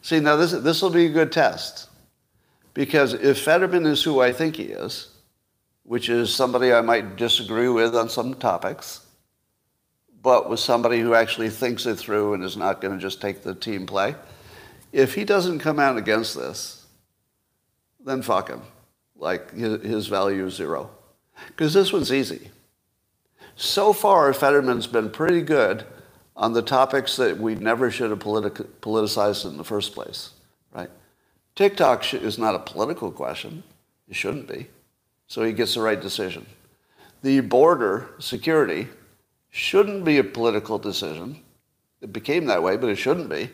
See, 0.00 0.20
now 0.20 0.36
this, 0.36 0.52
this 0.52 0.80
will 0.80 0.90
be 0.90 1.06
a 1.06 1.10
good 1.10 1.32
test. 1.32 1.88
Because 2.74 3.12
if 3.12 3.42
Fetterman 3.42 3.86
is 3.86 4.04
who 4.04 4.20
I 4.20 4.32
think 4.32 4.56
he 4.56 4.64
is, 4.64 5.08
which 5.82 6.08
is 6.08 6.32
somebody 6.32 6.72
I 6.72 6.80
might 6.80 7.16
disagree 7.16 7.68
with 7.68 7.96
on 7.96 8.08
some 8.08 8.34
topics, 8.34 9.00
but 10.22 10.50
with 10.50 10.60
somebody 10.60 11.00
who 11.00 11.14
actually 11.14 11.50
thinks 11.50 11.86
it 11.86 11.96
through 11.96 12.34
and 12.34 12.42
is 12.44 12.56
not 12.56 12.80
going 12.80 12.94
to 12.94 13.00
just 13.00 13.20
take 13.20 13.42
the 13.42 13.54
team 13.54 13.86
play. 13.86 14.14
If 14.92 15.14
he 15.14 15.24
doesn't 15.24 15.60
come 15.60 15.78
out 15.78 15.96
against 15.96 16.36
this, 16.36 16.86
then 18.04 18.22
fuck 18.22 18.48
him. 18.48 18.62
Like 19.16 19.52
his, 19.52 20.06
value 20.06 20.46
is 20.46 20.54
zero. 20.54 20.90
Because 21.48 21.74
this 21.74 21.92
one's 21.92 22.12
easy. 22.12 22.50
So 23.56 23.92
far, 23.92 24.32
Fetterman's 24.32 24.86
been 24.86 25.10
pretty 25.10 25.42
good 25.42 25.84
on 26.36 26.52
the 26.52 26.62
topics 26.62 27.16
that 27.16 27.38
we 27.38 27.56
never 27.56 27.90
should 27.90 28.10
have 28.10 28.20
politi- 28.20 28.66
politicized 28.80 29.44
in 29.44 29.56
the 29.56 29.64
first 29.64 29.92
place, 29.92 30.30
right? 30.72 30.90
TikTok 31.56 32.14
is 32.14 32.38
not 32.38 32.54
a 32.54 32.60
political 32.60 33.10
question. 33.10 33.64
It 34.08 34.14
shouldn't 34.14 34.46
be. 34.46 34.68
So 35.26 35.42
he 35.42 35.52
gets 35.52 35.74
the 35.74 35.82
right 35.82 36.00
decision. 36.00 36.46
The 37.22 37.40
border 37.40 38.10
security 38.20 38.88
shouldn't 39.50 40.04
be 40.04 40.18
a 40.18 40.24
political 40.24 40.78
decision. 40.78 41.40
It 42.00 42.12
became 42.12 42.46
that 42.46 42.62
way, 42.62 42.76
but 42.76 42.90
it 42.90 42.96
shouldn't 42.96 43.28
be. 43.28 43.50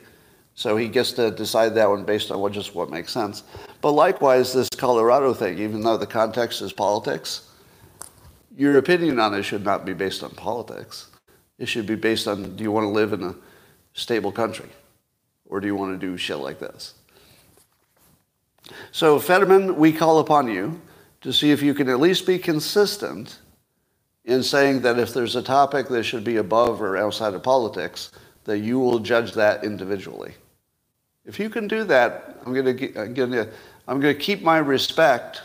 So 0.54 0.76
he 0.76 0.88
gets 0.88 1.12
to 1.12 1.30
decide 1.30 1.74
that 1.74 1.88
one 1.88 2.04
based 2.04 2.30
on 2.30 2.38
what 2.40 2.52
just 2.52 2.74
what 2.74 2.90
makes 2.90 3.12
sense. 3.12 3.42
But 3.80 3.92
likewise, 3.92 4.52
this 4.52 4.68
Colorado 4.70 5.34
thing, 5.34 5.58
even 5.58 5.80
though 5.80 5.96
the 5.96 6.06
context 6.06 6.62
is 6.62 6.72
politics, 6.72 7.48
your 8.56 8.78
opinion 8.78 9.18
on 9.18 9.34
it 9.34 9.42
should 9.42 9.64
not 9.64 9.84
be 9.84 9.94
based 9.94 10.22
on 10.22 10.30
politics. 10.30 11.08
It 11.58 11.66
should 11.66 11.86
be 11.86 11.96
based 11.96 12.28
on 12.28 12.56
do 12.56 12.62
you 12.62 12.70
want 12.70 12.84
to 12.84 12.88
live 12.88 13.12
in 13.12 13.22
a 13.22 13.34
stable 13.94 14.30
country 14.30 14.68
or 15.46 15.60
do 15.60 15.66
you 15.66 15.74
want 15.74 15.98
to 15.98 16.06
do 16.06 16.16
shit 16.16 16.38
like 16.38 16.60
this? 16.60 16.94
So, 18.92 19.18
Fetterman, 19.18 19.76
we 19.76 19.92
call 19.92 20.20
upon 20.20 20.48
you 20.48 20.80
to 21.20 21.32
see 21.32 21.50
if 21.50 21.62
you 21.62 21.74
can 21.74 21.88
at 21.88 22.00
least 22.00 22.26
be 22.26 22.38
consistent 22.38 23.38
in 24.24 24.42
saying 24.42 24.80
that 24.82 24.98
if 24.98 25.12
there's 25.12 25.36
a 25.36 25.42
topic 25.42 25.88
that 25.88 26.04
should 26.04 26.24
be 26.24 26.36
above 26.36 26.80
or 26.80 26.96
outside 26.96 27.34
of 27.34 27.42
politics, 27.42 28.12
that 28.44 28.58
you 28.58 28.78
will 28.78 28.98
judge 28.98 29.32
that 29.32 29.64
individually. 29.64 30.34
If 31.24 31.38
you 31.38 31.50
can 31.50 31.68
do 31.68 31.84
that, 31.84 32.38
I'm 32.44 32.52
going 32.52 32.76
to, 32.76 33.00
I'm 33.00 33.14
going 33.14 33.32
to, 33.32 33.48
I'm 33.86 34.00
going 34.00 34.14
to 34.14 34.20
keep 34.20 34.42
my 34.42 34.58
respect 34.58 35.42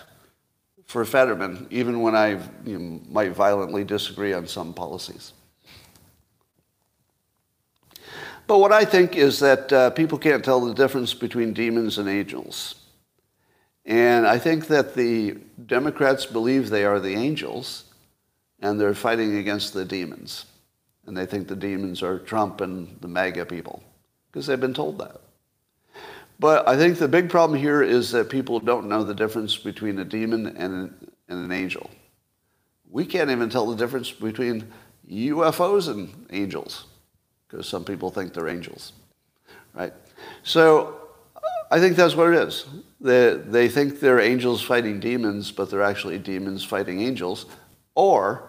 for 0.85 1.05
Fetterman, 1.05 1.67
even 1.69 2.01
when 2.01 2.15
I 2.15 2.39
you 2.65 2.79
know, 2.79 3.01
might 3.09 3.31
violently 3.31 3.83
disagree 3.83 4.33
on 4.33 4.47
some 4.47 4.73
policies. 4.73 5.33
But 8.47 8.57
what 8.57 8.71
I 8.71 8.83
think 8.83 9.15
is 9.15 9.39
that 9.39 9.71
uh, 9.71 9.89
people 9.91 10.17
can't 10.17 10.43
tell 10.43 10.59
the 10.59 10.73
difference 10.73 11.13
between 11.13 11.53
demons 11.53 11.99
and 11.99 12.09
angels. 12.09 12.73
And 13.85 14.25
I 14.25 14.39
think 14.39 14.67
that 14.67 14.95
the 14.95 15.37
Democrats 15.63 16.25
believe 16.25 16.69
they 16.69 16.83
are 16.83 16.99
the 16.99 17.13
angels, 17.13 17.85
and 18.61 18.79
they're 18.79 18.93
fighting 18.93 19.37
against 19.37 19.73
the 19.73 19.85
demons. 19.85 20.45
And 21.05 21.17
they 21.17 21.25
think 21.25 21.47
the 21.47 21.55
demons 21.55 22.03
are 22.03 22.19
Trump 22.19 22.61
and 22.61 22.97
the 23.01 23.07
MAGA 23.07 23.45
people, 23.45 23.81
because 24.31 24.45
they've 24.45 24.59
been 24.59 24.73
told 24.73 24.99
that. 24.99 25.21
But 26.39 26.67
I 26.67 26.77
think 26.77 26.97
the 26.97 27.07
big 27.07 27.29
problem 27.29 27.59
here 27.59 27.81
is 27.81 28.11
that 28.11 28.29
people 28.29 28.59
don't 28.59 28.87
know 28.87 29.03
the 29.03 29.13
difference 29.13 29.57
between 29.57 29.99
a 29.99 30.05
demon 30.05 30.47
and 30.47 30.57
an, 30.57 31.11
and 31.27 31.45
an 31.45 31.51
angel. 31.51 31.89
We 32.89 33.05
can't 33.05 33.29
even 33.29 33.49
tell 33.49 33.65
the 33.65 33.75
difference 33.75 34.11
between 34.11 34.71
UFOs 35.11 35.89
and 35.89 36.27
angels, 36.31 36.85
because 37.47 37.67
some 37.67 37.83
people 37.83 38.09
think 38.09 38.33
they're 38.33 38.47
angels, 38.47 38.93
right? 39.73 39.93
So 40.43 40.99
I 41.71 41.79
think 41.79 41.95
that's 41.95 42.15
what 42.15 42.33
it 42.33 42.47
is. 42.47 42.65
They, 43.01 43.35
they 43.35 43.67
think 43.67 43.99
they're 43.99 44.19
angels 44.19 44.61
fighting 44.61 44.99
demons, 44.99 45.51
but 45.51 45.69
they're 45.69 45.83
actually 45.83 46.19
demons 46.19 46.63
fighting 46.63 47.01
angels. 47.01 47.47
Or 47.99 48.47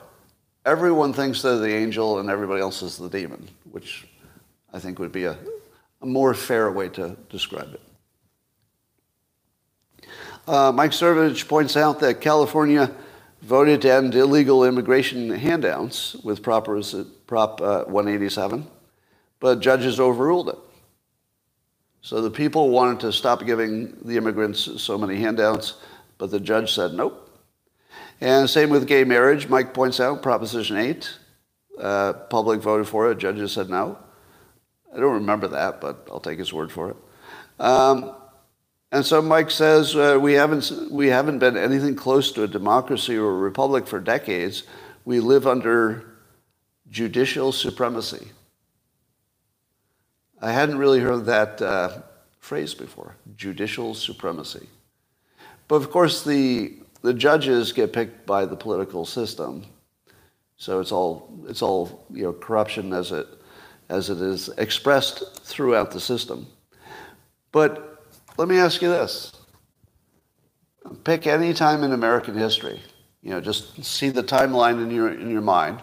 everyone 0.64 1.12
thinks 1.12 1.42
they're 1.42 1.58
the 1.58 1.74
angel 1.74 2.20
and 2.20 2.30
everybody 2.30 2.60
else 2.60 2.82
is 2.82 2.96
the 2.96 3.08
demon, 3.08 3.48
which 3.72 4.06
I 4.72 4.78
think 4.78 5.00
would 5.00 5.10
be 5.10 5.24
a, 5.24 5.36
a 6.00 6.06
more 6.06 6.34
fair 6.34 6.70
way 6.70 6.88
to 6.90 7.16
describe 7.28 7.74
it. 7.74 7.80
Uh, 10.46 10.70
Mike 10.70 10.92
Cernovich 10.92 11.48
points 11.48 11.76
out 11.76 11.98
that 11.98 12.20
California 12.20 12.94
voted 13.42 13.82
to 13.82 13.92
end 13.92 14.14
illegal 14.14 14.64
immigration 14.64 15.30
handouts 15.30 16.14
with 16.22 16.44
Prop, 16.44 16.68
Prop 17.26 17.60
uh, 17.60 17.84
187, 17.86 18.68
but 19.40 19.58
judges 19.58 19.98
overruled 19.98 20.50
it. 20.50 20.58
So 22.02 22.22
the 22.22 22.30
people 22.30 22.70
wanted 22.70 23.00
to 23.00 23.12
stop 23.12 23.44
giving 23.44 23.96
the 24.04 24.16
immigrants 24.16 24.80
so 24.80 24.96
many 24.96 25.16
handouts, 25.16 25.74
but 26.18 26.30
the 26.30 26.38
judge 26.38 26.72
said 26.72 26.94
nope. 26.94 27.26
And 28.20 28.50
same 28.50 28.70
with 28.70 28.86
gay 28.86 29.04
marriage. 29.04 29.48
Mike 29.48 29.72
points 29.72 29.98
out 29.98 30.22
Proposition 30.22 30.76
8. 30.76 31.10
Uh, 31.78 32.12
public 32.12 32.60
voted 32.60 32.86
for 32.86 33.10
it. 33.10 33.18
Judges 33.18 33.52
said 33.52 33.70
no. 33.70 33.98
I 34.94 35.00
don't 35.00 35.14
remember 35.14 35.48
that, 35.48 35.80
but 35.80 36.08
I'll 36.10 36.20
take 36.20 36.38
his 36.38 36.52
word 36.52 36.70
for 36.70 36.90
it. 36.90 36.96
Um, 37.58 38.14
and 38.92 39.06
so 39.06 39.22
Mike 39.22 39.50
says 39.50 39.94
uh, 39.94 40.18
we, 40.20 40.34
haven't, 40.34 40.90
we 40.90 41.06
haven't 41.06 41.38
been 41.38 41.56
anything 41.56 41.94
close 41.94 42.32
to 42.32 42.42
a 42.42 42.48
democracy 42.48 43.16
or 43.16 43.30
a 43.30 43.34
republic 43.34 43.86
for 43.86 44.00
decades. 44.00 44.64
We 45.04 45.20
live 45.20 45.46
under 45.46 46.04
judicial 46.90 47.52
supremacy. 47.52 48.28
I 50.42 50.52
hadn't 50.52 50.78
really 50.78 51.00
heard 51.00 51.26
that 51.26 51.62
uh, 51.62 52.02
phrase 52.40 52.74
before 52.74 53.16
judicial 53.36 53.94
supremacy. 53.94 54.66
But 55.68 55.76
of 55.76 55.90
course, 55.90 56.24
the, 56.24 56.74
the 57.02 57.14
judges 57.14 57.72
get 57.72 57.92
picked 57.92 58.26
by 58.26 58.44
the 58.44 58.56
political 58.56 59.04
system. 59.04 59.64
So 60.56 60.80
it's 60.80 60.92
all, 60.92 61.32
it's 61.48 61.62
all 61.62 62.04
you 62.10 62.24
know, 62.24 62.32
corruption 62.32 62.92
as 62.92 63.12
it, 63.12 63.26
as 63.88 64.10
it 64.10 64.18
is 64.20 64.48
expressed 64.58 65.40
throughout 65.42 65.90
the 65.90 66.00
system. 66.00 66.46
But 67.52 68.04
let 68.36 68.48
me 68.48 68.58
ask 68.58 68.82
you 68.82 68.88
this. 68.88 69.32
Pick 71.04 71.26
any 71.26 71.54
time 71.54 71.82
in 71.82 71.92
American 71.92 72.34
history. 72.34 72.80
You 73.22 73.30
know, 73.30 73.40
just 73.40 73.82
see 73.84 74.10
the 74.10 74.22
timeline 74.22 74.82
in 74.82 74.90
your, 74.90 75.12
in 75.12 75.30
your 75.30 75.42
mind, 75.42 75.80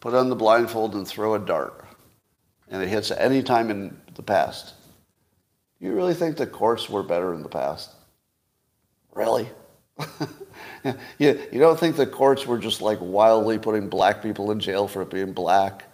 put 0.00 0.14
on 0.14 0.28
the 0.28 0.36
blindfold 0.36 0.94
and 0.94 1.06
throw 1.06 1.34
a 1.34 1.38
dart. 1.38 1.84
And 2.70 2.82
it 2.82 2.88
hits 2.88 3.10
any 3.10 3.42
time 3.42 3.70
in 3.70 3.98
the 4.14 4.22
past. 4.22 4.74
Do 5.80 5.86
you 5.86 5.94
really 5.94 6.14
think 6.14 6.36
the 6.36 6.46
courts 6.46 6.88
were 6.88 7.02
better 7.02 7.34
in 7.34 7.42
the 7.42 7.48
past? 7.48 7.90
Really? 9.14 9.48
you, 11.18 11.40
you 11.52 11.58
don't 11.58 11.78
think 11.78 11.96
the 11.96 12.06
courts 12.06 12.46
were 12.46 12.58
just 12.58 12.80
like 12.80 12.98
wildly 13.00 13.58
putting 13.58 13.88
black 13.88 14.22
people 14.22 14.50
in 14.50 14.60
jail 14.60 14.88
for 14.88 15.04
being 15.04 15.32
black? 15.32 15.84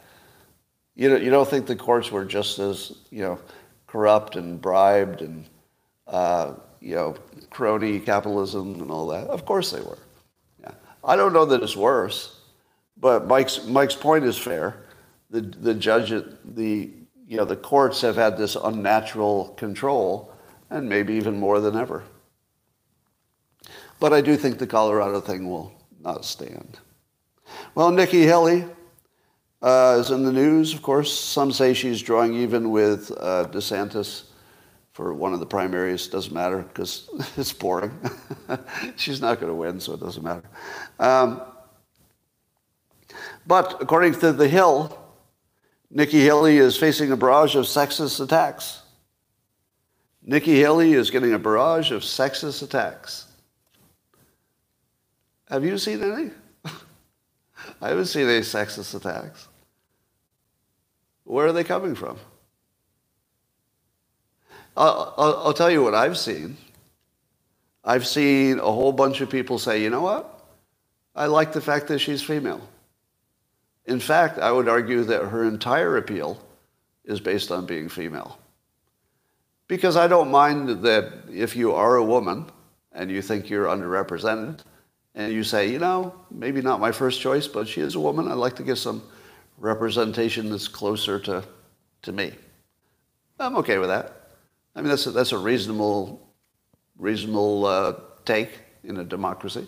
You 0.94 1.08
don't, 1.08 1.22
you 1.22 1.30
don't 1.30 1.48
think 1.48 1.66
the 1.66 1.76
courts 1.76 2.10
were 2.10 2.24
just 2.24 2.58
as, 2.58 2.92
you 3.10 3.22
know, 3.22 3.38
corrupt 3.86 4.36
and 4.36 4.60
bribed 4.60 5.22
and, 5.22 5.46
uh, 6.06 6.54
you 6.80 6.94
know, 6.94 7.16
crony 7.50 7.98
capitalism 7.98 8.74
and 8.80 8.90
all 8.90 9.08
that? 9.08 9.26
Of 9.28 9.44
course 9.44 9.70
they 9.70 9.80
were. 9.80 9.98
Yeah. 10.60 10.72
I 11.02 11.16
don't 11.16 11.32
know 11.32 11.44
that 11.46 11.62
it's 11.62 11.76
worse, 11.76 12.40
but 12.96 13.26
Mike's, 13.26 13.64
Mike's 13.66 13.96
point 13.96 14.24
is 14.24 14.38
fair. 14.38 14.84
The, 15.30 15.40
the 15.40 15.74
judge, 15.74 16.10
the, 16.44 16.90
you 17.26 17.36
know, 17.36 17.44
the 17.44 17.56
courts 17.56 18.00
have 18.02 18.16
had 18.16 18.36
this 18.36 18.56
unnatural 18.56 19.54
control, 19.56 20.32
and 20.70 20.88
maybe 20.88 21.14
even 21.14 21.38
more 21.38 21.60
than 21.60 21.76
ever. 21.76 22.04
But 24.04 24.12
I 24.12 24.20
do 24.20 24.36
think 24.36 24.58
the 24.58 24.66
Colorado 24.66 25.18
thing 25.18 25.48
will 25.48 25.72
not 26.02 26.26
stand. 26.26 26.78
Well, 27.74 27.90
Nikki 27.90 28.20
Haley 28.24 28.66
uh, 29.62 29.96
is 29.98 30.10
in 30.10 30.24
the 30.24 30.30
news, 30.30 30.74
of 30.74 30.82
course. 30.82 31.10
Some 31.10 31.50
say 31.50 31.72
she's 31.72 32.02
drawing 32.02 32.34
even 32.34 32.70
with 32.70 33.10
uh, 33.12 33.48
DeSantis 33.50 34.24
for 34.92 35.14
one 35.14 35.32
of 35.32 35.40
the 35.40 35.46
primaries. 35.46 36.06
Doesn't 36.06 36.34
matter 36.34 36.58
because 36.58 37.08
it's 37.38 37.54
boring. 37.54 37.98
she's 38.96 39.22
not 39.22 39.40
going 39.40 39.50
to 39.50 39.54
win, 39.54 39.80
so 39.80 39.94
it 39.94 40.00
doesn't 40.00 40.22
matter. 40.22 40.44
Um, 40.98 41.40
but 43.46 43.80
according 43.80 44.20
to 44.20 44.34
The 44.34 44.48
Hill, 44.48 44.98
Nikki 45.90 46.20
Haley 46.20 46.58
is 46.58 46.76
facing 46.76 47.10
a 47.10 47.16
barrage 47.16 47.56
of 47.56 47.64
sexist 47.64 48.22
attacks. 48.22 48.82
Nikki 50.22 50.56
Haley 50.56 50.92
is 50.92 51.10
getting 51.10 51.32
a 51.32 51.38
barrage 51.38 51.90
of 51.90 52.02
sexist 52.02 52.62
attacks. 52.62 53.28
Have 55.54 55.64
you 55.64 55.78
seen 55.78 56.02
any? 56.02 56.32
I 57.80 57.90
haven't 57.90 58.06
seen 58.06 58.26
any 58.26 58.40
sexist 58.40 58.92
attacks. 58.92 59.46
Where 61.22 61.46
are 61.46 61.52
they 61.52 61.62
coming 61.62 61.94
from? 61.94 62.18
I'll, 64.76 65.14
I'll, 65.16 65.36
I'll, 65.44 65.52
tell 65.52 65.70
you 65.70 65.80
what 65.80 65.94
I've 65.94 66.18
seen. 66.18 66.56
I've 67.84 68.04
seen 68.04 68.58
a 68.58 68.64
whole 68.64 68.90
bunch 68.90 69.20
of 69.20 69.30
people 69.30 69.60
say, 69.60 69.80
you 69.80 69.90
know 69.90 70.00
what? 70.00 70.44
I 71.14 71.26
like 71.26 71.52
the 71.52 71.60
fact 71.60 71.86
that 71.86 72.00
she's 72.00 72.20
female. 72.20 72.68
In 73.86 74.00
fact, 74.00 74.40
I 74.40 74.50
would 74.50 74.68
argue 74.68 75.04
that 75.04 75.22
her 75.28 75.44
entire 75.44 75.98
appeal 75.98 76.44
is 77.04 77.20
based 77.20 77.52
on 77.52 77.64
being 77.64 77.88
female. 77.88 78.40
Because 79.68 79.96
I 79.96 80.08
don't 80.08 80.32
mind 80.32 80.82
that 80.82 81.12
if 81.30 81.54
you 81.54 81.74
are 81.74 81.94
a 81.94 82.04
woman 82.04 82.46
and 82.90 83.08
you 83.08 83.22
think 83.22 83.48
you're 83.48 83.66
underrepresented, 83.66 84.58
and 85.14 85.32
you 85.32 85.44
say, 85.44 85.70
you 85.70 85.78
know, 85.78 86.14
maybe 86.30 86.60
not 86.60 86.80
my 86.80 86.92
first 86.92 87.20
choice, 87.20 87.46
but 87.46 87.68
she 87.68 87.80
is 87.80 87.94
a 87.94 88.00
woman, 88.00 88.28
I'd 88.28 88.34
like 88.34 88.56
to 88.56 88.62
get 88.62 88.76
some 88.76 89.02
representation 89.58 90.50
that's 90.50 90.68
closer 90.68 91.18
to, 91.20 91.44
to 92.02 92.12
me. 92.12 92.32
I'm 93.38 93.56
okay 93.56 93.78
with 93.78 93.88
that. 93.88 94.28
I 94.74 94.80
mean, 94.80 94.88
that's 94.88 95.06
a, 95.06 95.12
that's 95.12 95.32
a 95.32 95.38
reasonable, 95.38 96.20
reasonable 96.98 97.66
uh, 97.66 97.94
take 98.24 98.50
in 98.82 98.96
a 98.96 99.04
democracy. 99.04 99.66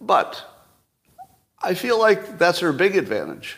But 0.00 0.42
I 1.62 1.74
feel 1.74 1.98
like 1.98 2.38
that's 2.38 2.60
her 2.60 2.72
big 2.72 2.96
advantage. 2.96 3.56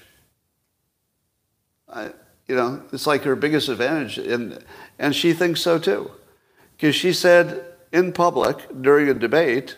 I, 1.88 2.11
you 2.46 2.57
know, 2.57 2.82
it's 2.92 3.07
like 3.07 3.22
her 3.22 3.36
biggest 3.36 3.68
advantage, 3.68 4.18
and, 4.18 4.64
and 4.99 5.14
she 5.14 5.32
thinks 5.32 5.61
so 5.61 5.78
too. 5.78 6.11
Because 6.76 6.94
she 6.94 7.12
said 7.12 7.64
in 7.92 8.12
public 8.12 8.82
during 8.82 9.09
a 9.09 9.14
debate 9.14 9.76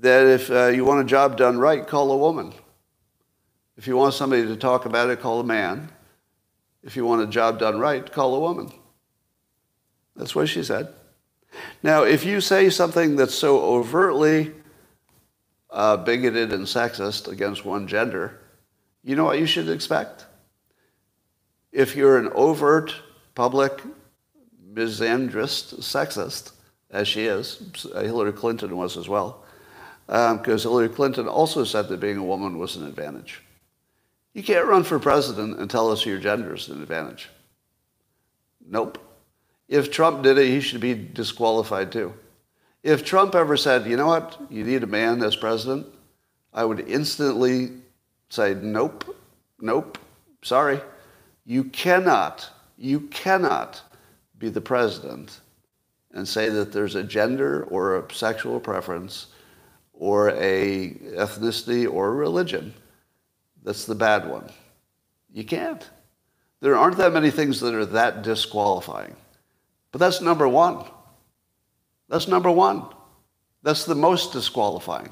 that 0.00 0.26
if 0.26 0.50
uh, 0.50 0.66
you 0.66 0.84
want 0.84 1.00
a 1.00 1.04
job 1.04 1.36
done 1.36 1.58
right, 1.58 1.86
call 1.86 2.12
a 2.12 2.16
woman. 2.16 2.52
If 3.76 3.86
you 3.86 3.96
want 3.96 4.14
somebody 4.14 4.46
to 4.46 4.56
talk 4.56 4.84
about 4.86 5.10
it, 5.10 5.20
call 5.20 5.40
a 5.40 5.44
man. 5.44 5.90
If 6.82 6.96
you 6.96 7.04
want 7.04 7.22
a 7.22 7.26
job 7.26 7.58
done 7.58 7.78
right, 7.78 8.10
call 8.10 8.34
a 8.34 8.40
woman. 8.40 8.70
That's 10.14 10.34
what 10.34 10.48
she 10.48 10.62
said. 10.62 10.88
Now, 11.82 12.04
if 12.04 12.24
you 12.24 12.40
say 12.40 12.70
something 12.70 13.16
that's 13.16 13.34
so 13.34 13.60
overtly 13.60 14.52
uh, 15.70 15.96
bigoted 15.98 16.52
and 16.52 16.66
sexist 16.66 17.28
against 17.28 17.64
one 17.64 17.86
gender, 17.86 18.40
you 19.02 19.16
know 19.16 19.24
what 19.24 19.38
you 19.38 19.46
should 19.46 19.68
expect? 19.68 20.26
If 21.72 21.96
you're 21.96 22.18
an 22.18 22.30
overt, 22.34 22.94
public, 23.34 23.82
misandrist, 24.72 25.78
sexist, 25.80 26.52
as 26.90 27.08
she 27.08 27.26
is, 27.26 27.62
Hillary 27.94 28.32
Clinton 28.32 28.76
was 28.76 28.96
as 28.96 29.08
well, 29.08 29.44
because 30.06 30.66
um, 30.66 30.70
Hillary 30.70 30.88
Clinton 30.88 31.26
also 31.26 31.64
said 31.64 31.88
that 31.88 32.00
being 32.00 32.16
a 32.16 32.24
woman 32.24 32.58
was 32.58 32.76
an 32.76 32.86
advantage. 32.86 33.42
You 34.34 34.42
can't 34.42 34.66
run 34.66 34.84
for 34.84 34.98
president 34.98 35.58
and 35.58 35.70
tell 35.70 35.90
us 35.90 36.06
your 36.06 36.18
gender 36.18 36.54
is 36.54 36.68
an 36.68 36.80
advantage. 36.80 37.28
Nope. 38.68 38.98
If 39.68 39.90
Trump 39.90 40.22
did 40.22 40.38
it, 40.38 40.46
he 40.46 40.60
should 40.60 40.80
be 40.80 40.94
disqualified 40.94 41.90
too. 41.90 42.14
If 42.82 43.04
Trump 43.04 43.34
ever 43.34 43.56
said, 43.56 43.86
you 43.86 43.96
know 43.96 44.06
what, 44.06 44.38
you 44.48 44.62
need 44.62 44.84
a 44.84 44.86
man 44.86 45.22
as 45.22 45.34
president, 45.34 45.86
I 46.54 46.64
would 46.64 46.88
instantly 46.88 47.72
say, 48.28 48.54
nope, 48.54 49.16
nope, 49.60 49.98
sorry. 50.42 50.80
You 51.44 51.64
cannot, 51.64 52.48
you 52.78 53.00
cannot 53.00 53.82
be 54.38 54.50
the 54.50 54.60
president 54.60 55.40
and 56.12 56.26
say 56.26 56.48
that 56.48 56.72
there's 56.72 56.94
a 56.94 57.02
gender 57.02 57.64
or 57.64 57.98
a 57.98 58.14
sexual 58.14 58.60
preference 58.60 59.26
or 59.98 60.30
a 60.30 60.90
ethnicity 61.16 61.90
or 61.90 62.08
a 62.08 62.12
religion 62.12 62.74
that's 63.66 63.84
the 63.84 63.96
bad 63.96 64.30
one. 64.30 64.48
You 65.34 65.44
can't. 65.44 65.86
There 66.60 66.76
aren't 66.76 66.96
that 66.98 67.12
many 67.12 67.30
things 67.30 67.60
that 67.60 67.74
are 67.74 67.84
that 67.86 68.22
disqualifying. 68.22 69.16
But 69.90 69.98
that's 69.98 70.20
number 70.20 70.46
one. 70.48 70.84
That's 72.08 72.28
number 72.28 72.50
one. 72.50 72.84
That's 73.64 73.84
the 73.84 73.96
most 73.96 74.32
disqualifying. 74.32 75.10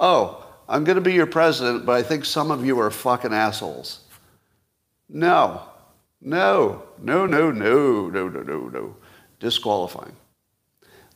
Oh, 0.00 0.46
I'm 0.66 0.84
going 0.84 0.96
to 0.96 1.02
be 1.02 1.12
your 1.12 1.26
president, 1.26 1.84
but 1.84 1.92
I 1.92 2.02
think 2.02 2.24
some 2.24 2.50
of 2.50 2.64
you 2.64 2.80
are 2.80 2.90
fucking 2.90 3.34
assholes. 3.34 4.00
No, 5.06 5.62
no, 6.22 6.84
no, 7.02 7.26
no, 7.26 7.50
no, 7.50 8.08
no, 8.08 8.28
no, 8.28 8.42
no, 8.42 8.68
no. 8.68 8.96
Disqualifying. 9.38 10.16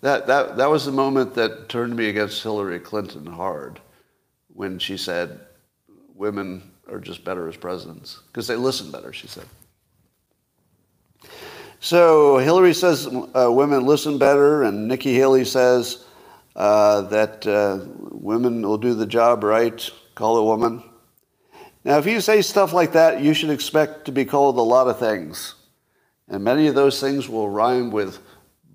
That, 0.00 0.26
that, 0.28 0.56
that 0.56 0.70
was 0.70 0.84
the 0.84 0.92
moment 0.92 1.34
that 1.34 1.68
turned 1.68 1.96
me 1.96 2.08
against 2.08 2.42
Hillary 2.42 2.78
Clinton 2.78 3.26
hard 3.26 3.80
when 4.48 4.78
she 4.78 4.96
said 4.96 5.40
women 6.14 6.70
are 6.88 7.00
just 7.00 7.24
better 7.24 7.48
as 7.48 7.56
presidents 7.56 8.20
because 8.28 8.46
they 8.46 8.56
listen 8.56 8.90
better, 8.90 9.12
she 9.12 9.26
said. 9.26 9.44
So 11.80 12.38
Hillary 12.38 12.74
says 12.74 13.06
uh, 13.06 13.50
women 13.52 13.86
listen 13.86 14.18
better, 14.18 14.64
and 14.64 14.88
Nikki 14.88 15.14
Haley 15.14 15.44
says 15.44 16.04
uh, 16.56 17.02
that 17.02 17.46
uh, 17.46 17.86
women 18.10 18.62
will 18.62 18.78
do 18.78 18.94
the 18.94 19.06
job 19.06 19.44
right, 19.44 19.88
call 20.14 20.38
a 20.38 20.44
woman. 20.44 20.82
Now, 21.84 21.98
if 21.98 22.06
you 22.06 22.20
say 22.20 22.42
stuff 22.42 22.72
like 22.72 22.92
that, 22.92 23.20
you 23.22 23.32
should 23.32 23.50
expect 23.50 24.06
to 24.06 24.12
be 24.12 24.24
called 24.24 24.58
a 24.58 24.62
lot 24.62 24.88
of 24.88 24.98
things. 24.98 25.54
And 26.26 26.42
many 26.42 26.66
of 26.66 26.74
those 26.74 27.00
things 27.00 27.28
will 27.28 27.48
rhyme 27.48 27.90
with 27.90 28.18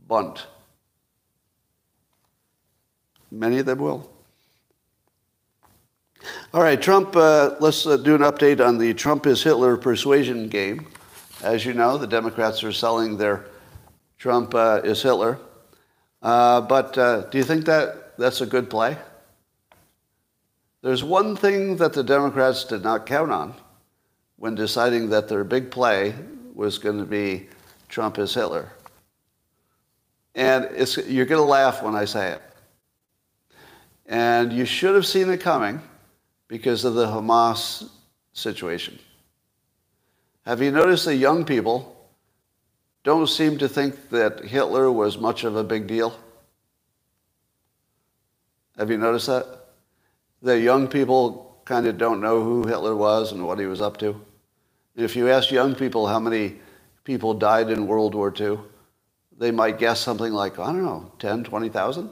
bunt. 0.08 0.48
Many 3.34 3.58
of 3.58 3.66
them 3.66 3.80
will. 3.80 4.08
All 6.54 6.62
right, 6.62 6.80
Trump, 6.80 7.16
uh, 7.16 7.56
let's 7.60 7.86
uh, 7.88 7.98
do 7.98 8.14
an 8.14 8.22
update 8.22 8.66
on 8.66 8.78
the 8.78 8.94
Trump 8.94 9.26
is 9.26 9.42
Hitler 9.42 9.76
persuasion 9.76 10.48
game. 10.48 10.86
As 11.42 11.66
you 11.66 11.74
know, 11.74 11.98
the 11.98 12.06
Democrats 12.06 12.64
are 12.64 12.72
selling 12.72 13.18
their 13.18 13.46
Trump 14.20 14.54
uh, 14.54 14.82
is 14.84 15.02
Hitler. 15.02 15.40
Uh, 16.22 16.62
but 16.62 16.96
uh, 16.96 17.22
do 17.32 17.40
you 17.40 17.44
think 17.44 17.66
that 17.66 18.18
that's 18.20 18.42
a 18.42 18.46
good 18.46 18.70
play? 18.70 18.98
There's 20.84 21.04
one 21.04 21.36
thing 21.36 21.78
that 21.78 21.94
the 21.94 22.04
Democrats 22.04 22.64
did 22.66 22.84
not 22.84 23.08
count 23.08 23.32
on 23.32 23.56
when 24.38 24.54
deciding 24.54 25.10
that 25.10 25.28
their 25.28 25.44
big 25.44 25.72
play 25.72 26.14
was 26.54 26.78
going 26.78 27.00
to 27.00 27.06
be 27.06 27.50
Trump 27.90 28.20
is 28.20 28.32
Hitler. 28.36 28.72
And 30.36 30.70
you're 31.08 31.26
going 31.26 31.42
to 31.42 31.50
laugh 31.50 31.82
when 31.82 31.96
I 31.96 32.06
say 32.06 32.34
it. 32.34 32.42
And 34.06 34.52
you 34.52 34.66
should 34.66 34.96
have 34.96 35.06
seen 35.06 35.30
it 35.30 35.40
coming 35.40 35.82
because 36.48 36.86
of 36.86 36.94
the 36.94 37.08
Hamas 37.08 37.90
situation. 38.34 39.00
Have 40.46 40.62
you 40.62 40.72
noticed 40.72 41.06
that 41.06 41.16
young 41.16 41.46
people 41.46 41.90
don't 43.04 43.28
seem 43.28 43.58
to 43.60 43.70
think 43.70 44.10
that 44.10 44.44
Hitler 44.44 44.92
was 44.92 45.18
much 45.18 45.44
of 45.44 45.56
a 45.56 45.64
big 45.64 45.88
deal? 45.88 46.18
Have 48.78 48.90
you 48.90 48.98
noticed 48.98 49.28
that? 49.28 49.46
The 50.42 50.60
young 50.60 50.88
people 50.88 51.62
kind 51.64 51.88
of 51.88 51.98
don't 51.98 52.20
know 52.20 52.44
who 52.44 52.68
Hitler 52.68 52.96
was 52.96 53.32
and 53.32 53.46
what 53.46 53.60
he 53.60 53.66
was 53.66 53.82
up 53.82 53.98
to. 53.98 54.20
If 54.96 55.16
you 55.16 55.30
ask 55.30 55.50
young 55.52 55.76
people 55.76 56.08
how 56.08 56.20
many 56.20 56.60
people 57.04 57.34
died 57.34 57.70
in 57.70 57.88
World 57.88 58.16
War 58.16 58.34
II, 58.38 58.60
they 59.38 59.52
might 59.52 59.80
guess 59.80 60.00
something 60.00 60.32
like, 60.32 60.60
I 60.60 60.68
don't 60.68 60.84
know, 60.84 61.12
10, 61.20 61.46
20,000? 61.46 62.10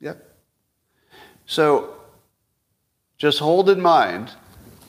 Yep. 0.00 0.29
So 1.50 1.96
just 3.18 3.40
hold 3.40 3.68
in 3.70 3.80
mind 3.80 4.30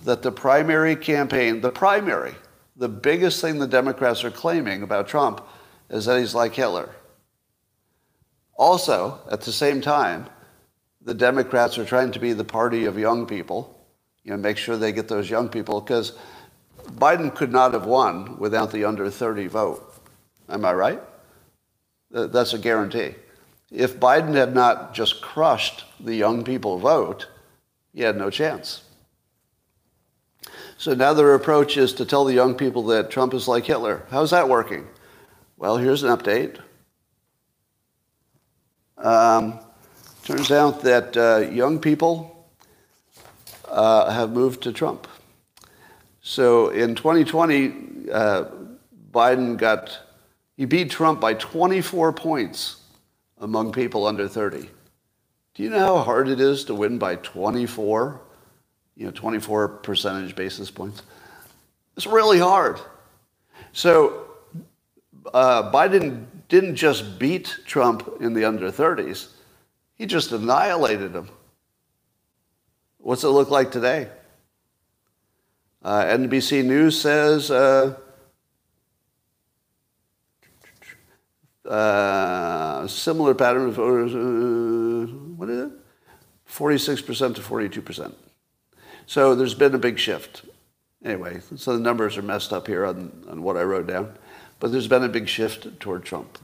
that 0.03 0.22
the 0.22 0.32
primary 0.32 0.95
campaign, 0.95 1.59
the 1.59 1.72
primary, 1.72 2.36
the 2.76 2.88
biggest 2.88 3.41
thing 3.41 3.57
the 3.57 3.66
Democrats 3.66 4.24
are 4.24 4.30
claiming 4.30 4.84
about 4.84 5.07
Trump 5.07 5.41
is 5.89 6.05
that 6.05 6.20
he's 6.20 6.36
like 6.36 6.53
Hitler. 6.53 6.93
Also, 8.53 9.22
at 9.32 9.41
the 9.41 9.51
same 9.51 9.82
time, 9.82 10.28
the 11.01 11.16
Democrats 11.16 11.80
are 11.80 11.86
trying 11.86 12.12
to 12.12 12.20
be 12.20 12.32
the 12.32 12.43
party 12.43 12.86
of 12.86 12.95
young 12.95 13.26
people, 13.26 13.84
you 14.24 14.30
know, 14.30 14.38
make 14.38 14.57
sure 14.57 14.78
they 14.78 14.91
get 14.91 15.07
those 15.07 15.32
young 15.32 15.49
people, 15.49 15.82
because 15.82 16.12
Biden 16.91 17.34
could 17.34 17.51
not 17.51 17.74
have 17.74 17.88
won 17.88 18.38
without 18.38 18.72
the 18.72 18.86
under 18.86 19.09
30 19.09 19.47
vote. 19.47 19.95
Am 20.47 20.64
I 20.64 20.74
right? 20.74 21.01
That's 22.12 22.53
a 22.53 22.59
guarantee. 22.59 23.16
If 23.72 23.99
Biden 23.99 24.36
had 24.36 24.53
not 24.53 24.93
just 24.93 25.22
crushed 25.22 25.86
the 25.99 26.13
young 26.13 26.43
people 26.43 26.78
vote, 26.78 27.28
he 27.93 28.01
had 28.01 28.17
no 28.17 28.30
chance. 28.30 28.84
So 30.78 30.93
now 30.93 31.13
their 31.13 31.36
approach 31.36 31.78
is 31.78 31.93
to 31.93 32.05
tell 32.05 32.26
the 32.26 32.34
young 32.34 32.55
people 32.55 32.84
that 32.88 33.09
Trump 33.09 33.34
is 33.34 33.47
like 33.47 33.65
Hitler. 33.65 34.03
How's 34.09 34.32
that 34.32 34.49
working? 34.49 34.88
Well, 35.57 35.78
here's 35.78 36.03
an 36.03 36.15
update. 36.15 36.59
Um, 38.97 39.59
turns 40.24 40.51
out 40.51 40.82
that 40.82 41.15
uh, 41.15 41.49
young 41.49 41.80
people 41.80 42.49
uh, 43.69 44.11
have 44.11 44.32
moved 44.32 44.63
to 44.63 44.74
Trump. 44.74 45.07
So 46.22 46.69
in 46.69 46.95
2020, 46.95 48.09
uh, 48.11 48.45
Biden 49.11 49.57
got, 49.57 49.97
he 50.57 50.65
beat 50.65 50.91
Trump 50.91 51.22
by 51.22 51.36
24 51.36 52.13
points 52.13 52.80
among 53.41 53.73
people 53.73 54.07
under 54.07 54.27
30. 54.27 54.69
Do 55.53 55.63
you 55.63 55.69
know 55.69 55.97
how 55.97 56.03
hard 56.03 56.29
it 56.29 56.39
is 56.39 56.63
to 56.65 56.75
win 56.75 56.97
by 56.97 57.17
24? 57.17 58.21
You 58.95 59.05
know, 59.05 59.11
24 59.11 59.67
percentage 59.67 60.35
basis 60.35 60.71
points. 60.71 61.01
It's 61.97 62.07
really 62.07 62.39
hard. 62.39 62.79
So 63.73 64.27
uh, 65.33 65.71
Biden 65.71 66.25
didn't 66.47 66.75
just 66.75 67.19
beat 67.19 67.59
Trump 67.65 68.17
in 68.19 68.33
the 68.33 68.45
under 68.45 68.71
30s, 68.71 69.29
he 69.95 70.05
just 70.05 70.31
annihilated 70.31 71.13
him. 71.13 71.29
What's 72.97 73.23
it 73.23 73.29
look 73.29 73.49
like 73.49 73.71
today? 73.71 74.09
Uh, 75.83 76.03
NBC 76.03 76.63
News 76.63 76.99
says 76.99 77.49
uh, 77.49 77.95
uh, 81.66 82.88
similar 82.88 83.34
pattern 83.34 83.70
of. 83.70 83.80
Uh, 83.80 85.14
what 85.36 85.49
is 85.49 85.72
it? 85.72 85.72
46% 86.47 87.36
to 87.36 87.41
42%. 87.41 88.14
So 89.05 89.36
there's 89.36 89.55
been 89.55 89.74
a 89.74 89.80
big 89.80 89.97
shift. 89.97 90.45
Anyway, 91.03 91.39
so 91.55 91.74
the 91.74 91.80
numbers 91.80 92.18
are 92.18 92.22
messed 92.22 92.53
up 92.53 92.68
here 92.68 92.86
on, 92.86 93.26
on 93.30 93.41
what 93.41 93.57
I 93.57 93.64
wrote 93.64 93.88
down. 93.88 94.14
But 94.59 94.72
there's 94.72 94.88
been 94.88 95.03
a 95.03 95.09
big 95.09 95.28
shift 95.28 95.80
toward 95.80 96.03
Trump. 96.03 96.38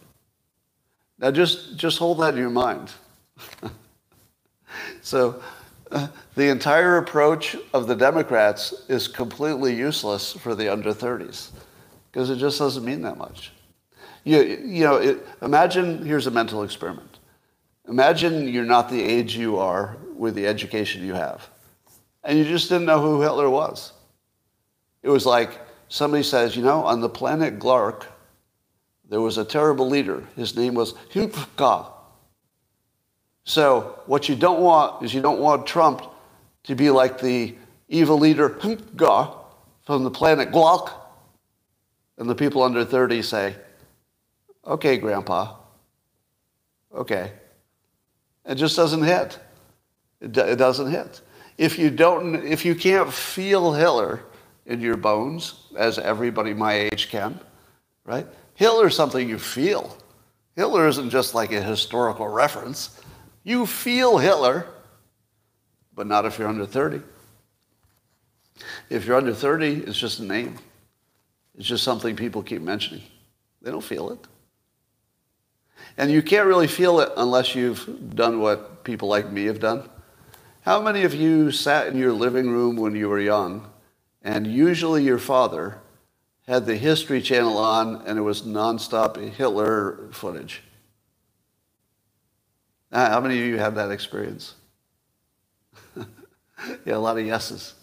Now 1.20 1.32
just, 1.32 1.78
just 1.78 1.99
hold 1.99 2.20
that 2.20 2.34
in 2.34 2.39
your 2.39 2.49
mind. 2.49 2.91
so 5.01 5.41
uh, 5.91 6.07
the 6.36 6.49
entire 6.49 6.97
approach 6.97 7.55
of 7.74 7.88
the 7.88 7.95
Democrats 7.95 8.74
is 8.88 9.07
completely 9.07 9.76
useless 9.76 10.34
for 10.34 10.55
the 10.55 10.72
under 10.72 10.93
30s 10.93 11.49
because 12.11 12.30
it 12.30 12.38
just 12.38 12.59
doesn't 12.59 12.84
mean 12.84 13.01
that 13.01 13.18
much. 13.18 13.51
You, 14.28 14.41
you 14.41 14.84
know, 14.84 14.97
it, 14.97 15.25
imagine, 15.41 16.05
here's 16.05 16.28
a 16.28 16.32
mental 16.32 16.63
experiment. 16.63 17.19
Imagine 17.88 18.49
you're 18.49 18.65
not 18.65 18.89
the 18.89 19.01
age 19.01 19.38
you 19.38 19.57
are 19.57 19.95
with 20.17 20.36
the 20.36 20.45
education 20.45 21.05
you 21.05 21.13
have. 21.13 21.47
and 22.25 22.38
you 22.38 22.43
just 22.43 22.67
didn't 22.67 22.88
know 22.88 22.99
who 22.99 23.21
Hitler 23.21 23.49
was. 23.49 23.93
It 25.01 25.07
was 25.07 25.25
like 25.25 25.61
somebody 25.88 26.23
says, 26.23 26.57
you 26.57 26.61
know, 26.61 26.84
on 26.84 26.99
the 26.99 27.07
planet 27.07 27.57
Glark, 27.57 28.03
there 29.09 29.21
was 29.21 29.38
a 29.38 29.45
terrible 29.45 29.88
leader. 29.88 30.25
His 30.36 30.57
name 30.57 30.73
was 30.73 30.91
Hupka. 31.13 31.89
So 33.45 34.01
what 34.07 34.28
you 34.28 34.36
don't 34.36 34.59
want 34.59 35.05
is 35.05 35.13
you 35.13 35.21
don't 35.21 35.39
want 35.39 35.65
Trump 35.65 36.01
to 36.63 36.75
be 36.75 36.89
like 36.89 37.21
the 37.21 37.55
evil 37.88 38.19
leader 38.19 38.49
Hupka 38.49 39.34
from 39.86 40.03
the 40.03 40.11
planet 40.11 40.51
Glark. 40.51 40.91
And 42.17 42.30
the 42.30 42.36
people 42.36 42.61
under 42.61 42.84
30 42.84 43.21
say, 43.21 43.55
okay, 44.68 44.97
Grandpa, 44.97 45.55
okay. 46.93 47.32
It 48.45 48.55
just 48.55 48.76
doesn't 48.76 49.03
hit. 49.03 49.39
It, 50.22 50.38
it 50.38 50.57
doesn't 50.57 50.91
hit. 50.91 51.22
If 51.57 51.80
you, 51.80 51.89
don't, 51.89 52.36
if 52.45 52.63
you 52.65 52.76
can't 52.76 53.11
feel 53.11 53.74
Hitler 53.74 54.22
in 54.65 54.82
your 54.82 54.97
bones, 54.97 55.68
as 55.76 55.97
everybody 55.97 56.53
my 56.53 56.74
age 56.74 57.09
can, 57.09 57.39
right? 58.05 58.28
Hitler 58.55 58.88
is 58.88 58.95
something 58.95 59.28
you 59.28 59.39
feel. 59.39 59.97
Hitler 60.55 60.88
isn't 60.88 61.09
just 61.09 61.34
like 61.36 61.51
a 61.51 61.61
historical 61.61 62.28
reference. 62.28 62.99
You 63.43 63.65
feel 63.65 64.18
Hitler, 64.18 64.68
but 65.93 66.07
not 66.07 66.26
if 66.26 66.38
you're 66.38 66.47
under 66.47 66.65
30. 66.65 67.01
If 68.89 69.05
you're 69.05 69.18
under 69.18 69.34
30, 69.34 69.84
it's 69.84 69.97
just 69.97 70.20
a 70.20 70.24
name. 70.24 70.57
It's 71.57 71.68
just 71.68 71.84
something 71.84 72.15
people 72.15 72.43
keep 72.43 72.61
mentioning. 72.61 73.03
They 73.61 73.72
don't 73.72 73.84
feel 73.84 74.11
it. 74.11 74.20
And 75.97 76.11
you 76.11 76.21
can't 76.21 76.45
really 76.45 76.67
feel 76.67 76.99
it 76.99 77.11
unless 77.17 77.55
you've 77.55 78.15
done 78.15 78.39
what 78.39 78.83
people 78.83 79.07
like 79.07 79.31
me 79.31 79.45
have 79.45 79.59
done. 79.59 79.89
How 80.61 80.81
many 80.81 81.03
of 81.03 81.13
you 81.13 81.51
sat 81.51 81.87
in 81.87 81.97
your 81.97 82.13
living 82.13 82.49
room 82.49 82.75
when 82.75 82.95
you 82.95 83.09
were 83.09 83.19
young, 83.19 83.69
and 84.21 84.45
usually 84.45 85.03
your 85.03 85.17
father 85.17 85.79
had 86.45 86.65
the 86.65 86.75
History 86.75 87.21
Channel 87.21 87.57
on, 87.57 88.03
and 88.05 88.19
it 88.19 88.21
was 88.21 88.43
nonstop 88.43 89.17
Hitler 89.33 90.09
footage? 90.11 90.61
How 92.91 93.19
many 93.19 93.39
of 93.39 93.45
you 93.45 93.57
had 93.57 93.75
that 93.75 93.91
experience? 93.91 94.55
yeah, 95.95 96.95
a 96.95 96.97
lot 96.97 97.17
of 97.17 97.25
yeses. 97.25 97.73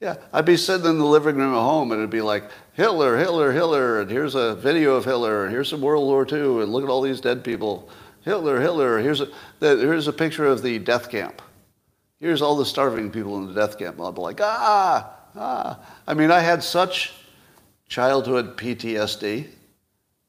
Yeah, 0.00 0.16
I'd 0.32 0.44
be 0.44 0.56
sitting 0.56 0.86
in 0.86 0.98
the 0.98 1.04
living 1.04 1.36
room 1.36 1.54
at 1.54 1.60
home 1.60 1.92
and 1.92 2.00
it'd 2.00 2.10
be 2.10 2.20
like, 2.20 2.50
Hitler, 2.72 3.16
Hitler, 3.16 3.52
Hitler, 3.52 4.00
and 4.00 4.10
here's 4.10 4.34
a 4.34 4.56
video 4.56 4.96
of 4.96 5.04
Hitler, 5.04 5.44
and 5.44 5.52
here's 5.52 5.68
some 5.68 5.80
World 5.80 6.04
War 6.04 6.26
II, 6.30 6.62
and 6.62 6.72
look 6.72 6.82
at 6.82 6.90
all 6.90 7.00
these 7.00 7.20
dead 7.20 7.44
people. 7.44 7.88
Hitler, 8.22 8.60
Hitler, 8.60 8.98
here's 8.98 9.20
a, 9.20 9.28
here's 9.60 10.08
a 10.08 10.12
picture 10.12 10.46
of 10.46 10.62
the 10.62 10.78
death 10.78 11.10
camp. 11.10 11.40
Here's 12.18 12.42
all 12.42 12.56
the 12.56 12.64
starving 12.64 13.10
people 13.10 13.36
in 13.38 13.46
the 13.46 13.54
death 13.54 13.78
camp. 13.78 14.00
I'd 14.00 14.14
be 14.14 14.20
like, 14.20 14.40
ah, 14.42 15.14
ah. 15.36 15.78
I 16.06 16.14
mean, 16.14 16.30
I 16.30 16.40
had 16.40 16.62
such 16.62 17.12
childhood 17.88 18.56
PTSD 18.56 19.46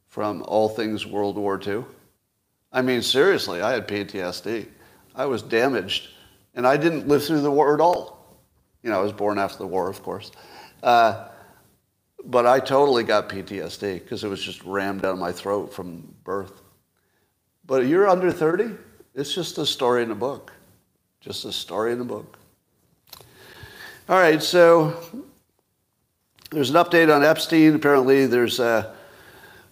from 0.08 0.44
all 0.44 0.70
things 0.70 1.06
World 1.06 1.38
War 1.38 1.60
II. 1.66 1.84
I 2.72 2.82
mean, 2.82 3.02
seriously, 3.02 3.62
I 3.62 3.72
had 3.72 3.88
PTSD. 3.88 4.68
I 5.16 5.26
was 5.26 5.42
damaged, 5.42 6.10
and 6.54 6.68
I 6.68 6.78
didn't 6.78 7.08
live 7.08 7.26
through 7.26 7.42
the 7.42 7.52
war 7.52 7.74
at 7.74 7.82
all. 7.82 8.25
You 8.86 8.92
know, 8.92 9.00
I 9.00 9.02
was 9.02 9.14
born 9.14 9.40
after 9.40 9.58
the 9.58 9.66
war, 9.66 9.90
of 9.90 10.04
course. 10.04 10.32
Uh, 10.84 11.28
but 12.24 12.46
I 12.46 12.60
totally 12.60 13.04
got 13.04 13.30
PTSD 13.30 13.96
because 13.96 14.24
it 14.24 14.28
was 14.28 14.40
just 14.44 14.64
rammed 14.64 15.02
down 15.02 15.18
my 15.18 15.32
throat 15.32 15.74
from 15.74 16.14
birth. 16.24 16.62
But 17.66 17.88
you're 17.88 18.08
under 18.08 18.32
30, 18.32 18.76
it's 19.16 19.34
just 19.34 19.58
a 19.58 19.66
story 19.66 20.04
in 20.04 20.12
a 20.12 20.16
book. 20.16 20.54
Just 21.20 21.46
a 21.46 21.52
story 21.52 21.94
in 21.94 22.02
a 22.02 22.06
book. 22.06 22.38
All 24.08 24.20
right, 24.20 24.42
so 24.42 24.96
there's 26.52 26.70
an 26.70 26.76
update 26.76 27.14
on 27.14 27.24
Epstein. 27.24 27.74
Apparently, 27.74 28.28
there's 28.28 28.60
a 28.60 28.94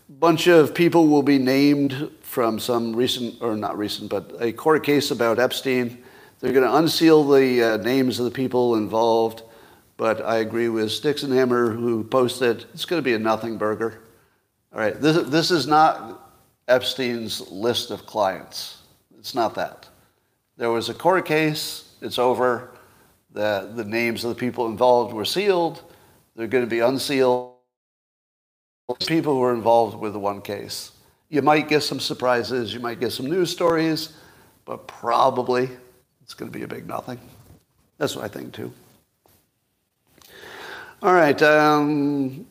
bunch 0.09 0.47
of 0.47 0.73
people 0.73 1.07
will 1.07 1.21
be 1.21 1.37
named 1.37 2.09
from 2.21 2.57
some 2.57 2.95
recent, 2.95 3.39
or 3.43 3.55
not 3.55 3.77
recent, 3.77 4.09
but 4.09 4.35
a 4.39 4.51
court 4.51 4.83
case 4.83 5.11
about 5.11 5.37
Epstein. 5.37 6.03
They're 6.43 6.51
going 6.51 6.69
to 6.69 6.75
unseal 6.75 7.23
the 7.23 7.63
uh, 7.63 7.77
names 7.77 8.19
of 8.19 8.25
the 8.25 8.31
people 8.31 8.75
involved. 8.75 9.43
But 9.95 10.25
I 10.25 10.39
agree 10.39 10.67
with 10.67 10.91
Sticks 10.91 11.23
and 11.23 11.31
Hammer 11.31 11.71
who 11.71 12.03
posted 12.03 12.65
it's 12.73 12.83
going 12.83 13.01
to 13.01 13.03
be 13.03 13.13
a 13.13 13.19
nothing 13.19 13.57
burger. 13.57 14.01
All 14.73 14.79
right, 14.81 14.99
this, 14.99 15.25
this 15.29 15.51
is 15.51 15.67
not 15.67 16.33
Epstein's 16.67 17.49
list 17.49 17.91
of 17.91 18.05
clients. 18.05 18.81
It's 19.17 19.33
not 19.33 19.55
that. 19.55 19.87
There 20.57 20.69
was 20.69 20.89
a 20.89 20.93
court 20.93 21.25
case, 21.25 21.93
it's 22.01 22.19
over. 22.19 22.71
The, 23.31 23.71
the 23.73 23.85
names 23.85 24.25
of 24.25 24.29
the 24.29 24.35
people 24.35 24.65
involved 24.65 25.13
were 25.13 25.23
sealed. 25.23 25.81
They're 26.35 26.47
going 26.47 26.65
to 26.65 26.69
be 26.69 26.81
unsealed. 26.81 27.53
People 29.07 29.35
who 29.35 29.39
were 29.39 29.53
involved 29.53 29.97
with 29.97 30.11
the 30.11 30.19
one 30.19 30.41
case. 30.41 30.91
You 31.29 31.41
might 31.41 31.69
get 31.69 31.83
some 31.83 32.01
surprises, 32.01 32.73
you 32.73 32.81
might 32.81 32.99
get 32.99 33.13
some 33.13 33.27
news 33.27 33.49
stories, 33.49 34.11
but 34.65 34.87
probably 34.87 35.69
it's 36.23 36.33
going 36.33 36.51
to 36.51 36.57
be 36.57 36.63
a 36.63 36.67
big 36.67 36.87
nothing. 36.87 37.19
That's 37.97 38.15
what 38.15 38.25
I 38.25 38.27
think 38.27 38.53
too. 38.53 38.73
All 41.01 41.13
right. 41.13 41.39
Um, 41.41 42.47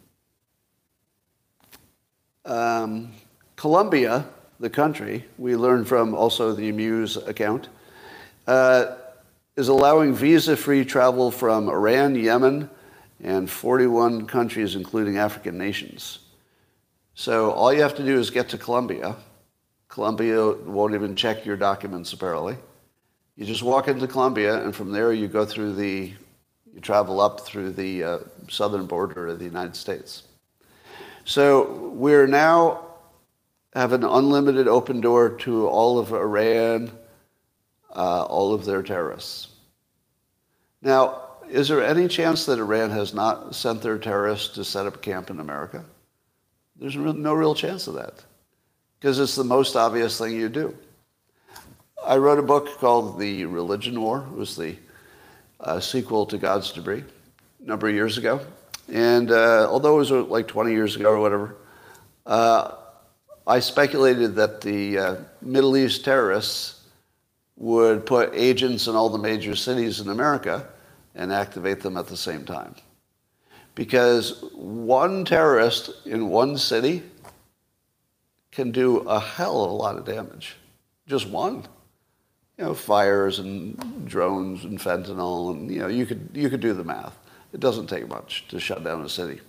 um, 2.44 3.12
Colombia, 3.56 4.26
the 4.60 4.70
country, 4.70 5.24
we 5.38 5.56
learned 5.56 5.88
from 5.88 6.14
also 6.14 6.52
the 6.52 6.70
Muse 6.70 7.16
account, 7.16 7.68
uh, 8.46 8.96
is 9.56 9.68
allowing 9.68 10.14
visa-free 10.14 10.84
travel 10.84 11.30
from 11.30 11.68
Iran, 11.68 12.14
Yemen, 12.14 12.68
and 13.22 13.48
41 13.48 14.26
countries, 14.26 14.74
including 14.74 15.16
African 15.16 15.56
nations. 15.56 16.20
So 17.14 17.52
all 17.52 17.72
you 17.72 17.82
have 17.82 17.94
to 17.96 18.04
do 18.04 18.18
is 18.18 18.30
get 18.30 18.48
to 18.50 18.58
Colombia. 18.58 19.16
Colombia 19.88 20.50
won't 20.50 20.94
even 20.94 21.14
check 21.14 21.44
your 21.44 21.56
documents, 21.56 22.12
apparently. 22.12 22.56
You 23.36 23.46
just 23.46 23.62
walk 23.62 23.88
into 23.88 24.06
Colombia, 24.06 24.62
and 24.62 24.74
from 24.74 24.92
there 24.92 25.12
you 25.12 25.26
go 25.26 25.44
through 25.44 25.74
the 25.74 26.12
you 26.74 26.80
travel 26.80 27.20
up 27.20 27.40
through 27.40 27.72
the 27.72 28.02
uh, 28.02 28.18
southern 28.48 28.86
border 28.86 29.26
of 29.28 29.38
the 29.38 29.44
United 29.44 29.76
States. 29.76 30.22
So 31.24 31.90
we're 31.94 32.26
now 32.26 32.86
have 33.74 33.92
an 33.92 34.04
unlimited 34.04 34.68
open 34.68 35.00
door 35.00 35.30
to 35.30 35.66
all 35.66 35.98
of 35.98 36.12
Iran, 36.12 36.90
uh, 37.94 38.24
all 38.24 38.52
of 38.54 38.64
their 38.64 38.82
terrorists. 38.82 39.48
Now, 40.82 41.22
is 41.48 41.68
there 41.68 41.84
any 41.84 42.08
chance 42.08 42.46
that 42.46 42.58
Iran 42.58 42.90
has 42.90 43.14
not 43.14 43.54
sent 43.54 43.82
their 43.82 43.98
terrorists 43.98 44.54
to 44.54 44.64
set 44.64 44.86
up 44.86 45.02
camp 45.02 45.30
in 45.30 45.40
America? 45.40 45.84
There's 46.76 46.96
no 46.96 47.34
real 47.34 47.54
chance 47.54 47.86
of 47.86 47.94
that 47.94 48.24
because 48.98 49.18
it's 49.18 49.36
the 49.36 49.44
most 49.44 49.76
obvious 49.76 50.18
thing 50.18 50.34
you 50.34 50.48
do. 50.48 50.76
I 52.04 52.16
wrote 52.16 52.40
a 52.40 52.42
book 52.42 52.78
called 52.78 53.20
The 53.20 53.44
Religion 53.44 54.00
War. 54.00 54.26
It 54.32 54.36
was 54.36 54.56
the 54.56 54.74
uh, 55.60 55.78
sequel 55.78 56.26
to 56.26 56.38
God's 56.38 56.72
Debris 56.72 57.04
a 57.62 57.66
number 57.66 57.88
of 57.88 57.94
years 57.94 58.18
ago. 58.18 58.40
And 58.92 59.30
uh, 59.30 59.68
although 59.70 59.94
it 59.94 59.98
was 59.98 60.10
uh, 60.10 60.24
like 60.24 60.48
20 60.48 60.72
years 60.72 60.96
ago 60.96 61.10
or 61.10 61.20
whatever, 61.20 61.56
uh, 62.26 62.72
I 63.46 63.60
speculated 63.60 64.34
that 64.34 64.60
the 64.60 64.98
uh, 64.98 65.16
Middle 65.42 65.76
East 65.76 66.04
terrorists 66.04 66.80
would 67.56 68.04
put 68.04 68.30
agents 68.34 68.88
in 68.88 68.96
all 68.96 69.08
the 69.08 69.18
major 69.18 69.54
cities 69.54 70.00
in 70.00 70.08
America 70.08 70.66
and 71.14 71.32
activate 71.32 71.82
them 71.82 71.96
at 71.96 72.08
the 72.08 72.16
same 72.16 72.44
time. 72.44 72.74
Because 73.76 74.42
one 74.54 75.24
terrorist 75.24 76.04
in 76.04 76.28
one 76.28 76.58
city 76.58 77.04
can 78.50 78.72
do 78.72 78.98
a 78.98 79.20
hell 79.20 79.64
of 79.64 79.70
a 79.70 79.74
lot 79.74 79.96
of 79.96 80.04
damage. 80.04 80.56
Just 81.06 81.28
one 81.28 81.64
you 82.62 82.68
know, 82.68 82.74
fires 82.74 83.40
and 83.40 84.06
drones 84.06 84.64
and 84.64 84.78
fentanyl, 84.78 85.50
and 85.50 85.68
you 85.68 85.80
know, 85.80 85.88
you 85.88 86.06
could 86.06 86.28
you 86.32 86.48
could 86.48 86.60
do 86.60 86.72
the 86.72 86.84
math. 86.84 87.18
It 87.52 87.58
doesn't 87.58 87.88
take 87.88 88.08
much 88.08 88.46
to 88.48 88.60
shut 88.60 88.84
down 88.84 89.04
a 89.04 89.08
city. 89.08 89.40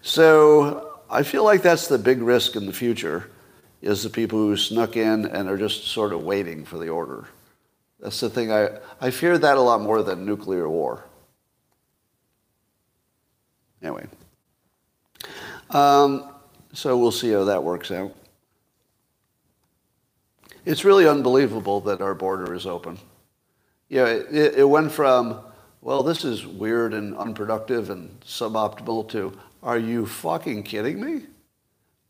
So 0.00 0.98
I 1.10 1.24
feel 1.24 1.44
like 1.44 1.60
that's 1.60 1.88
the 1.88 1.98
big 1.98 2.22
risk 2.22 2.56
in 2.56 2.64
the 2.64 2.72
future, 2.72 3.28
is 3.82 4.02
the 4.02 4.08
people 4.08 4.38
who 4.38 4.56
snuck 4.56 4.96
in 4.96 5.26
and 5.26 5.46
are 5.46 5.58
just 5.58 5.88
sort 5.88 6.14
of 6.14 6.22
waiting 6.22 6.64
for 6.64 6.78
the 6.78 6.88
order. 6.88 7.26
That's 8.00 8.18
the 8.18 8.30
thing. 8.30 8.50
I, 8.50 8.78
I 8.98 9.10
fear 9.10 9.36
that 9.36 9.58
a 9.58 9.60
lot 9.60 9.82
more 9.82 10.02
than 10.02 10.24
nuclear 10.24 10.66
war. 10.66 11.04
Anyway. 13.82 14.06
Um, 15.68 16.32
so 16.72 16.96
we'll 16.96 17.12
see 17.12 17.30
how 17.30 17.44
that 17.44 17.62
works 17.62 17.90
out. 17.90 18.14
It's 20.64 20.84
really 20.84 21.08
unbelievable 21.08 21.80
that 21.82 22.00
our 22.00 22.14
border 22.14 22.54
is 22.54 22.66
open. 22.66 22.98
You 23.88 23.98
know, 23.98 24.06
it, 24.06 24.54
it 24.58 24.68
went 24.68 24.92
from, 24.92 25.40
well, 25.80 26.02
this 26.02 26.24
is 26.24 26.46
weird 26.46 26.94
and 26.94 27.16
unproductive 27.16 27.90
and 27.90 28.20
suboptimal 28.20 29.08
to, 29.10 29.36
are 29.62 29.78
you 29.78 30.06
fucking 30.06 30.62
kidding 30.62 31.00
me? 31.00 31.26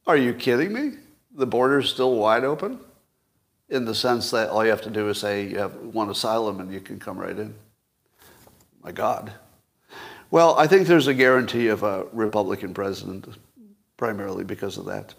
Are 0.06 0.16
you 0.16 0.34
kidding 0.34 0.72
me? 0.72 0.98
The 1.34 1.46
border's 1.46 1.90
still 1.90 2.16
wide 2.16 2.44
open 2.44 2.78
in 3.68 3.86
the 3.86 3.94
sense 3.94 4.30
that 4.30 4.50
all 4.50 4.64
you 4.64 4.70
have 4.70 4.82
to 4.82 4.90
do 4.90 5.08
is 5.08 5.18
say 5.18 5.46
you 5.46 5.58
have 5.58 5.74
one 5.76 6.10
asylum 6.10 6.60
and 6.60 6.72
you 6.72 6.80
can 6.80 6.98
come 6.98 7.18
right 7.18 7.38
in. 7.38 7.54
My 8.82 8.92
God. 8.92 9.32
Well, 10.30 10.58
I 10.58 10.66
think 10.66 10.86
there's 10.86 11.06
a 11.06 11.14
guarantee 11.14 11.68
of 11.68 11.82
a 11.82 12.04
Republican 12.12 12.74
president, 12.74 13.26
primarily 13.96 14.44
because 14.44 14.76
of 14.76 14.86
that. 14.86 15.14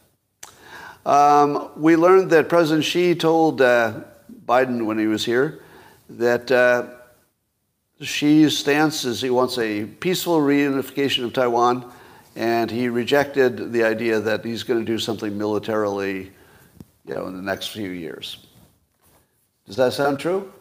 Um, 1.06 1.70
we 1.76 1.98
learned 1.98 2.30
that 2.32 2.48
President 2.48 2.86
Xi 2.86 3.14
told 3.16 3.62
uh, 3.62 4.02
Biden 4.46 4.86
when 4.86 4.98
he 4.98 5.08
was 5.08 5.26
here 5.26 5.60
that 6.10 6.50
uh, 6.50 6.88
Xi's 8.02 8.58
stance 8.58 9.04
is 9.04 9.22
he 9.22 9.30
wants 9.30 9.58
a 9.58 9.86
peaceful 9.86 10.40
reunification 10.40 11.26
of 11.26 11.34
Taiwan, 11.34 11.92
and 12.36 12.72
he 12.72 12.88
rejected 12.88 13.74
the 13.74 13.84
idea 13.84 14.20
that 14.22 14.46
he's 14.46 14.64
going 14.64 14.80
to 14.80 14.86
do 14.86 14.98
something 14.98 15.38
militarily, 15.38 16.32
you 17.06 17.14
know, 17.14 17.28
in 17.28 17.36
the 17.36 17.42
next 17.42 17.68
few 17.68 17.90
years. 17.90 18.38
Does 19.66 19.76
that 19.76 19.94
sound 19.94 20.20
true? 20.20 20.52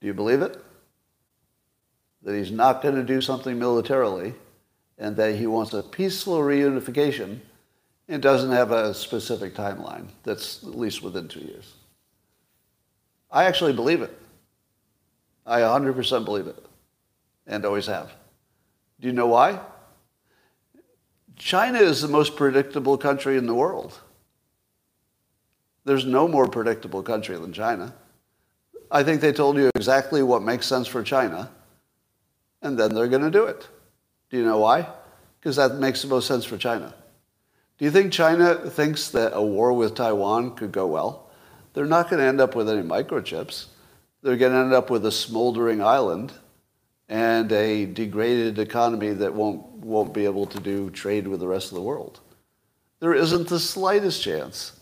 Do 0.00 0.06
you 0.06 0.14
believe 0.14 0.42
it? 0.42 0.62
That 2.22 2.36
he's 2.36 2.50
not 2.50 2.82
going 2.82 2.96
to 2.96 3.02
do 3.02 3.22
something 3.22 3.58
militarily, 3.58 4.34
and 4.98 5.16
that 5.16 5.36
he 5.36 5.46
wants 5.46 5.72
a 5.72 5.82
peaceful 5.82 6.38
reunification, 6.38 7.40
and 8.10 8.20
doesn't 8.20 8.50
have 8.50 8.72
a 8.72 8.92
specific 8.92 9.54
timeline 9.54 10.08
that's 10.24 10.64
at 10.64 10.76
least 10.76 11.00
within 11.00 11.28
two 11.28 11.40
years. 11.40 11.74
I 13.30 13.44
actually 13.44 13.72
believe 13.72 14.02
it. 14.02 14.20
I 15.46 15.60
100% 15.60 16.24
believe 16.24 16.48
it, 16.48 16.66
and 17.46 17.64
always 17.64 17.86
have. 17.86 18.12
Do 19.00 19.06
you 19.06 19.12
know 19.12 19.28
why? 19.28 19.60
China 21.36 21.78
is 21.78 22.02
the 22.02 22.08
most 22.08 22.34
predictable 22.34 22.98
country 22.98 23.38
in 23.38 23.46
the 23.46 23.54
world. 23.54 23.98
There's 25.84 26.04
no 26.04 26.26
more 26.26 26.48
predictable 26.48 27.04
country 27.04 27.36
than 27.36 27.52
China. 27.52 27.94
I 28.90 29.04
think 29.04 29.20
they 29.20 29.32
told 29.32 29.56
you 29.56 29.70
exactly 29.76 30.24
what 30.24 30.42
makes 30.42 30.66
sense 30.66 30.88
for 30.88 31.04
China, 31.04 31.48
and 32.60 32.76
then 32.76 32.92
they're 32.92 33.08
going 33.08 33.22
to 33.22 33.30
do 33.30 33.44
it. 33.44 33.68
Do 34.30 34.36
you 34.36 34.44
know 34.44 34.58
why? 34.58 34.88
Because 35.38 35.56
that 35.56 35.76
makes 35.76 36.02
the 36.02 36.08
most 36.08 36.26
sense 36.26 36.44
for 36.44 36.58
China. 36.58 36.92
Do 37.80 37.86
you 37.86 37.90
think 37.90 38.12
China 38.12 38.56
thinks 38.56 39.08
that 39.08 39.32
a 39.34 39.40
war 39.40 39.72
with 39.72 39.94
Taiwan 39.94 40.54
could 40.54 40.70
go 40.70 40.86
well? 40.86 41.30
They're 41.72 41.86
not 41.86 42.10
going 42.10 42.20
to 42.20 42.28
end 42.28 42.38
up 42.38 42.54
with 42.54 42.68
any 42.68 42.82
microchips. 42.82 43.68
They're 44.20 44.36
going 44.36 44.52
to 44.52 44.58
end 44.58 44.74
up 44.74 44.90
with 44.90 45.06
a 45.06 45.10
smoldering 45.10 45.82
island 45.82 46.30
and 47.08 47.50
a 47.50 47.86
degraded 47.86 48.58
economy 48.58 49.14
that 49.14 49.32
won't, 49.32 49.64
won't 49.76 50.12
be 50.12 50.26
able 50.26 50.44
to 50.44 50.60
do 50.60 50.90
trade 50.90 51.26
with 51.26 51.40
the 51.40 51.48
rest 51.48 51.68
of 51.68 51.76
the 51.76 51.80
world. 51.82 52.20
There 52.98 53.14
isn't 53.14 53.48
the 53.48 53.58
slightest 53.58 54.22
chance 54.22 54.78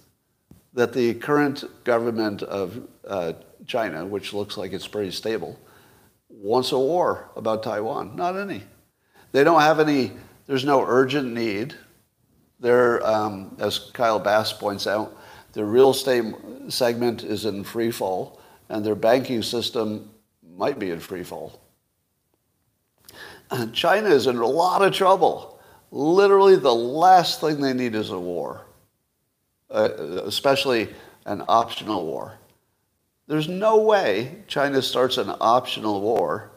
that 0.74 0.92
the 0.92 1.14
current 1.14 1.84
government 1.84 2.42
of 2.42 2.82
uh, 3.06 3.34
China, 3.64 4.06
which 4.06 4.32
looks 4.32 4.56
like 4.56 4.72
it's 4.72 4.88
pretty 4.88 5.12
stable, 5.12 5.56
wants 6.28 6.72
a 6.72 6.78
war 6.78 7.30
about 7.36 7.62
Taiwan. 7.62 8.16
Not 8.16 8.36
any. 8.36 8.64
They 9.30 9.44
don't 9.44 9.60
have 9.60 9.78
any, 9.78 10.10
there's 10.48 10.64
no 10.64 10.84
urgent 10.84 11.32
need. 11.32 11.76
They're, 12.60 13.06
um, 13.06 13.56
as 13.58 13.78
Kyle 13.92 14.18
Bass 14.18 14.52
points 14.52 14.86
out, 14.86 15.16
their 15.52 15.66
real 15.66 15.90
estate 15.90 16.34
segment 16.68 17.24
is 17.24 17.44
in 17.44 17.64
free 17.64 17.90
fall, 17.90 18.40
and 18.68 18.84
their 18.84 18.94
banking 18.94 19.42
system 19.42 20.10
might 20.56 20.78
be 20.78 20.90
in 20.90 21.00
free 21.00 21.24
fall. 21.24 21.60
China 23.72 24.08
is 24.08 24.26
in 24.26 24.36
a 24.36 24.46
lot 24.46 24.82
of 24.82 24.92
trouble. 24.92 25.60
Literally, 25.90 26.56
the 26.56 26.74
last 26.74 27.40
thing 27.40 27.60
they 27.60 27.72
need 27.72 27.94
is 27.94 28.10
a 28.10 28.18
war, 28.18 28.66
uh, 29.70 29.88
especially 30.24 30.94
an 31.24 31.42
optional 31.48 32.04
war. 32.04 32.38
There's 33.26 33.48
no 33.48 33.78
way 33.78 34.42
China 34.48 34.82
starts 34.82 35.16
an 35.16 35.34
optional 35.40 36.00
war 36.00 36.50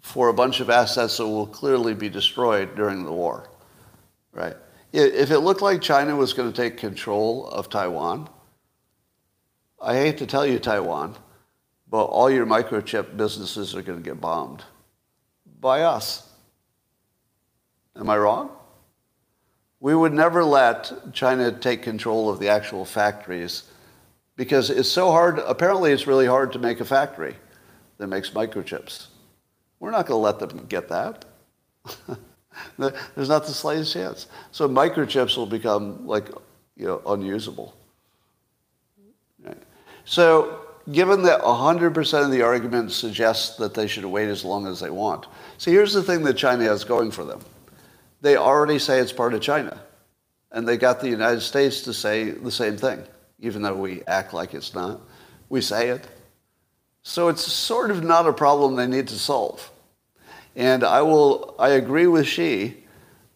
for 0.00 0.28
a 0.28 0.34
bunch 0.34 0.60
of 0.60 0.70
assets 0.70 1.16
that 1.16 1.26
will 1.26 1.46
clearly 1.46 1.94
be 1.94 2.08
destroyed 2.08 2.74
during 2.76 3.04
the 3.04 3.12
war, 3.12 3.48
right? 4.36 4.56
If 4.92 5.30
it 5.30 5.40
looked 5.40 5.62
like 5.62 5.80
China 5.80 6.14
was 6.14 6.32
going 6.32 6.52
to 6.52 6.56
take 6.56 6.76
control 6.76 7.48
of 7.48 7.68
Taiwan, 7.68 8.28
I 9.82 9.94
hate 9.94 10.18
to 10.18 10.26
tell 10.26 10.46
you, 10.46 10.58
Taiwan, 10.58 11.16
but 11.88 12.04
all 12.04 12.30
your 12.30 12.46
microchip 12.46 13.16
businesses 13.16 13.74
are 13.74 13.82
going 13.82 13.98
to 13.98 14.04
get 14.04 14.20
bombed 14.20 14.62
by 15.60 15.82
us. 15.82 16.28
Am 17.96 18.08
I 18.08 18.16
wrong? 18.18 18.50
We 19.80 19.94
would 19.94 20.12
never 20.12 20.44
let 20.44 21.12
China 21.12 21.50
take 21.50 21.82
control 21.82 22.28
of 22.28 22.38
the 22.38 22.48
actual 22.48 22.84
factories 22.84 23.64
because 24.36 24.70
it's 24.70 24.90
so 24.90 25.10
hard. 25.10 25.38
Apparently, 25.38 25.92
it's 25.92 26.06
really 26.06 26.26
hard 26.26 26.52
to 26.52 26.58
make 26.58 26.80
a 26.80 26.84
factory 26.84 27.36
that 27.98 28.06
makes 28.06 28.30
microchips. 28.30 29.06
We're 29.80 29.90
not 29.90 30.06
going 30.06 30.18
to 30.18 30.22
let 30.22 30.38
them 30.38 30.66
get 30.66 30.88
that. 30.88 31.24
There's 32.78 33.28
not 33.28 33.46
the 33.46 33.52
slightest 33.52 33.92
chance. 33.92 34.26
So 34.52 34.68
microchips 34.68 35.36
will 35.36 35.46
become 35.46 36.06
like, 36.06 36.28
you 36.76 36.86
know, 36.86 37.02
unusable. 37.06 37.74
Right. 39.42 39.62
So 40.04 40.60
given 40.90 41.22
that 41.22 41.40
100% 41.40 42.24
of 42.24 42.30
the 42.30 42.42
argument 42.42 42.92
suggests 42.92 43.56
that 43.56 43.74
they 43.74 43.86
should 43.86 44.04
wait 44.04 44.28
as 44.28 44.44
long 44.44 44.66
as 44.66 44.80
they 44.80 44.90
want. 44.90 45.26
See, 45.58 45.72
here's 45.72 45.92
the 45.92 46.02
thing 46.02 46.22
that 46.24 46.36
China 46.36 46.64
has 46.64 46.84
going 46.84 47.10
for 47.10 47.24
them. 47.24 47.40
They 48.20 48.36
already 48.36 48.78
say 48.78 49.00
it's 49.00 49.12
part 49.12 49.34
of 49.34 49.40
China. 49.40 49.80
And 50.52 50.66
they 50.66 50.76
got 50.76 51.00
the 51.00 51.08
United 51.08 51.40
States 51.40 51.82
to 51.82 51.92
say 51.92 52.30
the 52.30 52.50
same 52.50 52.76
thing, 52.76 53.02
even 53.40 53.62
though 53.62 53.74
we 53.74 54.02
act 54.04 54.32
like 54.32 54.54
it's 54.54 54.74
not. 54.74 55.00
We 55.48 55.60
say 55.60 55.88
it. 55.90 56.06
So 57.02 57.28
it's 57.28 57.44
sort 57.44 57.90
of 57.90 58.02
not 58.02 58.26
a 58.26 58.32
problem 58.32 58.76
they 58.76 58.86
need 58.86 59.08
to 59.08 59.18
solve. 59.18 59.70
And 60.56 60.82
I 60.82 61.02
will, 61.02 61.54
I 61.58 61.70
agree 61.70 62.06
with 62.06 62.26
Xi 62.26 62.82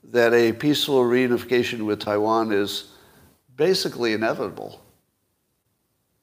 that 0.04 0.32
a 0.32 0.52
peaceful 0.52 1.04
reunification 1.04 1.84
with 1.84 2.00
Taiwan 2.00 2.50
is 2.50 2.88
basically 3.56 4.14
inevitable. 4.14 4.80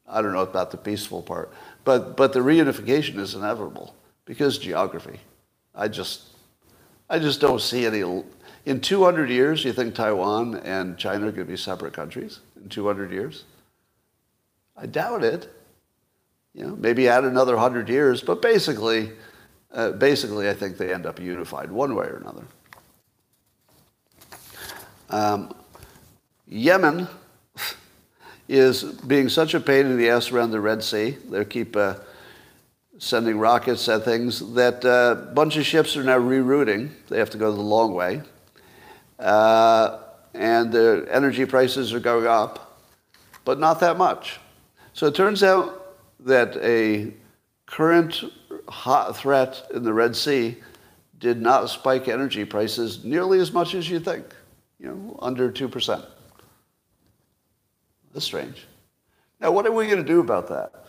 I 0.07 0.21
don't 0.21 0.33
know 0.33 0.41
about 0.41 0.71
the 0.71 0.77
peaceful 0.77 1.21
part, 1.21 1.53
but, 1.83 2.17
but 2.17 2.33
the 2.33 2.39
reunification 2.39 3.19
is 3.19 3.35
inevitable 3.35 3.93
because 4.25 4.57
geography. 4.57 5.19
I 5.75 5.87
just, 5.87 6.23
I 7.09 7.19
just 7.19 7.39
don't 7.39 7.61
see 7.61 7.85
any. 7.85 8.23
In 8.65 8.81
200 8.81 9.29
years, 9.29 9.63
you 9.63 9.73
think 9.73 9.93
Taiwan 9.93 10.55
and 10.55 10.97
China 10.97 11.27
are 11.27 11.31
going 11.31 11.45
to 11.45 11.51
be 11.51 11.57
separate 11.57 11.93
countries 11.93 12.39
in 12.61 12.69
200 12.69 13.11
years? 13.11 13.43
I 14.75 14.87
doubt 14.87 15.23
it. 15.23 15.53
You 16.53 16.65
know, 16.65 16.75
maybe 16.75 17.07
add 17.07 17.23
another 17.23 17.53
100 17.53 17.87
years, 17.87 18.23
but 18.23 18.41
basically, 18.41 19.11
uh, 19.73 19.91
basically, 19.91 20.49
I 20.49 20.53
think 20.53 20.77
they 20.77 20.93
end 20.93 21.05
up 21.05 21.19
unified 21.19 21.71
one 21.71 21.95
way 21.95 22.05
or 22.05 22.17
another. 22.17 22.43
Um, 25.09 25.53
Yemen 26.47 27.07
is 28.47 28.83
being 28.83 29.29
such 29.29 29.53
a 29.53 29.59
pain 29.59 29.85
in 29.85 29.97
the 29.97 30.09
ass 30.09 30.31
around 30.31 30.51
the 30.51 30.61
Red 30.61 30.83
Sea. 30.83 31.17
They 31.29 31.43
keep 31.45 31.75
uh, 31.75 31.95
sending 32.97 33.37
rockets 33.37 33.87
at 33.89 34.03
things 34.03 34.53
that 34.53 34.83
uh, 34.85 35.29
a 35.29 35.33
bunch 35.33 35.57
of 35.57 35.65
ships 35.65 35.97
are 35.97 36.03
now 36.03 36.17
rerouting. 36.17 36.91
They 37.09 37.19
have 37.19 37.29
to 37.31 37.37
go 37.37 37.51
the 37.51 37.61
long 37.61 37.93
way. 37.93 38.21
Uh, 39.19 39.99
and 40.33 40.71
the 40.71 41.07
energy 41.11 41.45
prices 41.45 41.93
are 41.93 41.99
going 41.99 42.27
up, 42.27 42.79
but 43.43 43.59
not 43.59 43.79
that 43.79 43.97
much. 43.97 44.39
So 44.93 45.07
it 45.07 45.15
turns 45.15 45.43
out 45.43 45.97
that 46.21 46.57
a 46.57 47.13
current 47.65 48.23
hot 48.67 49.15
threat 49.15 49.67
in 49.73 49.83
the 49.83 49.93
Red 49.93 50.15
Sea 50.15 50.57
did 51.19 51.41
not 51.41 51.69
spike 51.69 52.07
energy 52.07 52.45
prices 52.45 53.03
nearly 53.03 53.39
as 53.39 53.51
much 53.51 53.73
as 53.73 53.89
you 53.89 53.99
think, 53.99 54.25
you 54.79 54.87
know, 54.87 55.19
under 55.19 55.51
2%. 55.51 56.05
That's 58.13 58.25
strange. 58.25 58.65
Now, 59.39 59.51
what 59.51 59.65
are 59.65 59.71
we 59.71 59.85
going 59.85 59.97
to 59.97 60.07
do 60.07 60.19
about 60.19 60.47
that? 60.49 60.85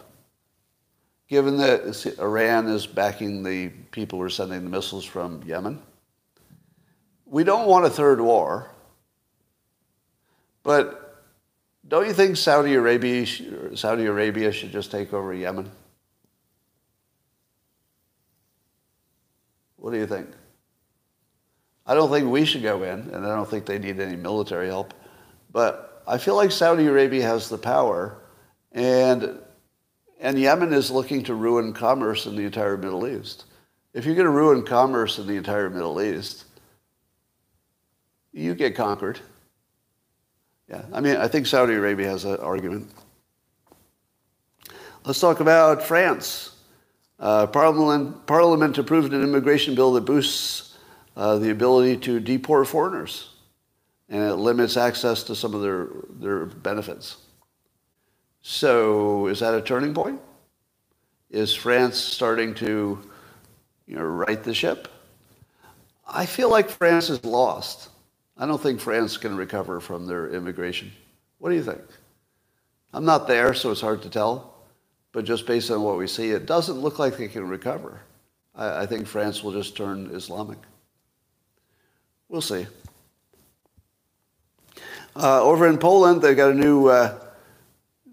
Given 1.28 1.58
that 1.58 2.16
Iran 2.18 2.68
is 2.68 2.86
backing 2.86 3.42
the 3.42 3.68
people 3.90 4.18
who 4.18 4.24
are 4.24 4.30
sending 4.30 4.64
the 4.64 4.70
missiles 4.70 5.04
from 5.04 5.42
Yemen, 5.44 5.80
we 7.26 7.44
don't 7.44 7.68
want 7.68 7.84
a 7.84 7.90
third 7.90 8.20
war, 8.20 8.70
but 10.62 11.22
don't 11.86 12.06
you 12.06 12.14
think 12.14 12.36
Saudi 12.36 12.74
Arabia, 12.74 13.26
Saudi 13.76 14.06
Arabia 14.06 14.52
should 14.52 14.72
just 14.72 14.90
take 14.90 15.12
over 15.12 15.34
Yemen? 15.34 15.70
What 19.78 19.92
do 19.92 19.98
you 19.98 20.06
think? 20.06 20.28
I 21.86 21.94
don't 21.94 22.10
think 22.10 22.30
we 22.30 22.44
should 22.44 22.62
go 22.62 22.82
in, 22.82 23.00
and 23.10 23.24
I 23.24 23.34
don't 23.34 23.48
think 23.48 23.64
they 23.64 23.78
need 23.78 23.98
any 23.98 24.16
military 24.16 24.66
help. 24.66 24.92
But 25.50 26.02
I 26.06 26.18
feel 26.18 26.36
like 26.36 26.52
Saudi 26.52 26.86
Arabia 26.86 27.22
has 27.22 27.48
the 27.48 27.56
power, 27.56 28.18
and, 28.72 29.38
and 30.20 30.38
Yemen 30.38 30.72
is 30.72 30.90
looking 30.90 31.22
to 31.24 31.34
ruin 31.34 31.72
commerce 31.72 32.26
in 32.26 32.36
the 32.36 32.44
entire 32.44 32.76
Middle 32.76 33.06
East. 33.06 33.44
If 33.94 34.04
you're 34.04 34.14
going 34.14 34.26
to 34.26 34.30
ruin 34.30 34.64
commerce 34.64 35.18
in 35.18 35.26
the 35.26 35.36
entire 35.36 35.70
Middle 35.70 36.02
East, 36.02 36.44
you 38.32 38.54
get 38.54 38.74
conquered. 38.74 39.18
Yeah, 40.68 40.82
I 40.92 41.00
mean, 41.00 41.16
I 41.16 41.28
think 41.28 41.46
Saudi 41.46 41.72
Arabia 41.72 42.08
has 42.08 42.24
an 42.24 42.36
argument. 42.36 42.90
Let's 45.06 45.20
talk 45.20 45.40
about 45.40 45.82
France. 45.82 46.57
Uh, 47.18 47.46
Parliament, 47.46 48.26
Parliament 48.26 48.78
approved 48.78 49.12
an 49.12 49.22
immigration 49.22 49.74
bill 49.74 49.92
that 49.92 50.02
boosts 50.02 50.76
uh, 51.16 51.38
the 51.38 51.50
ability 51.50 51.96
to 51.96 52.20
deport 52.20 52.68
foreigners, 52.68 53.30
and 54.08 54.22
it 54.22 54.36
limits 54.36 54.76
access 54.76 55.24
to 55.24 55.34
some 55.34 55.54
of 55.54 55.62
their, 55.62 55.88
their 56.20 56.46
benefits. 56.46 57.16
So 58.42 59.26
is 59.26 59.40
that 59.40 59.54
a 59.54 59.60
turning 59.60 59.94
point? 59.94 60.20
Is 61.30 61.54
France 61.54 61.98
starting 61.98 62.54
to 62.54 62.98
you 63.86 63.96
know, 63.96 64.04
right 64.04 64.42
the 64.42 64.54
ship? 64.54 64.88
I 66.06 66.24
feel 66.24 66.50
like 66.50 66.70
France 66.70 67.10
is 67.10 67.22
lost. 67.24 67.90
I 68.36 68.46
don't 68.46 68.62
think 68.62 68.80
France 68.80 69.16
can 69.16 69.36
recover 69.36 69.80
from 69.80 70.06
their 70.06 70.30
immigration. 70.30 70.92
What 71.38 71.50
do 71.50 71.56
you 71.56 71.64
think? 71.64 71.82
I'm 72.94 73.04
not 73.04 73.26
there, 73.26 73.52
so 73.52 73.70
it's 73.70 73.80
hard 73.80 74.02
to 74.02 74.08
tell. 74.08 74.54
But 75.12 75.24
just 75.24 75.46
based 75.46 75.70
on 75.70 75.82
what 75.82 75.96
we 75.96 76.06
see, 76.06 76.30
it 76.30 76.46
doesn't 76.46 76.78
look 76.78 76.98
like 76.98 77.16
they 77.16 77.28
can 77.28 77.48
recover. 77.48 78.00
I, 78.54 78.82
I 78.82 78.86
think 78.86 79.06
France 79.06 79.42
will 79.42 79.52
just 79.52 79.76
turn 79.76 80.10
Islamic. 80.12 80.58
We'll 82.28 82.42
see. 82.42 82.66
Uh, 85.16 85.42
over 85.42 85.66
in 85.66 85.78
Poland, 85.78 86.22
they've 86.22 86.36
got 86.36 86.50
a 86.50 86.54
new 86.54 86.86
uh, 86.86 87.18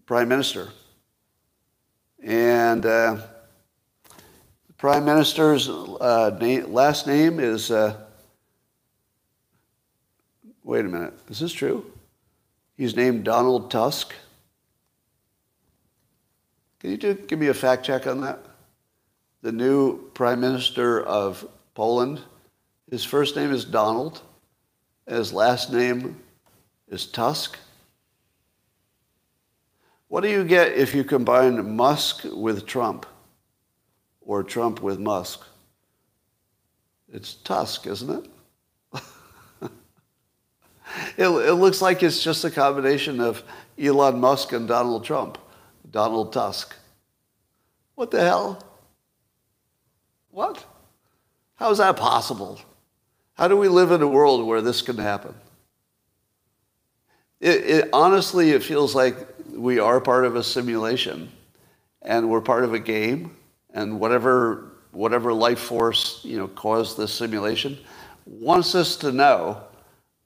prime 0.06 0.30
minister. 0.30 0.70
And 2.24 2.86
uh, 2.86 3.18
the 4.68 4.74
prime 4.78 5.06
minister's 5.06 5.70
uh, 5.70 6.64
last 6.68 7.06
name 7.06 7.40
is, 7.40 7.70
uh, 7.70 7.98
wait 10.64 10.86
a 10.86 10.90
minute, 10.90 11.14
is 11.30 11.40
this 11.40 11.54
true? 11.54 11.86
He's 12.78 12.96
named 12.96 13.26
Donald 13.26 13.70
Tusk. 13.70 14.14
Can 16.86 16.92
you 16.92 16.98
do, 16.98 17.16
give 17.16 17.40
me 17.40 17.48
a 17.48 17.54
fact 17.56 17.84
check 17.84 18.06
on 18.06 18.22
that? 18.22 18.46
The 19.42 19.52
new 19.52 20.08
prime 20.12 20.40
minister 20.40 21.02
of 21.02 21.44
Poland, 21.74 22.22
his 22.92 23.04
first 23.04 23.36
name 23.36 23.52
is 23.52 23.66
Donald, 23.66 24.22
his 25.08 25.34
last 25.34 25.74
name 25.74 26.16
is 26.88 27.08
Tusk. 27.08 27.58
What 30.10 30.22
do 30.22 30.30
you 30.30 30.44
get 30.44 30.74
if 30.74 30.94
you 30.94 31.04
combine 31.04 31.76
Musk 31.76 32.24
with 32.24 32.68
Trump 32.68 33.08
or 34.22 34.44
Trump 34.44 34.80
with 34.80 35.00
Musk? 35.00 35.42
It's 37.12 37.34
Tusk, 37.34 37.88
isn't 37.88 38.26
it? 38.94 39.02
it? 41.18 41.28
It 41.30 41.54
looks 41.56 41.82
like 41.82 42.04
it's 42.04 42.22
just 42.22 42.46
a 42.46 42.52
combination 42.52 43.20
of 43.20 43.42
Elon 43.76 44.20
Musk 44.20 44.54
and 44.54 44.68
Donald 44.68 45.04
Trump, 45.04 45.40
Donald 45.92 46.34
Tusk. 46.34 46.76
What 47.96 48.12
the 48.12 48.22
hell? 48.22 48.62
What? 50.30 50.66
How 51.56 51.72
is 51.72 51.78
that 51.78 51.96
possible? 51.98 52.60
How 53.36 53.48
do 53.48 53.56
we 53.56 53.68
live 53.68 53.92
in 53.92 54.02
a 54.02 54.08
world 54.08 54.46
where 54.46 54.62
this 54.62 54.82
can 54.82 54.98
happen? 54.98 55.34
It, 57.40 57.66
it, 57.66 57.90
honestly, 57.94 58.52
it 58.52 58.64
feels 58.64 58.96
like 58.96 59.16
we 59.52 59.80
are 59.80 60.00
part 60.02 60.26
of 60.26 60.36
a 60.36 60.44
simulation 60.44 61.32
and 62.02 62.30
we're 62.30 62.42
part 62.42 62.64
of 62.64 62.74
a 62.74 62.80
game 62.80 63.36
and 63.74 64.00
whatever, 64.00 64.72
whatever 64.92 65.34
life 65.34 65.60
force 65.60 66.22
you 66.24 66.38
know, 66.38 66.48
caused 66.48 66.98
this 66.98 67.14
simulation 67.14 67.78
wants 68.26 68.74
us 68.76 68.96
to 68.98 69.12
know, 69.12 69.62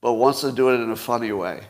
but 0.02 0.14
wants 0.14 0.42
to 0.42 0.52
do 0.52 0.70
it 0.70 0.82
in 0.82 0.92
a 0.92 0.96
funny 0.96 1.32
way. 1.32 1.62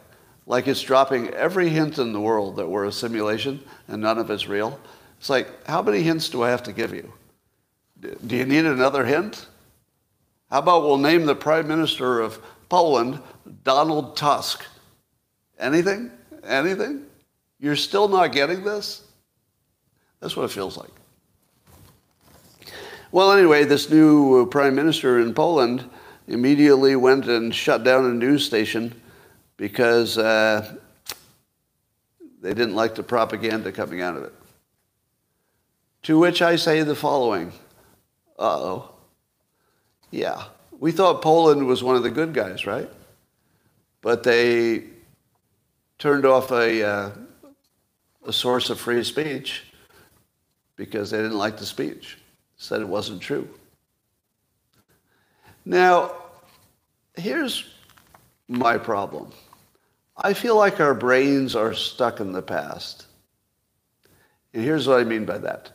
Like 0.50 0.68
it's 0.68 0.82
dropping 0.82 1.30
every 1.30 1.70
hint 1.70 2.00
in 2.00 2.12
the 2.12 2.20
world 2.20 2.56
that 2.56 2.68
we're 2.68 2.86
a 2.86 2.92
simulation 2.92 3.64
and 3.88 4.02
none 4.02 4.18
of 4.18 4.32
it's 4.32 4.48
real. 4.48 4.80
It's 5.20 5.30
like, 5.30 5.48
how 5.68 5.84
many 5.84 6.02
hints 6.02 6.28
do 6.28 6.42
I 6.42 6.50
have 6.50 6.64
to 6.64 6.74
give 6.74 6.92
you? 6.92 7.14
Do 8.02 8.36
you 8.36 8.46
need 8.46 8.66
another 8.66 9.06
hint? 9.06 9.46
How 10.50 10.58
about 10.58 10.82
we'll 10.82 10.98
name 10.98 11.28
the 11.28 11.36
Prime 11.36 11.68
Minister 11.68 12.20
of 12.20 12.42
Poland 12.68 13.20
Donald 13.64 14.18
Tusk? 14.18 14.66
Anything? 15.60 16.10
Anything? 16.44 17.06
You're 17.60 17.76
still 17.76 18.08
not 18.08 18.32
getting 18.32 18.64
this? 18.64 19.04
That's 20.20 20.36
what 20.36 20.46
it 20.46 20.52
feels 20.52 20.78
like. 20.78 20.90
Well, 23.12 23.32
anyway, 23.34 23.66
this 23.66 23.92
new 23.92 24.42
uh, 24.42 24.46
prime 24.46 24.74
minister 24.74 25.20
in 25.20 25.36
Poland 25.36 25.88
immediately 26.28 26.96
went 26.96 27.28
and 27.28 27.54
shut 27.54 27.84
down 27.84 28.06
a 28.06 28.14
news 28.16 28.46
station 28.46 29.00
because 29.60 30.18
uh, 30.18 30.76
they 32.42 32.56
didn't 32.56 32.74
like 32.74 32.96
the 32.96 33.04
propaganda 33.04 33.72
coming 33.72 34.02
out 34.02 34.18
of 34.18 34.24
it. 34.24 34.34
To 36.04 36.18
which 36.18 36.42
I 36.42 36.56
say 36.56 36.82
the 36.82 36.96
following 36.96 37.52
Uh 38.40 38.58
oh. 38.58 38.92
Yeah. 40.10 40.46
We 40.80 40.92
thought 40.92 41.22
Poland 41.22 41.68
was 41.68 41.84
one 41.84 41.96
of 41.96 42.02
the 42.02 42.10
good 42.10 42.34
guys, 42.34 42.66
right? 42.66 42.90
But 44.02 44.24
they 44.24 44.86
turned 46.00 46.26
off 46.26 46.52
a. 46.52 46.84
Uh, 46.84 47.12
a 48.26 48.34
source 48.34 48.70
of 48.70 48.80
free 48.80 49.04
speech 49.04 49.64
because 50.76 51.10
they 51.10 51.18
didn't 51.18 51.38
like 51.38 51.58
the 51.58 51.66
speech, 51.66 52.18
said 52.58 52.80
it 52.80 52.88
wasn't 52.88 53.22
true. 53.22 53.50
Now, 55.66 56.14
here's 57.16 57.66
my 58.48 58.78
problem. 58.78 59.32
I 60.22 60.34
feel 60.34 60.58
like 60.58 60.80
our 60.80 60.94
brains 60.94 61.56
are 61.56 61.74
stuck 61.74 62.20
in 62.20 62.34
the 62.34 62.42
past. 62.42 63.06
And 64.54 64.64
here's 64.64 64.88
what 64.88 65.00
I 65.00 65.04
mean 65.06 65.26
by 65.26 65.38
that. 65.38 65.72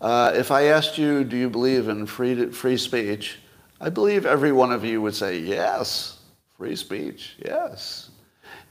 Uh, 0.00 0.32
if 0.34 0.50
I 0.50 0.64
asked 0.64 0.98
you, 0.98 1.24
do 1.24 1.36
you 1.36 1.48
believe 1.48 1.88
in 1.88 2.04
free, 2.04 2.50
free 2.50 2.76
speech? 2.76 3.38
I 3.80 3.88
believe 3.88 4.26
every 4.26 4.52
one 4.52 4.72
of 4.72 4.84
you 4.84 5.00
would 5.00 5.14
say, 5.14 5.38
yes, 5.38 6.18
free 6.58 6.76
speech, 6.76 7.36
yes. 7.42 8.10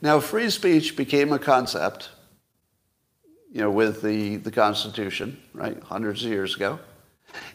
Now, 0.01 0.19
free 0.19 0.51
speech 0.51 0.95
became 0.95 1.31
a 1.31 1.39
concept 1.39 2.09
you 3.51 3.61
know, 3.61 3.71
with 3.71 4.01
the, 4.01 4.35
the 4.35 4.51
Constitution, 4.51 5.41
right, 5.53 5.81
hundreds 5.83 6.25
of 6.25 6.29
years 6.29 6.55
ago. 6.55 6.77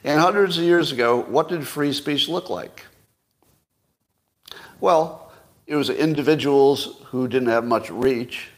And 0.03 0.19
hundreds 0.19 0.57
of 0.57 0.65
years 0.65 0.93
ago, 0.93 1.21
what 1.21 1.49
did 1.51 1.67
free 1.67 1.93
speech 1.93 2.27
look 2.27 2.49
like? 2.49 2.87
Well, 4.81 5.20
it 5.71 5.77
was 5.77 5.89
individuals 5.89 6.97
who 7.05 7.29
didn't 7.29 7.47
have 7.47 7.65
much 7.65 7.91
reach. 7.91 8.49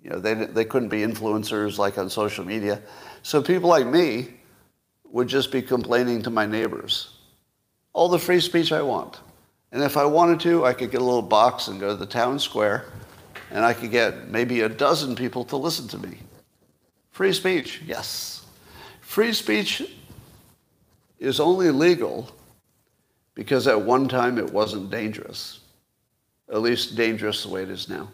You 0.00 0.10
know, 0.10 0.20
they, 0.20 0.34
they 0.34 0.64
couldn't 0.64 0.90
be 0.90 1.00
influencers 1.00 1.76
like 1.76 1.98
on 1.98 2.08
social 2.08 2.44
media. 2.44 2.80
So 3.24 3.42
people 3.42 3.68
like 3.68 3.84
me 3.84 4.28
would 5.10 5.26
just 5.26 5.50
be 5.50 5.60
complaining 5.60 6.22
to 6.22 6.30
my 6.30 6.46
neighbors. 6.46 7.18
All 7.92 8.08
the 8.08 8.18
free 8.18 8.38
speech 8.38 8.70
I 8.70 8.80
want. 8.80 9.18
And 9.72 9.82
if 9.82 9.96
I 9.96 10.04
wanted 10.04 10.38
to, 10.40 10.64
I 10.64 10.72
could 10.72 10.92
get 10.92 11.00
a 11.00 11.04
little 11.04 11.20
box 11.20 11.66
and 11.66 11.80
go 11.80 11.88
to 11.88 11.96
the 11.96 12.06
town 12.06 12.38
square, 12.38 12.84
and 13.50 13.64
I 13.64 13.72
could 13.72 13.90
get 13.90 14.28
maybe 14.28 14.60
a 14.60 14.68
dozen 14.68 15.16
people 15.16 15.44
to 15.46 15.56
listen 15.56 15.88
to 15.88 15.98
me. 15.98 16.18
Free 17.10 17.32
speech, 17.32 17.82
yes. 17.84 18.46
Free 19.00 19.32
speech 19.32 19.82
is 21.18 21.40
only 21.40 21.72
legal 21.72 22.30
because 23.34 23.66
at 23.66 23.82
one 23.82 24.06
time 24.06 24.38
it 24.38 24.52
wasn't 24.52 24.90
dangerous, 24.90 25.58
at 26.50 26.60
least 26.60 26.96
dangerous 26.96 27.42
the 27.42 27.48
way 27.48 27.62
it 27.62 27.70
is 27.70 27.88
now. 27.88 28.08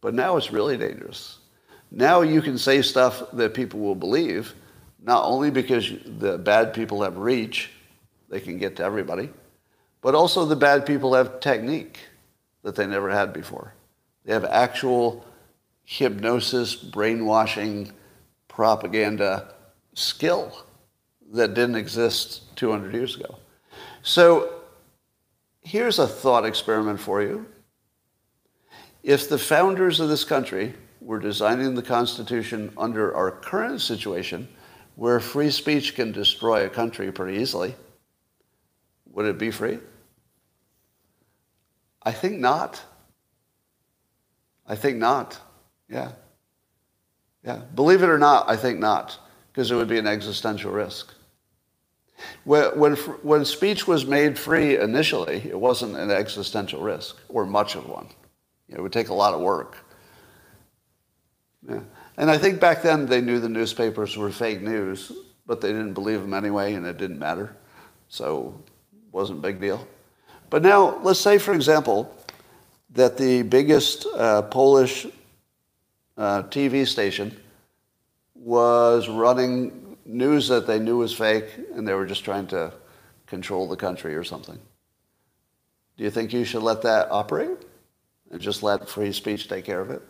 But 0.00 0.14
now 0.14 0.36
it's 0.36 0.52
really 0.52 0.76
dangerous. 0.76 1.38
Now 1.90 2.20
you 2.20 2.42
can 2.42 2.58
say 2.58 2.82
stuff 2.82 3.22
that 3.32 3.54
people 3.54 3.80
will 3.80 3.94
believe, 3.94 4.54
not 5.02 5.24
only 5.24 5.50
because 5.50 5.90
the 6.04 6.38
bad 6.38 6.74
people 6.74 7.02
have 7.02 7.16
reach, 7.16 7.70
they 8.28 8.40
can 8.40 8.58
get 8.58 8.76
to 8.76 8.84
everybody, 8.84 9.30
but 10.02 10.14
also 10.14 10.44
the 10.44 10.56
bad 10.56 10.86
people 10.86 11.14
have 11.14 11.40
technique 11.40 11.98
that 12.62 12.74
they 12.74 12.86
never 12.86 13.10
had 13.10 13.32
before. 13.32 13.72
They 14.24 14.32
have 14.32 14.44
actual 14.44 15.24
hypnosis, 15.84 16.74
brainwashing, 16.74 17.92
propaganda 18.48 19.54
skill 19.94 20.66
that 21.32 21.54
didn't 21.54 21.76
exist 21.76 22.54
200 22.56 22.92
years 22.92 23.16
ago. 23.16 23.38
So 24.02 24.57
here's 25.68 25.98
a 25.98 26.08
thought 26.08 26.46
experiment 26.46 26.98
for 26.98 27.22
you. 27.22 27.46
If 29.02 29.28
the 29.28 29.38
founders 29.38 30.00
of 30.00 30.08
this 30.08 30.24
country 30.24 30.74
were 31.00 31.18
designing 31.18 31.74
the 31.74 31.82
Constitution 31.82 32.72
under 32.76 33.14
our 33.14 33.30
current 33.30 33.80
situation, 33.80 34.48
where 34.96 35.20
free 35.20 35.50
speech 35.50 35.94
can 35.94 36.10
destroy 36.10 36.64
a 36.64 36.68
country 36.70 37.12
pretty 37.12 37.38
easily, 37.38 37.74
would 39.12 39.26
it 39.26 39.38
be 39.38 39.50
free? 39.50 39.78
I 42.02 42.12
think 42.12 42.38
not. 42.40 42.82
I 44.66 44.74
think 44.74 44.96
not. 44.96 45.38
Yeah. 45.88 46.12
Yeah. 47.44 47.60
Believe 47.74 48.02
it 48.02 48.08
or 48.08 48.18
not, 48.18 48.48
I 48.48 48.56
think 48.56 48.80
not, 48.80 49.18
because 49.52 49.70
it 49.70 49.76
would 49.76 49.88
be 49.88 49.98
an 49.98 50.06
existential 50.06 50.72
risk. 50.72 51.14
When, 52.44 52.78
when, 52.78 52.96
when 52.96 53.44
speech 53.44 53.86
was 53.86 54.04
made 54.04 54.38
free 54.38 54.78
initially, 54.78 55.36
it 55.36 55.58
wasn't 55.58 55.96
an 55.96 56.10
existential 56.10 56.80
risk, 56.80 57.16
or 57.28 57.46
much 57.46 57.74
of 57.74 57.88
one. 57.88 58.08
It 58.68 58.80
would 58.80 58.92
take 58.92 59.08
a 59.08 59.14
lot 59.14 59.34
of 59.34 59.40
work. 59.40 59.76
Yeah. 61.68 61.80
And 62.16 62.30
I 62.30 62.38
think 62.38 62.60
back 62.60 62.82
then 62.82 63.06
they 63.06 63.20
knew 63.20 63.38
the 63.38 63.48
newspapers 63.48 64.16
were 64.16 64.30
fake 64.30 64.60
news 64.60 65.12
but 65.48 65.62
they 65.62 65.68
didn't 65.68 65.94
believe 65.94 66.20
them 66.20 66.34
anyway, 66.34 66.74
and 66.74 66.86
it 66.86 66.98
didn't 66.98 67.18
matter. 67.18 67.56
So 68.08 68.54
it 68.92 69.12
wasn't 69.12 69.38
a 69.40 69.42
big 69.42 69.60
deal. 69.60 69.84
But 70.50 70.62
now, 70.62 71.00
let's 71.02 71.18
say, 71.18 71.38
for 71.38 71.54
example, 71.54 72.14
that 72.90 73.16
the 73.16 73.42
biggest 73.42 74.06
uh, 74.14 74.42
Polish 74.42 75.06
uh, 76.16 76.42
TV 76.44 76.86
station 76.86 77.34
was 78.34 79.08
running 79.08 79.87
news 80.08 80.48
that 80.48 80.66
they 80.66 80.78
knew 80.78 80.98
was 80.98 81.14
fake, 81.14 81.46
and 81.74 81.86
they 81.86 81.94
were 81.94 82.06
just 82.06 82.24
trying 82.24 82.46
to 82.48 82.72
control 83.26 83.68
the 83.68 83.76
country 83.76 84.14
or 84.14 84.24
something. 84.24 84.58
Do 85.96 86.04
you 86.04 86.10
think 86.10 86.32
you 86.32 86.44
should 86.44 86.62
let 86.62 86.82
that 86.82 87.08
operate 87.10 87.58
and 88.30 88.40
just 88.40 88.62
let 88.62 88.88
free 88.88 89.12
speech 89.12 89.48
take 89.48 89.64
care 89.64 89.80
of 89.80 89.90
it? 89.90 90.02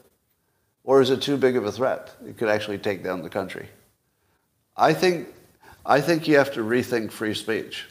Or 0.85 1.01
is 1.01 1.11
it 1.11 1.21
too 1.21 1.37
big 1.37 1.57
of 1.57 1.67
a 1.67 1.73
threat? 1.73 2.15
It 2.27 2.39
could 2.39 2.49
actually 2.49 2.79
take 2.79 3.03
down 3.03 3.23
the 3.23 3.29
country. 3.29 3.69
I 4.77 4.95
think, 4.95 5.29
I 5.85 6.01
think 6.01 6.29
you 6.29 6.37
have 6.37 6.53
to 6.55 6.61
rethink 6.61 7.11
free 7.11 7.35
speech. 7.35 7.87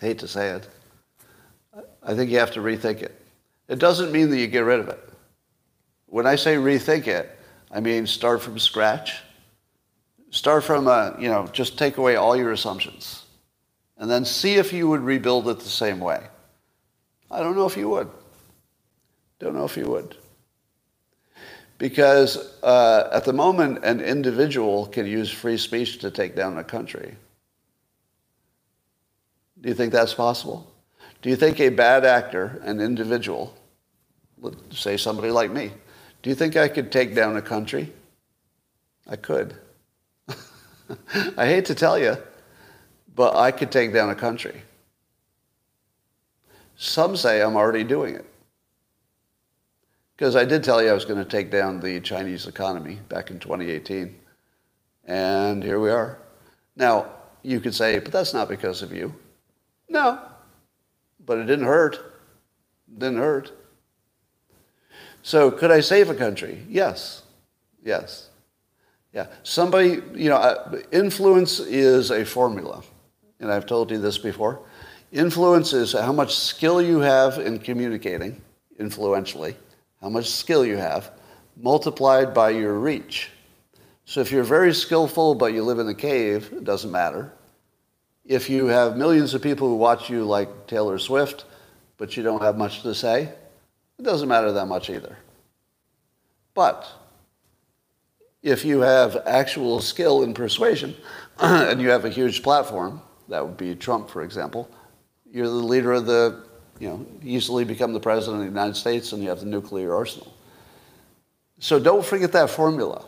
Hate 0.00 0.18
to 0.18 0.28
say 0.28 0.50
it. 0.50 0.68
I 2.02 2.14
think 2.14 2.30
you 2.30 2.38
have 2.38 2.52
to 2.52 2.60
rethink 2.60 3.02
it. 3.02 3.20
It 3.68 3.78
doesn't 3.78 4.12
mean 4.12 4.30
that 4.30 4.38
you 4.38 4.46
get 4.46 4.60
rid 4.60 4.80
of 4.80 4.88
it. 4.88 5.00
When 6.06 6.26
I 6.26 6.36
say 6.36 6.56
rethink 6.56 7.06
it, 7.06 7.38
I 7.70 7.80
mean 7.80 8.06
start 8.06 8.42
from 8.42 8.58
scratch. 8.58 9.22
Start 10.30 10.64
from, 10.64 10.86
a, 10.86 11.16
you 11.18 11.28
know, 11.28 11.48
just 11.48 11.76
take 11.76 11.96
away 11.96 12.16
all 12.16 12.36
your 12.36 12.52
assumptions. 12.52 13.24
And 13.98 14.10
then 14.10 14.24
see 14.24 14.54
if 14.54 14.72
you 14.72 14.88
would 14.88 15.02
rebuild 15.02 15.48
it 15.48 15.58
the 15.58 15.68
same 15.68 16.00
way. 16.00 16.26
I 17.30 17.40
don't 17.40 17.54
know 17.54 17.66
if 17.66 17.76
you 17.76 17.88
would. 17.90 18.08
Don't 19.38 19.54
know 19.54 19.64
if 19.64 19.76
you 19.76 19.86
would. 19.86 20.16
Because 21.78 22.58
uh, 22.62 23.08
at 23.12 23.24
the 23.24 23.32
moment, 23.32 23.84
an 23.84 24.00
individual 24.00 24.86
can 24.86 25.06
use 25.06 25.30
free 25.30 25.56
speech 25.56 25.98
to 25.98 26.10
take 26.10 26.36
down 26.36 26.58
a 26.58 26.64
country. 26.64 27.16
Do 29.60 29.68
you 29.68 29.74
think 29.74 29.92
that's 29.92 30.14
possible? 30.14 30.70
Do 31.22 31.28
you 31.28 31.36
think 31.36 31.60
a 31.60 31.68
bad 31.68 32.04
actor, 32.04 32.60
an 32.64 32.80
individual, 32.80 33.54
say 34.70 34.96
somebody 34.96 35.30
like 35.30 35.50
me, 35.50 35.72
do 36.22 36.30
you 36.30 36.36
think 36.36 36.56
I 36.56 36.68
could 36.68 36.90
take 36.90 37.14
down 37.14 37.36
a 37.36 37.42
country? 37.42 37.92
I 39.06 39.16
could. 39.16 39.54
I 41.36 41.46
hate 41.46 41.66
to 41.66 41.74
tell 41.74 41.98
you, 41.98 42.16
but 43.14 43.36
I 43.36 43.50
could 43.50 43.70
take 43.70 43.92
down 43.92 44.10
a 44.10 44.14
country. 44.14 44.62
Some 46.76 47.16
say 47.16 47.42
I'm 47.42 47.56
already 47.56 47.84
doing 47.84 48.14
it. 48.14 48.24
Because 50.16 50.36
I 50.36 50.44
did 50.44 50.64
tell 50.64 50.82
you 50.82 50.90
I 50.90 50.94
was 50.94 51.04
going 51.04 51.22
to 51.22 51.28
take 51.28 51.50
down 51.50 51.80
the 51.80 52.00
Chinese 52.00 52.46
economy 52.46 52.98
back 53.08 53.30
in 53.30 53.38
2018. 53.38 54.14
And 55.06 55.62
here 55.62 55.80
we 55.80 55.90
are. 55.90 56.18
Now, 56.76 57.06
you 57.42 57.60
could 57.60 57.74
say, 57.74 57.98
but 57.98 58.12
that's 58.12 58.34
not 58.34 58.48
because 58.48 58.82
of 58.82 58.92
you. 58.92 59.14
No, 59.88 60.20
but 61.26 61.38
it 61.38 61.44
didn't 61.44 61.66
hurt. 61.66 61.94
It 61.94 62.98
didn't 62.98 63.18
hurt. 63.18 63.52
So 65.22 65.50
could 65.50 65.70
I 65.70 65.80
save 65.80 66.08
a 66.08 66.14
country? 66.14 66.64
Yes. 66.68 67.22
Yes. 67.84 68.29
Yeah. 69.12 69.26
Somebody, 69.42 70.00
you 70.14 70.28
know, 70.28 70.82
influence 70.92 71.58
is 71.60 72.10
a 72.10 72.24
formula. 72.24 72.82
And 73.40 73.50
I've 73.50 73.66
told 73.66 73.90
you 73.90 73.98
this 73.98 74.18
before. 74.18 74.60
Influence 75.12 75.72
is 75.72 75.92
how 75.92 76.12
much 76.12 76.36
skill 76.36 76.80
you 76.80 77.00
have 77.00 77.38
in 77.38 77.58
communicating 77.58 78.40
influentially, 78.78 79.56
how 80.00 80.08
much 80.08 80.30
skill 80.30 80.64
you 80.64 80.76
have, 80.76 81.10
multiplied 81.56 82.32
by 82.32 82.50
your 82.50 82.78
reach. 82.78 83.30
So 84.04 84.20
if 84.20 84.30
you're 84.30 84.44
very 84.44 84.72
skillful 84.72 85.34
but 85.34 85.52
you 85.52 85.62
live 85.62 85.78
in 85.78 85.88
a 85.88 85.94
cave, 85.94 86.50
it 86.52 86.64
doesn't 86.64 86.90
matter 86.90 87.32
if 88.24 88.48
you 88.48 88.66
have 88.66 88.96
millions 88.96 89.34
of 89.34 89.42
people 89.42 89.68
who 89.68 89.74
watch 89.74 90.08
you 90.08 90.24
like 90.24 90.66
Taylor 90.66 90.98
Swift, 90.98 91.44
but 91.96 92.16
you 92.16 92.22
don't 92.22 92.42
have 92.42 92.56
much 92.56 92.82
to 92.82 92.94
say, 92.94 93.22
it 93.98 94.02
doesn't 94.02 94.28
matter 94.28 94.52
that 94.52 94.66
much 94.66 94.88
either. 94.88 95.16
But 96.54 96.86
if 98.42 98.64
you 98.64 98.80
have 98.80 99.22
actual 99.26 99.80
skill 99.80 100.22
in 100.22 100.34
persuasion 100.34 100.94
and 101.38 101.80
you 101.80 101.90
have 101.90 102.04
a 102.04 102.10
huge 102.10 102.42
platform, 102.42 103.02
that 103.28 103.44
would 103.44 103.56
be 103.56 103.74
Trump, 103.74 104.10
for 104.10 104.22
example, 104.22 104.68
you're 105.30 105.46
the 105.46 105.52
leader 105.52 105.92
of 105.92 106.06
the, 106.06 106.44
you 106.78 106.88
know, 106.88 107.06
easily 107.22 107.64
become 107.64 107.92
the 107.92 108.00
president 108.00 108.36
of 108.36 108.40
the 108.40 108.50
United 108.50 108.76
States 108.76 109.12
and 109.12 109.22
you 109.22 109.28
have 109.28 109.40
the 109.40 109.46
nuclear 109.46 109.94
arsenal. 109.94 110.34
So 111.58 111.78
don't 111.78 112.04
forget 112.04 112.32
that 112.32 112.50
formula. 112.50 113.04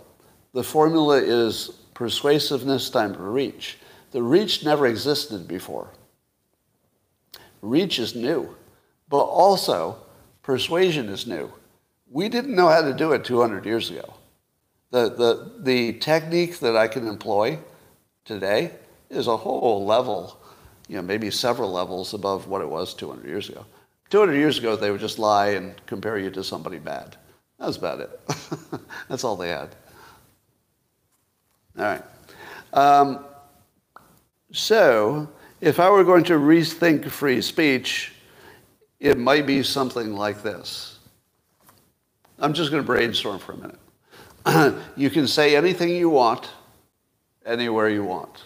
The 0.52 0.62
formula 0.62 1.16
is 1.16 1.70
persuasiveness 1.94 2.90
times 2.90 3.16
reach. 3.16 3.78
The 4.10 4.22
reach 4.22 4.64
never 4.64 4.86
existed 4.86 5.48
before. 5.48 5.88
Reach 7.62 7.98
is 7.98 8.14
new, 8.14 8.54
but 9.08 9.22
also 9.22 9.96
persuasion 10.42 11.08
is 11.08 11.26
new. 11.26 11.50
We 12.10 12.28
didn't 12.28 12.54
know 12.54 12.68
how 12.68 12.82
to 12.82 12.92
do 12.92 13.12
it 13.12 13.24
200 13.24 13.64
years 13.64 13.90
ago. 13.90 14.14
The, 14.92 15.08
the, 15.08 15.52
the 15.60 15.92
technique 15.94 16.58
that 16.58 16.76
I 16.76 16.86
can 16.86 17.08
employ 17.08 17.58
today 18.26 18.72
is 19.08 19.26
a 19.26 19.36
whole 19.38 19.86
level, 19.86 20.38
you 20.86 20.96
know, 20.96 21.02
maybe 21.02 21.30
several 21.30 21.72
levels 21.72 22.12
above 22.12 22.46
what 22.46 22.60
it 22.60 22.68
was 22.68 22.92
200 22.92 23.26
years 23.26 23.48
ago. 23.48 23.64
200 24.10 24.34
years 24.34 24.58
ago, 24.58 24.76
they 24.76 24.90
would 24.90 25.00
just 25.00 25.18
lie 25.18 25.48
and 25.52 25.74
compare 25.86 26.18
you 26.18 26.30
to 26.30 26.44
somebody 26.44 26.78
bad. 26.78 27.16
That 27.58 27.68
was 27.68 27.78
about 27.78 28.00
it. 28.00 28.20
That's 29.08 29.24
all 29.24 29.34
they 29.34 29.48
had. 29.48 29.70
All 31.78 31.84
right. 31.84 32.02
Um, 32.74 33.24
so, 34.52 35.26
if 35.62 35.80
I 35.80 35.88
were 35.88 36.04
going 36.04 36.24
to 36.24 36.34
rethink 36.34 37.08
free 37.08 37.40
speech, 37.40 38.12
it 39.00 39.16
might 39.16 39.46
be 39.46 39.62
something 39.62 40.12
like 40.12 40.42
this. 40.42 40.98
I'm 42.38 42.52
just 42.52 42.70
going 42.70 42.82
to 42.82 42.86
brainstorm 42.86 43.38
for 43.38 43.52
a 43.52 43.56
minute. 43.56 43.78
you 44.96 45.10
can 45.10 45.26
say 45.26 45.56
anything 45.56 45.90
you 45.90 46.08
want, 46.08 46.50
anywhere 47.44 47.88
you 47.88 48.04
want. 48.04 48.44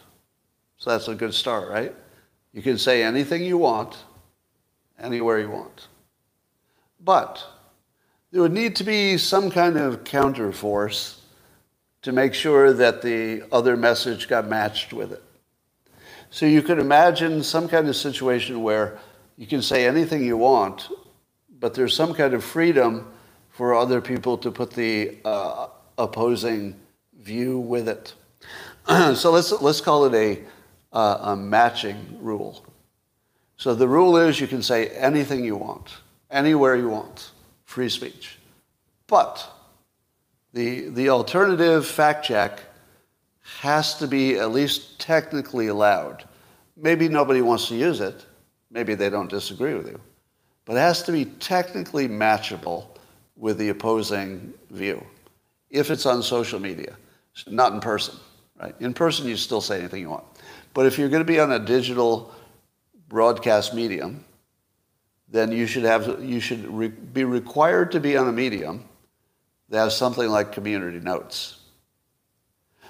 So 0.79 0.91
that's 0.91 1.09
a 1.09 1.15
good 1.15 1.35
start, 1.35 1.69
right? 1.71 1.95
You 2.53 2.63
can 2.63 2.79
say 2.79 3.03
anything 3.03 3.43
you 3.43 3.59
want, 3.59 3.97
anywhere 4.99 5.39
you 5.39 5.51
want. 5.51 5.89
But 7.01 7.45
there 8.31 8.43
would 8.43 8.53
need 8.53 8.77
to 8.77 8.85
be 8.85 9.17
some 9.17 9.51
kind 9.51 9.77
of 9.77 10.05
counterforce 10.05 11.19
to 12.03 12.13
make 12.13 12.35
sure 12.35 12.73
that 12.73 13.03
the 13.03 13.43
other 13.51 13.77
message 13.77 14.29
got 14.29 14.49
matched 14.49 14.93
with 14.93 15.13
it. 15.13 15.23
So 16.31 16.47
you 16.47 16.63
could 16.63 16.79
imagine 16.79 17.43
some 17.43 17.69
kind 17.69 17.89
of 17.89 17.97
situation 17.97 18.63
where 18.63 18.99
you 19.37 19.47
can 19.47 19.63
say 19.63 19.87
anything 19.87 20.23
you 20.23 20.37
want, 20.37 20.89
but 21.59 21.75
there's 21.75 21.95
some 21.95 22.15
kind 22.15 22.35
of 22.35 22.45
freedom 22.45 23.11
for 23.51 23.75
other 23.75 24.01
people 24.01 24.37
to 24.39 24.51
put 24.51 24.71
the 24.71 25.17
uh, 25.25 25.69
opposing 25.99 26.77
view 27.19 27.59
with 27.59 27.89
it. 27.89 28.15
so 29.17 29.31
let's, 29.31 29.53
let's 29.61 29.81
call 29.81 30.05
it 30.05 30.15
a, 30.15 30.43
uh, 30.93 31.33
a 31.33 31.37
matching 31.37 32.19
rule. 32.21 32.65
So 33.57 33.75
the 33.75 33.89
rule 33.89 34.17
is 34.17 34.41
you 34.41 34.47
can 34.47 34.63
say 34.63 34.89
anything 34.89 35.45
you 35.45 35.57
want, 35.57 35.91
anywhere 36.31 36.77
you 36.77 36.89
want, 36.89 37.31
free 37.65 37.89
speech. 37.89 38.39
But 39.07 39.45
the, 40.53 40.89
the 40.91 41.09
alternative 41.09 41.87
fact 41.87 42.25
check 42.25 42.61
has 43.61 43.95
to 43.99 44.07
be 44.07 44.39
at 44.39 44.53
least 44.53 45.01
technically 45.01 45.69
allowed. 45.69 46.25
Maybe 46.77 47.09
nobody 47.09 47.41
wants 47.41 47.69
to 47.69 47.77
use 47.77 48.01
it. 48.01 48.27
Maybe 48.71 48.95
they 48.95 49.09
don't 49.09 49.31
disagree 49.31 49.75
with 49.75 49.87
you. 49.87 50.01
But 50.65 50.77
it 50.77 50.81
has 50.81 51.03
to 51.05 51.13
be 51.13 51.25
technically 51.25 52.09
matchable 52.09 52.89
with 53.37 53.57
the 53.59 53.69
opposing 53.71 54.53
view 54.71 55.05
if 55.71 55.91
it's 55.91 56.07
on 56.07 56.23
social 56.23 56.61
media, 56.61 56.97
not 57.47 57.73
in 57.73 57.81
person. 57.81 58.15
Right? 58.61 58.75
In 58.81 58.95
person, 58.95 59.27
you 59.27 59.37
still 59.37 59.61
say 59.61 59.79
anything 59.79 60.01
you 60.01 60.11
want. 60.11 60.25
But 60.75 60.87
if 60.87 60.99
you're 60.99 61.09
going 61.09 61.23
to 61.23 61.31
be 61.31 61.41
on 61.41 61.53
a 61.53 61.59
digital 61.59 62.35
broadcast 63.09 63.75
medium, 63.75 64.25
then 65.29 65.53
you 65.53 65.67
should, 65.67 65.85
have, 65.85 66.23
you 66.23 66.41
should 66.41 66.67
re- 66.67 66.89
be 66.89 67.25
required 67.25 67.93
to 67.93 68.01
be 68.01 68.17
on 68.17 68.29
a 68.29 68.33
medium 68.33 68.85
that 69.69 69.79
has 69.79 69.97
something 69.97 70.29
like 70.29 70.53
community 70.53 71.01
notes. 71.01 71.59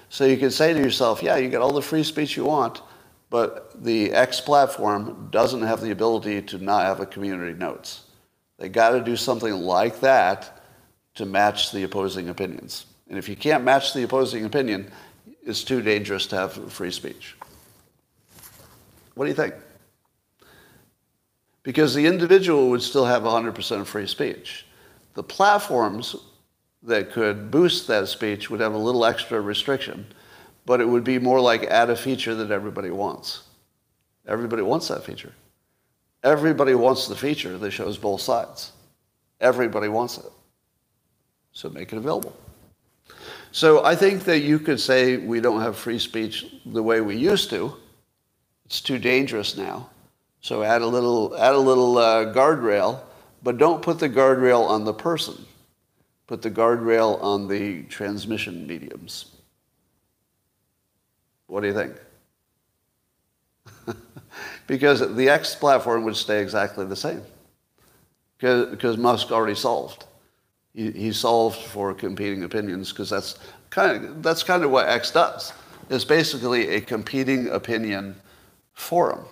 So 0.09 0.25
you 0.25 0.37
can 0.37 0.51
say 0.51 0.73
to 0.73 0.79
yourself, 0.79 1.21
yeah, 1.21 1.37
you 1.37 1.49
get 1.49 1.61
all 1.61 1.73
the 1.73 1.81
free 1.81 2.03
speech 2.03 2.37
you 2.37 2.45
want, 2.45 2.81
but 3.29 3.83
the 3.83 4.13
X 4.13 4.39
platform 4.39 5.27
doesn't 5.31 5.63
have 5.63 5.81
the 5.81 5.91
ability 5.91 6.41
to 6.43 6.59
not 6.59 6.85
have 6.85 6.99
a 6.99 7.05
community 7.05 7.57
notes. 7.57 8.03
They 8.57 8.69
got 8.69 8.91
to 8.91 9.01
do 9.01 9.15
something 9.15 9.53
like 9.53 9.99
that 9.99 10.56
to 11.17 11.25
match 11.25 11.71
the 11.71 11.83
opposing 11.83 12.29
opinions. 12.29 12.85
And 13.09 13.17
if 13.17 13.29
you 13.29 13.35
can't 13.35 13.63
match 13.63 13.93
the 13.93 14.03
opposing 14.03 14.45
opinion, 14.45 14.91
it's 15.43 15.63
too 15.63 15.81
dangerous 15.81 16.25
to 16.27 16.35
have 16.35 16.71
free 16.71 16.91
speech. 16.91 17.35
What 19.15 19.25
do 19.25 19.29
you 19.29 19.35
think? 19.35 19.53
Because 21.63 21.93
the 21.93 22.05
individual 22.05 22.69
would 22.69 22.81
still 22.81 23.05
have 23.05 23.23
100% 23.23 23.85
free 23.85 24.07
speech. 24.07 24.65
The 25.15 25.23
platforms 25.23 26.15
that 26.83 27.11
could 27.11 27.51
boost 27.51 27.87
that 27.87 28.07
speech 28.07 28.49
would 28.49 28.59
have 28.59 28.73
a 28.73 28.77
little 28.77 29.05
extra 29.05 29.41
restriction. 29.41 30.07
but 30.67 30.81
it 30.81 30.87
would 30.87 31.05
be 31.05 31.17
more 31.17 31.39
like 31.39 31.63
add 31.63 31.89
a 31.89 31.95
feature 31.95 32.35
that 32.35 32.51
everybody 32.51 32.91
wants. 32.91 33.43
Everybody 34.27 34.61
wants 34.61 34.89
that 34.89 35.05
feature. 35.05 35.33
Everybody 36.23 36.75
wants 36.75 37.07
the 37.07 37.15
feature 37.15 37.57
that 37.57 37.71
shows 37.71 37.97
both 37.97 38.19
sides. 38.19 38.73
Everybody 39.39 39.87
wants 39.87 40.17
it. 40.17 40.25
So 41.57 41.69
make 41.69 41.91
it 41.91 41.97
available. 41.97 42.37
So 43.51 43.83
I 43.83 43.95
think 43.95 44.25
that 44.25 44.41
you 44.41 44.59
could 44.59 44.79
say 44.79 45.17
we 45.17 45.41
don't 45.41 45.59
have 45.59 45.75
free 45.75 45.97
speech 45.97 46.45
the 46.67 46.83
way 46.83 47.01
we 47.01 47.17
used 47.17 47.49
to. 47.49 47.73
It's 48.67 48.79
too 48.79 48.99
dangerous 48.99 49.57
now. 49.57 49.89
So 50.39 50.61
add 50.61 50.83
a 50.83 50.85
little, 50.85 51.35
add 51.35 51.55
a 51.55 51.57
little 51.57 51.97
uh, 51.97 52.25
guardrail, 52.31 52.99
but 53.41 53.57
don't 53.57 53.81
put 53.81 53.97
the 53.97 54.07
guardrail 54.07 54.69
on 54.69 54.85
the 54.85 54.93
person. 54.93 55.47
Put 56.27 56.43
the 56.43 56.51
guardrail 56.51 57.19
on 57.23 57.47
the 57.47 57.81
transmission 57.85 58.67
mediums. 58.67 59.31
What 61.47 61.61
do 61.61 61.67
you 61.69 61.73
think? 61.73 61.95
because 64.67 65.15
the 65.15 65.27
X 65.27 65.55
platform 65.55 66.03
would 66.03 66.17
stay 66.17 66.39
exactly 66.39 66.85
the 66.85 66.95
same. 66.95 67.23
Because, 68.37 68.69
because 68.69 68.97
Musk 68.97 69.31
already 69.31 69.55
solved. 69.55 70.05
He, 70.77 71.11
solved 71.11 71.57
for 71.57 71.91
competing 71.95 72.43
opinions 72.43 72.91
because 72.91 73.09
that's 73.09 73.39
kind 73.71 74.05
of, 74.05 74.21
that's 74.21 74.43
kind 74.43 74.63
of 74.63 74.69
what 74.69 74.87
X 74.87 75.09
does. 75.09 75.51
It's 75.89 76.05
basically 76.05 76.69
a 76.69 76.81
competing 76.81 77.47
opinion 77.47 78.15
forum. 78.73 79.25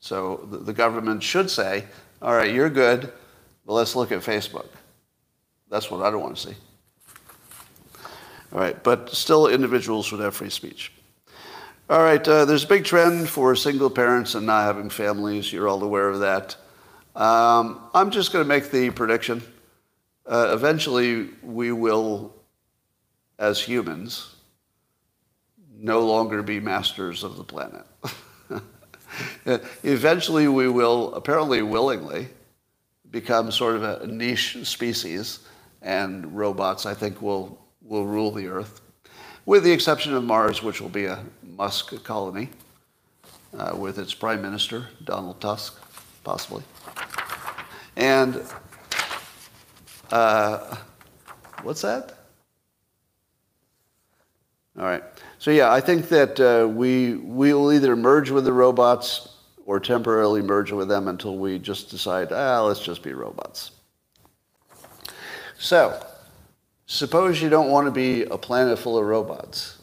So 0.00 0.48
the, 0.50 0.56
the 0.56 0.72
government 0.72 1.22
should 1.22 1.50
say, 1.50 1.84
all 2.22 2.34
right, 2.34 2.54
you're 2.54 2.70
good, 2.70 3.12
but 3.66 3.74
let's 3.74 3.94
look 3.94 4.12
at 4.12 4.20
Facebook. 4.20 4.68
That's 5.68 5.90
what 5.90 6.02
I 6.02 6.10
don't 6.10 6.22
want 6.22 6.38
to 6.38 6.48
see. 6.48 6.56
All 8.52 8.60
right, 8.60 8.82
but 8.82 9.10
still 9.10 9.46
individuals 9.46 10.10
would 10.10 10.22
have 10.22 10.34
free 10.34 10.48
speech. 10.48 10.90
All 11.90 12.02
right, 12.02 12.26
uh, 12.26 12.46
there's 12.46 12.64
a 12.64 12.68
big 12.68 12.84
trend 12.84 13.28
for 13.28 13.54
single 13.54 13.90
parents 13.90 14.34
and 14.34 14.46
not 14.46 14.64
having 14.64 14.88
families. 14.88 15.52
You're 15.52 15.68
all 15.68 15.82
aware 15.82 16.08
of 16.08 16.20
that. 16.20 16.56
Um, 17.16 17.80
I'm 17.92 18.10
just 18.10 18.32
going 18.32 18.44
to 18.44 18.48
make 18.48 18.70
the 18.70 18.90
prediction. 18.90 19.42
Uh, 20.26 20.50
eventually, 20.52 21.30
we 21.42 21.72
will, 21.72 22.34
as 23.38 23.60
humans, 23.60 24.36
no 25.76 26.00
longer 26.06 26.42
be 26.42 26.60
masters 26.60 27.24
of 27.24 27.36
the 27.36 27.44
planet. 27.44 27.84
eventually, 29.82 30.46
we 30.46 30.68
will, 30.68 31.14
apparently 31.14 31.62
willingly, 31.62 32.28
become 33.10 33.50
sort 33.50 33.76
of 33.76 33.82
a 33.82 34.06
niche 34.06 34.58
species, 34.64 35.40
and 35.82 36.36
robots, 36.36 36.86
I 36.86 36.94
think, 36.94 37.20
will, 37.20 37.58
will 37.82 38.06
rule 38.06 38.30
the 38.30 38.46
earth, 38.46 38.80
with 39.46 39.64
the 39.64 39.72
exception 39.72 40.14
of 40.14 40.22
Mars, 40.22 40.62
which 40.62 40.80
will 40.80 40.90
be 40.90 41.06
a 41.06 41.24
Musk 41.42 42.04
colony 42.04 42.50
uh, 43.58 43.74
with 43.76 43.98
its 43.98 44.14
prime 44.14 44.42
minister, 44.42 44.88
Donald 45.04 45.40
Tusk, 45.40 45.80
possibly. 46.22 46.62
And 47.96 48.42
uh, 50.10 50.76
what's 51.62 51.82
that? 51.82 52.18
All 54.78 54.84
right. 54.84 55.02
So 55.38 55.50
yeah, 55.50 55.72
I 55.72 55.80
think 55.80 56.08
that 56.08 56.40
uh, 56.40 56.68
we 56.68 57.14
we 57.14 57.52
will 57.52 57.72
either 57.72 57.96
merge 57.96 58.30
with 58.30 58.44
the 58.44 58.52
robots 58.52 59.36
or 59.66 59.78
temporarily 59.78 60.42
merge 60.42 60.72
with 60.72 60.88
them 60.88 61.06
until 61.08 61.36
we 61.36 61.58
just 61.58 61.90
decide, 61.90 62.32
ah, 62.32 62.62
let's 62.62 62.80
just 62.80 63.02
be 63.02 63.12
robots. 63.12 63.72
So, 65.58 66.04
suppose 66.86 67.40
you 67.42 67.50
don't 67.50 67.70
want 67.70 67.86
to 67.86 67.90
be 67.90 68.24
a 68.24 68.38
planet 68.38 68.78
full 68.78 68.98
of 68.98 69.04
robots. 69.04 69.78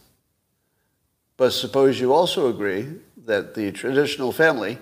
But 1.38 1.52
suppose 1.52 1.99
you 1.99 2.14
also 2.14 2.49
agree 2.49 2.95
that 3.26 3.53
the 3.53 3.72
traditional 3.72 4.31
family, 4.31 4.80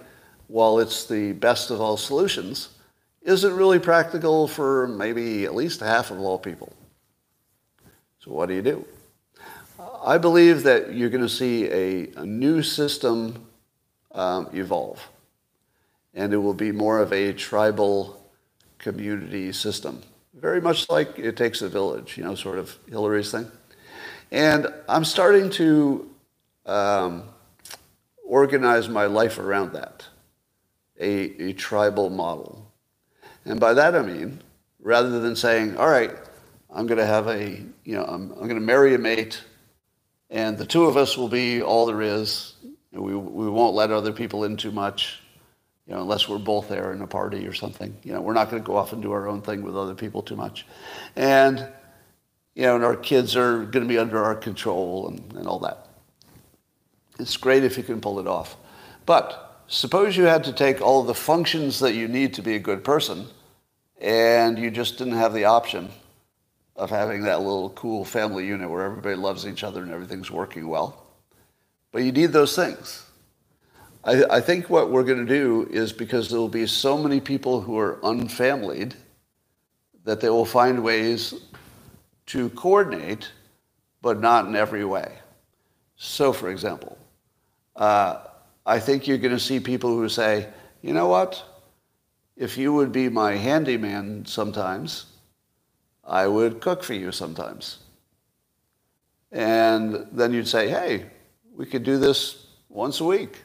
while 0.47 0.79
it's 0.79 1.05
the 1.05 1.33
best 1.33 1.71
of 1.71 1.81
all 1.81 1.97
solutions, 1.97 2.69
isn't 3.21 3.55
really 3.55 3.79
practical 3.79 4.47
for 4.47 4.87
maybe 4.87 5.45
at 5.45 5.55
least 5.55 5.79
half 5.79 6.11
of 6.11 6.19
all 6.19 6.37
people. 6.37 6.71
So 8.19 8.31
what 8.31 8.49
do 8.49 8.55
you 8.55 8.61
do? 8.61 8.85
I 10.03 10.17
believe 10.17 10.63
that 10.63 10.93
you're 10.93 11.09
going 11.09 11.23
to 11.23 11.29
see 11.29 11.65
a, 11.65 12.07
a 12.17 12.25
new 12.25 12.61
system 12.61 13.45
um, 14.11 14.49
evolve. 14.53 15.01
And 16.13 16.33
it 16.33 16.37
will 16.37 16.53
be 16.53 16.71
more 16.71 16.99
of 16.99 17.11
a 17.11 17.33
tribal 17.33 18.21
community 18.77 19.51
system 19.51 20.01
very 20.35 20.59
much 20.61 20.89
like 20.89 21.17
it 21.17 21.37
takes 21.37 21.61
a 21.61 21.69
village, 21.69 22.17
you 22.17 22.23
know, 22.23 22.35
sort 22.35 22.59
of 22.59 22.77
Hillary's 22.89 23.31
thing. 23.31 23.49
And 24.31 24.67
I'm 24.87 25.05
starting 25.05 25.49
to 25.51 26.09
um, 26.65 27.23
organize 28.25 28.89
my 28.89 29.05
life 29.05 29.39
around 29.39 29.73
that, 29.73 30.05
a, 30.99 31.49
a 31.49 31.53
tribal 31.53 32.09
model. 32.09 32.71
And 33.45 33.59
by 33.59 33.73
that 33.73 33.95
I 33.95 34.01
mean, 34.01 34.41
rather 34.79 35.19
than 35.19 35.35
saying, 35.35 35.77
all 35.77 35.89
right, 35.89 36.11
I'm 36.73 36.87
going 36.87 36.97
to 36.97 37.05
have 37.05 37.27
a, 37.27 37.61
you 37.83 37.95
know, 37.95 38.03
I'm, 38.03 38.31
I'm 38.31 38.47
going 38.47 38.55
to 38.55 38.61
marry 38.61 38.93
a 38.95 38.97
mate, 38.97 39.43
and 40.29 40.57
the 40.57 40.65
two 40.65 40.85
of 40.85 40.97
us 40.97 41.17
will 41.17 41.29
be 41.29 41.61
all 41.61 41.85
there 41.85 42.01
is. 42.01 42.53
We, 42.91 43.15
we 43.15 43.49
won't 43.49 43.75
let 43.75 43.91
other 43.91 44.11
people 44.11 44.43
in 44.45 44.57
too 44.57 44.71
much 44.71 45.19
you 45.87 45.93
know, 45.93 46.01
unless 46.01 46.27
we're 46.27 46.39
both 46.39 46.67
there 46.67 46.93
in 46.93 47.01
a 47.01 47.07
party 47.07 47.47
or 47.47 47.53
something. 47.53 47.95
You 48.03 48.13
know, 48.13 48.21
we're 48.21 48.33
not 48.33 48.49
going 48.49 48.61
to 48.61 48.65
go 48.65 48.75
off 48.75 48.91
and 48.93 49.01
do 49.01 49.11
our 49.11 49.27
own 49.27 49.41
thing 49.41 49.61
with 49.61 49.77
other 49.77 49.93
people 49.93 50.23
too 50.23 50.35
much. 50.35 50.65
And, 51.15 51.59
you 52.55 52.63
know, 52.63 52.75
and 52.75 52.83
our 52.83 52.95
kids 52.95 53.35
are 53.35 53.59
going 53.59 53.83
to 53.83 53.87
be 53.87 53.99
under 53.99 54.23
our 54.23 54.35
control 54.35 55.09
and, 55.09 55.33
and 55.33 55.47
all 55.47 55.59
that. 55.59 55.87
It's 57.19 57.37
great 57.37 57.63
if 57.63 57.77
you 57.77 57.83
can 57.83 58.01
pull 58.01 58.19
it 58.19 58.27
off. 58.27 58.57
But 59.05 59.44
suppose 59.67 60.15
you 60.15 60.23
had 60.23 60.43
to 60.45 60.53
take 60.53 60.81
all 60.81 61.03
the 61.03 61.13
functions 61.13 61.79
that 61.79 61.93
you 61.93 62.07
need 62.07 62.33
to 62.35 62.41
be 62.41 62.55
a 62.55 62.59
good 62.59 62.83
person 62.83 63.27
and 63.99 64.57
you 64.59 64.69
just 64.69 64.97
didn't 64.97 65.13
have 65.13 65.33
the 65.33 65.45
option 65.45 65.89
of 66.75 66.89
having 66.89 67.23
that 67.23 67.39
little 67.39 67.69
cool 67.71 68.03
family 68.03 68.45
unit 68.45 68.69
where 68.69 68.85
everybody 68.85 69.15
loves 69.15 69.47
each 69.47 69.63
other 69.63 69.81
and 69.81 69.91
everything's 69.91 70.29
working 70.29 70.67
well. 70.67 71.05
But 71.91 72.03
you 72.03 72.11
need 72.11 72.33
those 72.33 72.55
things. 72.55 73.05
I, 74.03 74.23
I 74.29 74.41
think 74.41 74.69
what 74.69 74.91
we're 74.91 75.03
going 75.03 75.25
to 75.25 75.33
do 75.33 75.67
is 75.71 75.93
because 75.93 76.29
there 76.29 76.39
will 76.39 76.49
be 76.49 76.67
so 76.67 76.97
many 76.97 77.21
people 77.21 77.61
who 77.61 77.79
are 77.79 78.03
unfamilied 78.03 78.95
that 80.03 80.19
they 80.19 80.29
will 80.29 80.45
find 80.45 80.83
ways 80.83 81.33
to 82.27 82.49
coordinate, 82.49 83.31
but 84.01 84.19
not 84.19 84.45
in 84.45 84.55
every 84.55 84.85
way. 84.85 85.11
So, 85.95 86.33
for 86.33 86.49
example, 86.49 86.97
uh, 87.75 88.17
I 88.65 88.79
think 88.79 89.07
you're 89.07 89.17
going 89.17 89.33
to 89.33 89.39
see 89.39 89.59
people 89.59 89.91
who 89.91 90.09
say, 90.09 90.49
you 90.81 90.93
know 90.93 91.07
what? 91.07 91.43
If 92.35 92.57
you 92.57 92.73
would 92.73 92.91
be 92.91 93.09
my 93.09 93.33
handyman 93.33 94.25
sometimes, 94.25 95.05
I 96.03 96.27
would 96.27 96.61
cook 96.61 96.83
for 96.83 96.93
you 96.93 97.11
sometimes. 97.11 97.79
And 99.31 100.07
then 100.11 100.33
you'd 100.33 100.47
say, 100.47 100.69
hey, 100.69 101.05
we 101.55 101.65
could 101.65 101.83
do 101.83 101.97
this 101.97 102.47
once 102.69 102.99
a 102.99 103.05
week. 103.05 103.41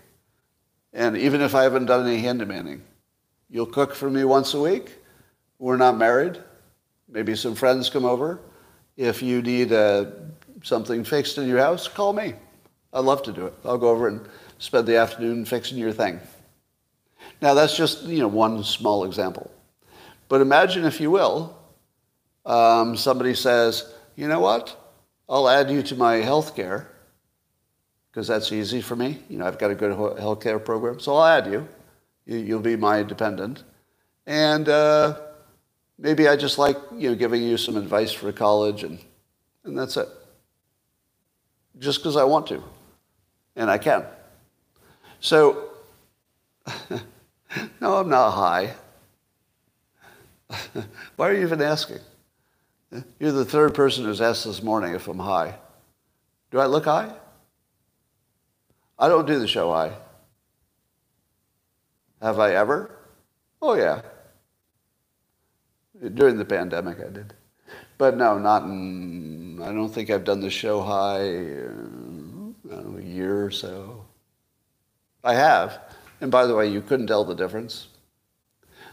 And 0.93 1.17
even 1.17 1.41
if 1.41 1.55
I 1.55 1.63
haven't 1.63 1.87
done 1.87 2.07
any 2.07 2.23
handymaning, 2.23 2.81
you'll 3.49 3.67
cook 3.67 3.95
for 3.95 4.11
me 4.11 4.25
once 4.25 4.55
a 4.55 4.61
week. 4.61 4.97
We're 5.59 5.77
not 5.77 5.97
married. 5.97 6.39
Maybe 7.09 7.37
some 7.37 7.55
friends 7.55 7.91
come 7.91 8.05
over. 8.05 8.41
If 8.97 9.23
you 9.23 9.43
need 9.43 9.73
uh, 9.73 10.07
something 10.63 11.05
fixed 11.05 11.39
in 11.39 11.49
your 11.49 11.59
house, 11.59 11.87
call 11.89 12.13
me. 12.13 12.35
I'd 12.93 13.05
love 13.05 13.23
to 13.25 13.33
do 13.33 13.47
it. 13.47 13.55
I'll 13.65 13.79
go 13.79 13.89
over 13.89 14.09
and 14.09 14.29
spend 14.61 14.87
the 14.87 14.97
afternoon 14.97 15.45
fixing 15.45 15.79
your 15.79 15.91
thing. 15.91 16.21
Now 17.43 17.55
that's 17.55 17.77
just 17.77 18.05
you 18.05 18.21
know 18.21 18.29
one 18.29 18.63
small 18.63 19.05
example, 19.05 19.51
but 20.29 20.41
imagine 20.41 20.85
if 20.85 21.01
you 21.01 21.11
will, 21.11 21.59
um, 22.47 22.97
somebody 22.97 23.35
says, 23.35 23.93
you 24.15 24.29
know 24.29 24.39
what? 24.41 24.77
I'll 25.29 25.49
add 25.49 25.71
you 25.71 25.83
to 25.83 25.97
my 25.97 26.17
health 26.17 26.55
care 26.55 26.89
because 28.11 28.29
that's 28.29 28.53
easy 28.53 28.81
for 28.81 28.97
me. 28.97 29.19
You 29.29 29.39
know, 29.39 29.47
I've 29.47 29.59
got 29.59 29.71
a 29.71 29.75
good 29.75 29.97
health 30.19 30.41
care 30.41 30.59
program, 30.59 31.01
so 31.01 31.17
I'll 31.17 31.39
add 31.39 31.51
you. 31.51 31.67
you 32.27 32.55
will 32.55 32.63
be 32.63 32.77
my 32.77 33.03
dependent, 33.03 33.65
and 34.27 34.69
uh, 34.69 35.19
maybe 35.99 36.29
I 36.29 36.37
just 36.37 36.59
like 36.59 36.77
you 36.95 37.11
know 37.11 37.15
giving 37.17 37.43
you 37.43 37.57
some 37.57 37.77
advice 37.77 38.13
for 38.13 38.31
college, 38.33 38.85
and 38.85 38.99
and 39.65 39.79
that's 39.79 39.97
it. 39.97 40.09
Just 41.79 42.01
because 42.01 42.17
I 42.17 42.25
want 42.25 42.47
to, 42.49 42.63
and 43.57 43.71
I 43.71 43.79
can. 43.79 44.05
So, 45.21 45.71
no, 47.81 47.97
I'm 47.97 48.09
not 48.09 48.31
high. 48.33 48.75
Why 51.17 51.29
are 51.29 51.35
you 51.35 51.43
even 51.43 51.61
asking? 51.61 51.99
You're 53.19 53.33
the 53.33 53.45
third 53.45 53.75
person 53.75 54.05
who's 54.05 54.21
asked 54.21 54.45
this 54.45 54.63
morning 54.63 54.95
if 54.95 55.07
I'm 55.07 55.19
high. 55.19 55.55
Do 56.51 56.59
I 56.59 56.67
look 56.67 56.87
high? 56.87 57.13
I 58.99 59.09
don't 59.09 59.27
do 59.27 59.39
the 59.39 59.47
show 59.47 59.71
I. 59.71 59.93
Have 62.21 62.39
I 62.39 62.55
ever? 62.55 62.99
Oh, 63.63 63.75
yeah. 63.75 64.03
During 66.15 66.39
the 66.39 66.45
pandemic, 66.45 66.99
I 66.99 67.11
did. 67.11 67.35
But 67.99 68.17
no, 68.17 68.39
not 68.39 68.63
in 68.65 69.61
I 69.63 69.73
don't 69.73 69.91
think 69.91 70.09
I've 70.09 70.25
done 70.25 70.41
the 70.41 70.51
show 70.51 70.81
high 70.81 71.21
in 71.21 72.55
a 72.65 73.03
year 73.03 73.45
or 73.45 73.51
so. 73.51 74.00
I 75.23 75.35
have. 75.35 75.79
And 76.21 76.31
by 76.31 76.47
the 76.47 76.55
way, 76.55 76.69
you 76.69 76.81
couldn't 76.81 77.07
tell 77.07 77.25
the 77.25 77.35
difference. 77.35 77.89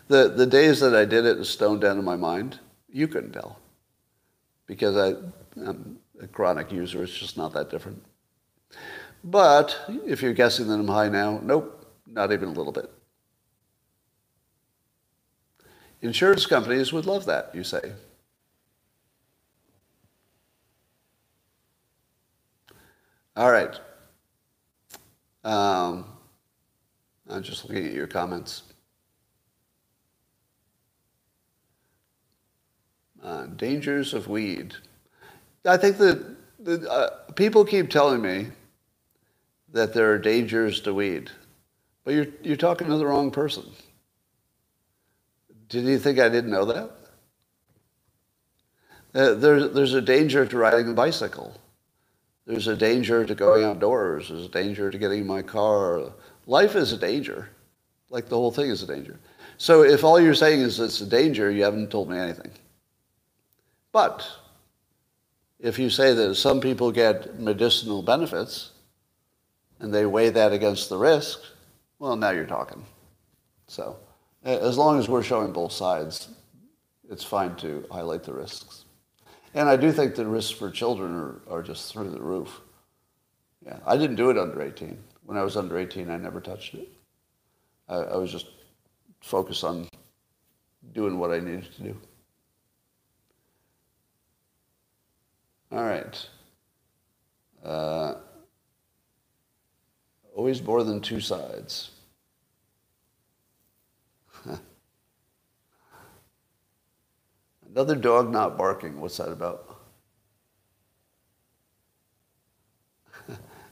The, 0.08 0.30
the 0.30 0.45
days 0.45 0.80
that 0.80 0.95
I 0.95 1.06
did 1.06 1.26
it 1.26 1.44
stoned 1.45 1.82
down 1.82 1.98
in 1.98 2.06
my 2.06 2.16
mind, 2.16 2.60
you 2.90 3.08
couldn't 3.08 3.34
tell. 3.34 3.60
Because 4.66 4.95
I, 4.95 5.18
I'm 5.62 5.99
a 6.22 6.28
chronic 6.28 6.72
user, 6.72 7.04
it's 7.04 7.18
just 7.18 7.38
not 7.38 7.54
that 7.54 7.70
different. 7.70 8.04
But 9.24 9.78
if 10.06 10.22
you're 10.22 10.34
guessing 10.34 10.68
that 10.68 10.76
I'm 10.76 10.88
high 10.88 11.10
now, 11.10 11.40
nope, 11.44 11.86
not 12.06 12.32
even 12.32 12.49
a 12.49 12.54
little 12.54 12.72
bit. 12.72 12.90
Insurance 16.02 16.45
companies 16.45 16.94
would 16.94 17.06
love 17.06 17.26
that, 17.26 17.54
you 17.54 17.64
say. 17.64 17.91
All 23.36 23.52
right. 23.52 23.80
Um, 25.44 26.06
I'm 27.30 27.44
just 27.44 27.68
looking 27.68 27.86
at 27.86 27.94
your 27.94 28.08
comments. 28.08 28.64
Uh, 33.22 33.48
dangers 33.48 34.14
of 34.14 34.28
weed. 34.28 34.74
I 35.66 35.76
think 35.76 35.98
that 35.98 36.36
uh, 36.90 37.10
people 37.34 37.66
keep 37.66 37.90
telling 37.90 38.22
me 38.22 38.48
that 39.74 39.94
there 39.94 40.12
are 40.12 40.18
dangers 40.18 40.80
to 40.82 40.94
weed, 40.94 41.30
but 42.06 42.14
you're, 42.14 42.28
you're 42.41 42.56
talking 42.56 42.88
to 42.88 42.95
the 42.95 43.06
wrong 43.06 43.32
person. 43.32 43.66
Did 45.68 45.84
you 45.84 45.99
think 45.99 46.20
I 46.20 46.30
didn't 46.30 46.52
know 46.52 46.66
that? 46.66 46.91
Uh, 49.14 49.34
there's, 49.34 49.74
there's 49.74 49.94
a 49.94 50.02
danger 50.02 50.45
to 50.45 50.58
riding 50.58 50.90
a 50.90 50.94
bicycle. 50.94 51.60
There's 52.45 52.68
a 52.68 52.78
danger 52.78 53.26
to 53.26 53.36
going 53.36 53.66
outdoors. 53.66 54.30
There's 54.30 54.45
a 54.45 54.49
danger 54.49 54.90
to 54.90 54.98
getting 54.98 55.22
in 55.22 55.28
my 55.28 55.41
car. 55.41 56.14
Life 56.48 56.76
is 56.76 56.94
a 56.94 56.98
danger. 56.98 57.49
Like 58.10 58.30
the 58.30 58.38
whole 58.38 58.52
thing 58.52 58.69
is 58.69 58.82
a 58.82 58.88
danger. 58.88 59.19
So 59.57 59.84
if 59.84 60.03
all 60.03 60.19
you're 60.19 60.34
saying 60.34 60.61
is 60.61 60.80
it's 60.80 61.02
a 61.02 61.06
danger, 61.06 61.52
you 61.52 61.64
haven't 61.64 61.91
told 61.91 62.10
me 62.10 62.18
anything. 62.18 62.52
But 63.91 64.28
if 65.60 65.78
you 65.78 65.90
say 65.90 66.14
that 66.14 66.36
some 66.36 66.61
people 66.61 66.91
get 66.91 67.40
medicinal 67.40 68.02
benefits 68.02 68.72
and 69.80 69.94
they 69.94 70.06
weigh 70.06 70.30
that 70.30 70.53
against 70.53 70.90
the 70.90 70.98
risk, 70.98 71.40
well, 71.99 72.15
now 72.15 72.30
you're 72.30 72.45
talking. 72.45 72.86
So 73.68 73.98
as 74.44 74.78
long 74.78 74.99
as 74.99 75.10
we're 75.10 75.24
showing 75.24 75.52
both 75.52 75.74
sides, 75.74 76.30
it's 77.10 77.24
fine 77.24 77.56
to 77.57 77.86
highlight 77.91 78.24
the 78.24 78.34
risks. 78.34 78.86
And 79.53 79.68
I 79.68 79.76
do 79.76 79.91
think 79.91 80.15
the 80.15 80.26
risks 80.26 80.52
for 80.52 80.69
children 80.69 81.14
are, 81.14 81.41
are 81.49 81.64
just 81.64 81.91
through 81.91 82.11
the 82.11 82.22
roof. 82.22 82.61
Yeah, 83.65 83.80
I 83.86 83.98
didn't 83.98 84.15
do 84.15 84.30
it 84.30 84.38
under 84.38 84.61
18. 84.61 84.98
When 85.28 85.38
I 85.38 85.44
was 85.44 85.58
under 85.58 85.78
18, 85.78 86.10
I 86.10 86.16
never 86.16 86.40
touched 86.40 86.74
it. 86.74 86.88
I, 87.90 87.95
I 87.95 88.16
was 88.16 88.32
just 88.32 88.48
focused 89.20 89.66
on 89.66 89.90
doing 90.94 91.20
what 91.20 91.32
I 91.32 91.40
needed 91.40 91.68
to 91.76 91.84
do. 91.84 91.98
All 95.70 95.84
right. 95.84 96.30
Uh, 97.62 98.14
always 100.34 100.64
more 100.64 100.86
than 100.86 101.02
two 101.02 101.20
sides. 101.20 101.91
Another 107.70 107.95
dog 107.95 108.32
not 108.32 108.58
barking. 108.58 109.02
What's 109.02 109.18
that 109.18 109.34
about? 109.34 109.66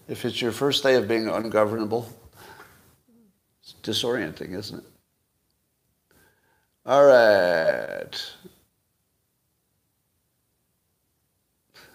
If 0.07 0.25
it's 0.25 0.41
your 0.41 0.51
first 0.51 0.83
day 0.83 0.95
of 0.95 1.07
being 1.07 1.27
ungovernable, 1.27 2.07
it's 3.61 3.75
disorienting, 3.81 4.57
isn't 4.57 4.79
it? 4.79 4.85
All 6.85 7.05
right. 7.05 8.33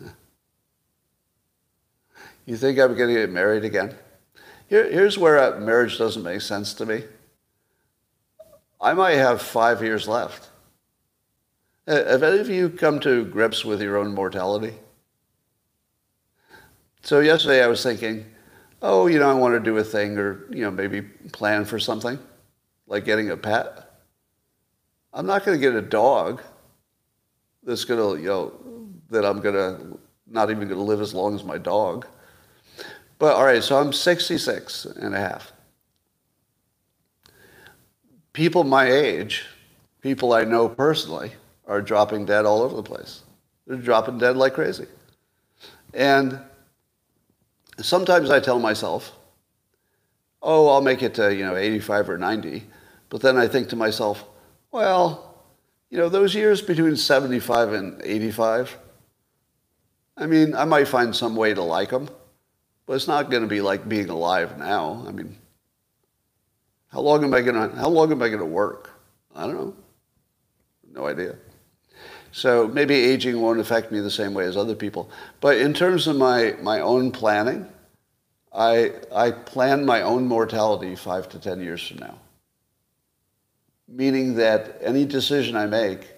you 2.46 2.56
think 2.56 2.78
I'm 2.78 2.96
going 2.96 3.14
to 3.14 3.20
get 3.20 3.30
married 3.30 3.64
again? 3.64 3.94
Here, 4.68 4.90
here's 4.90 5.16
where 5.16 5.58
marriage 5.60 5.96
doesn't 5.98 6.22
make 6.22 6.40
sense 6.40 6.74
to 6.74 6.86
me. 6.86 7.04
I 8.80 8.94
might 8.94 9.16
have 9.16 9.42
five 9.42 9.82
years 9.82 10.08
left. 10.08 10.48
Uh, 11.86 12.04
have 12.04 12.22
any 12.22 12.38
of 12.38 12.48
you 12.48 12.70
come 12.70 12.98
to 13.00 13.24
grips 13.24 13.64
with 13.64 13.82
your 13.82 13.96
own 13.96 14.14
mortality? 14.14 14.74
So 17.02 17.20
yesterday 17.20 17.62
I 17.62 17.66
was 17.66 17.82
thinking, 17.82 18.26
oh, 18.82 19.06
you 19.06 19.18
know, 19.18 19.30
I 19.30 19.34
want 19.34 19.54
to 19.54 19.60
do 19.60 19.76
a 19.78 19.84
thing 19.84 20.18
or, 20.18 20.46
you 20.50 20.62
know, 20.62 20.70
maybe 20.70 21.02
plan 21.02 21.64
for 21.64 21.78
something, 21.78 22.18
like 22.86 23.04
getting 23.04 23.30
a 23.30 23.36
pet. 23.36 23.90
I'm 25.12 25.26
not 25.26 25.44
going 25.44 25.58
to 25.58 25.60
get 25.60 25.74
a 25.74 25.82
dog 25.82 26.42
that's 27.62 27.84
going 27.84 28.16
to, 28.16 28.22
you 28.22 28.28
know, 28.28 28.52
that 29.10 29.24
I'm 29.24 29.40
going 29.40 29.54
to, 29.54 29.98
not 30.26 30.50
even 30.50 30.68
going 30.68 30.78
to 30.78 30.84
live 30.84 31.00
as 31.00 31.14
long 31.14 31.34
as 31.34 31.42
my 31.42 31.58
dog. 31.58 32.06
But 33.18 33.34
all 33.34 33.44
right, 33.44 33.62
so 33.62 33.78
I'm 33.78 33.92
66 33.92 34.84
and 34.84 35.14
a 35.14 35.18
half. 35.18 35.52
People 38.32 38.64
my 38.64 38.90
age, 38.90 39.44
people 40.00 40.32
I 40.32 40.44
know 40.44 40.68
personally, 40.68 41.32
are 41.66 41.82
dropping 41.82 42.24
dead 42.24 42.46
all 42.46 42.62
over 42.62 42.76
the 42.76 42.82
place. 42.82 43.22
They're 43.66 43.76
dropping 43.76 44.18
dead 44.18 44.36
like 44.36 44.54
crazy. 44.54 44.86
And 45.92 46.40
sometimes 47.84 48.30
I 48.30 48.40
tell 48.40 48.58
myself, 48.58 49.12
oh, 50.42 50.68
I'll 50.68 50.80
make 50.80 51.02
it 51.02 51.14
to, 51.14 51.34
you 51.34 51.44
know, 51.44 51.56
85 51.56 52.10
or 52.10 52.18
90. 52.18 52.64
But 53.08 53.20
then 53.20 53.36
I 53.36 53.48
think 53.48 53.68
to 53.70 53.76
myself, 53.76 54.24
well, 54.70 55.34
you 55.90 55.98
know, 55.98 56.08
those 56.08 56.34
years 56.34 56.62
between 56.62 56.96
75 56.96 57.72
and 57.72 58.00
85, 58.02 58.78
I 60.16 60.26
mean, 60.26 60.54
I 60.54 60.64
might 60.64 60.86
find 60.86 61.14
some 61.14 61.34
way 61.34 61.54
to 61.54 61.62
like 61.62 61.90
them, 61.90 62.08
but 62.86 62.94
it's 62.94 63.08
not 63.08 63.30
going 63.30 63.42
to 63.42 63.48
be 63.48 63.60
like 63.60 63.88
being 63.88 64.10
alive 64.10 64.58
now. 64.58 65.04
I 65.06 65.10
mean, 65.10 65.36
how 66.92 67.00
long 67.00 67.24
am 67.24 67.34
I 67.34 67.40
going 67.40 67.70
to, 67.70 67.76
how 67.76 67.88
long 67.88 68.12
am 68.12 68.22
I 68.22 68.28
going 68.28 68.40
to 68.40 68.44
work? 68.44 68.90
I 69.34 69.46
don't 69.46 69.54
know. 69.54 69.74
No 70.92 71.06
idea. 71.06 71.36
So 72.32 72.68
maybe 72.68 72.94
aging 72.94 73.40
won't 73.40 73.60
affect 73.60 73.90
me 73.90 74.00
the 74.00 74.10
same 74.10 74.34
way 74.34 74.44
as 74.44 74.56
other 74.56 74.74
people. 74.74 75.10
But 75.40 75.56
in 75.58 75.74
terms 75.74 76.06
of 76.06 76.16
my, 76.16 76.54
my 76.62 76.80
own 76.80 77.10
planning, 77.10 77.66
I, 78.52 78.92
I 79.12 79.32
plan 79.32 79.84
my 79.84 80.02
own 80.02 80.26
mortality 80.26 80.94
five 80.94 81.28
to 81.30 81.38
10 81.38 81.60
years 81.60 81.86
from 81.86 81.98
now. 81.98 82.18
Meaning 83.88 84.34
that 84.36 84.78
any 84.80 85.04
decision 85.04 85.56
I 85.56 85.66
make 85.66 86.08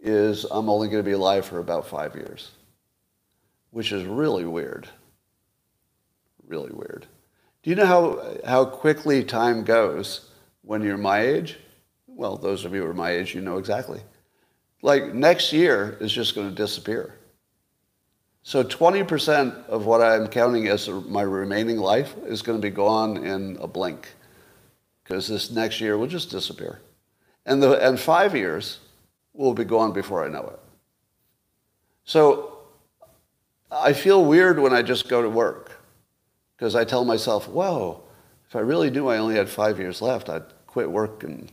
is 0.00 0.44
I'm 0.44 0.68
only 0.68 0.88
going 0.88 1.02
to 1.02 1.08
be 1.08 1.14
alive 1.14 1.46
for 1.46 1.58
about 1.58 1.86
five 1.86 2.14
years, 2.14 2.50
which 3.70 3.92
is 3.92 4.04
really 4.04 4.44
weird. 4.44 4.88
Really 6.46 6.72
weird. 6.72 7.06
Do 7.62 7.70
you 7.70 7.76
know 7.76 7.86
how, 7.86 8.36
how 8.44 8.64
quickly 8.64 9.24
time 9.24 9.64
goes 9.64 10.28
when 10.62 10.82
you're 10.82 10.96
my 10.96 11.20
age? 11.20 11.58
Well, 12.06 12.36
those 12.36 12.64
of 12.64 12.74
you 12.74 12.82
who 12.82 12.88
are 12.88 12.94
my 12.94 13.10
age, 13.10 13.34
you 13.34 13.40
know 13.40 13.58
exactly 13.58 14.00
like 14.82 15.14
next 15.14 15.52
year 15.52 15.96
is 16.00 16.12
just 16.12 16.34
going 16.34 16.48
to 16.48 16.54
disappear. 16.54 17.14
So 18.42 18.62
20% 18.62 19.66
of 19.66 19.86
what 19.86 20.00
I'm 20.00 20.28
counting 20.28 20.68
as 20.68 20.88
my 20.88 21.22
remaining 21.22 21.78
life 21.78 22.14
is 22.26 22.42
going 22.42 22.56
to 22.56 22.62
be 22.62 22.70
gone 22.70 23.24
in 23.24 23.56
a 23.60 23.66
blink 23.66 24.14
because 25.02 25.26
this 25.26 25.50
next 25.50 25.80
year 25.80 25.98
will 25.98 26.06
just 26.06 26.30
disappear. 26.30 26.80
And, 27.44 27.62
the, 27.62 27.72
and 27.84 27.98
five 27.98 28.36
years 28.36 28.78
will 29.32 29.54
be 29.54 29.64
gone 29.64 29.92
before 29.92 30.24
I 30.24 30.28
know 30.28 30.48
it. 30.52 30.60
So 32.04 32.58
I 33.70 33.92
feel 33.92 34.24
weird 34.24 34.60
when 34.60 34.72
I 34.72 34.82
just 34.82 35.08
go 35.08 35.22
to 35.22 35.28
work 35.28 35.72
because 36.56 36.76
I 36.76 36.84
tell 36.84 37.04
myself, 37.04 37.48
whoa, 37.48 38.02
if 38.48 38.54
I 38.54 38.60
really 38.60 38.90
knew 38.90 39.08
I 39.08 39.18
only 39.18 39.34
had 39.34 39.48
five 39.48 39.78
years 39.78 40.00
left, 40.00 40.28
I'd 40.28 40.44
quit 40.68 40.90
work 40.90 41.24
and, 41.24 41.50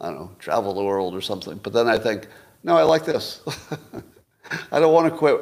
I 0.00 0.06
don't 0.06 0.18
know, 0.18 0.30
travel 0.38 0.72
the 0.72 0.82
world 0.82 1.14
or 1.14 1.20
something. 1.20 1.60
But 1.62 1.74
then 1.74 1.88
I 1.88 1.98
think, 1.98 2.26
no, 2.62 2.76
I 2.76 2.82
like 2.82 3.04
this. 3.04 3.40
I 4.72 4.80
don't 4.80 4.92
want 4.92 5.12
to 5.12 5.16
quit. 5.16 5.40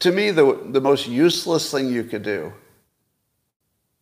To 0.00 0.12
me, 0.12 0.30
the, 0.30 0.60
the 0.70 0.80
most 0.80 1.06
useless 1.06 1.70
thing 1.70 1.88
you 1.88 2.04
could 2.04 2.22
do 2.22 2.52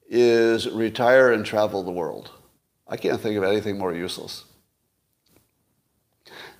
is 0.08 0.68
retire 0.70 1.32
and 1.32 1.44
travel 1.44 1.82
the 1.82 1.90
world. 1.90 2.30
I 2.86 2.96
can't 2.96 3.20
think 3.20 3.36
of 3.36 3.44
anything 3.44 3.78
more 3.78 3.94
useless. 3.94 4.44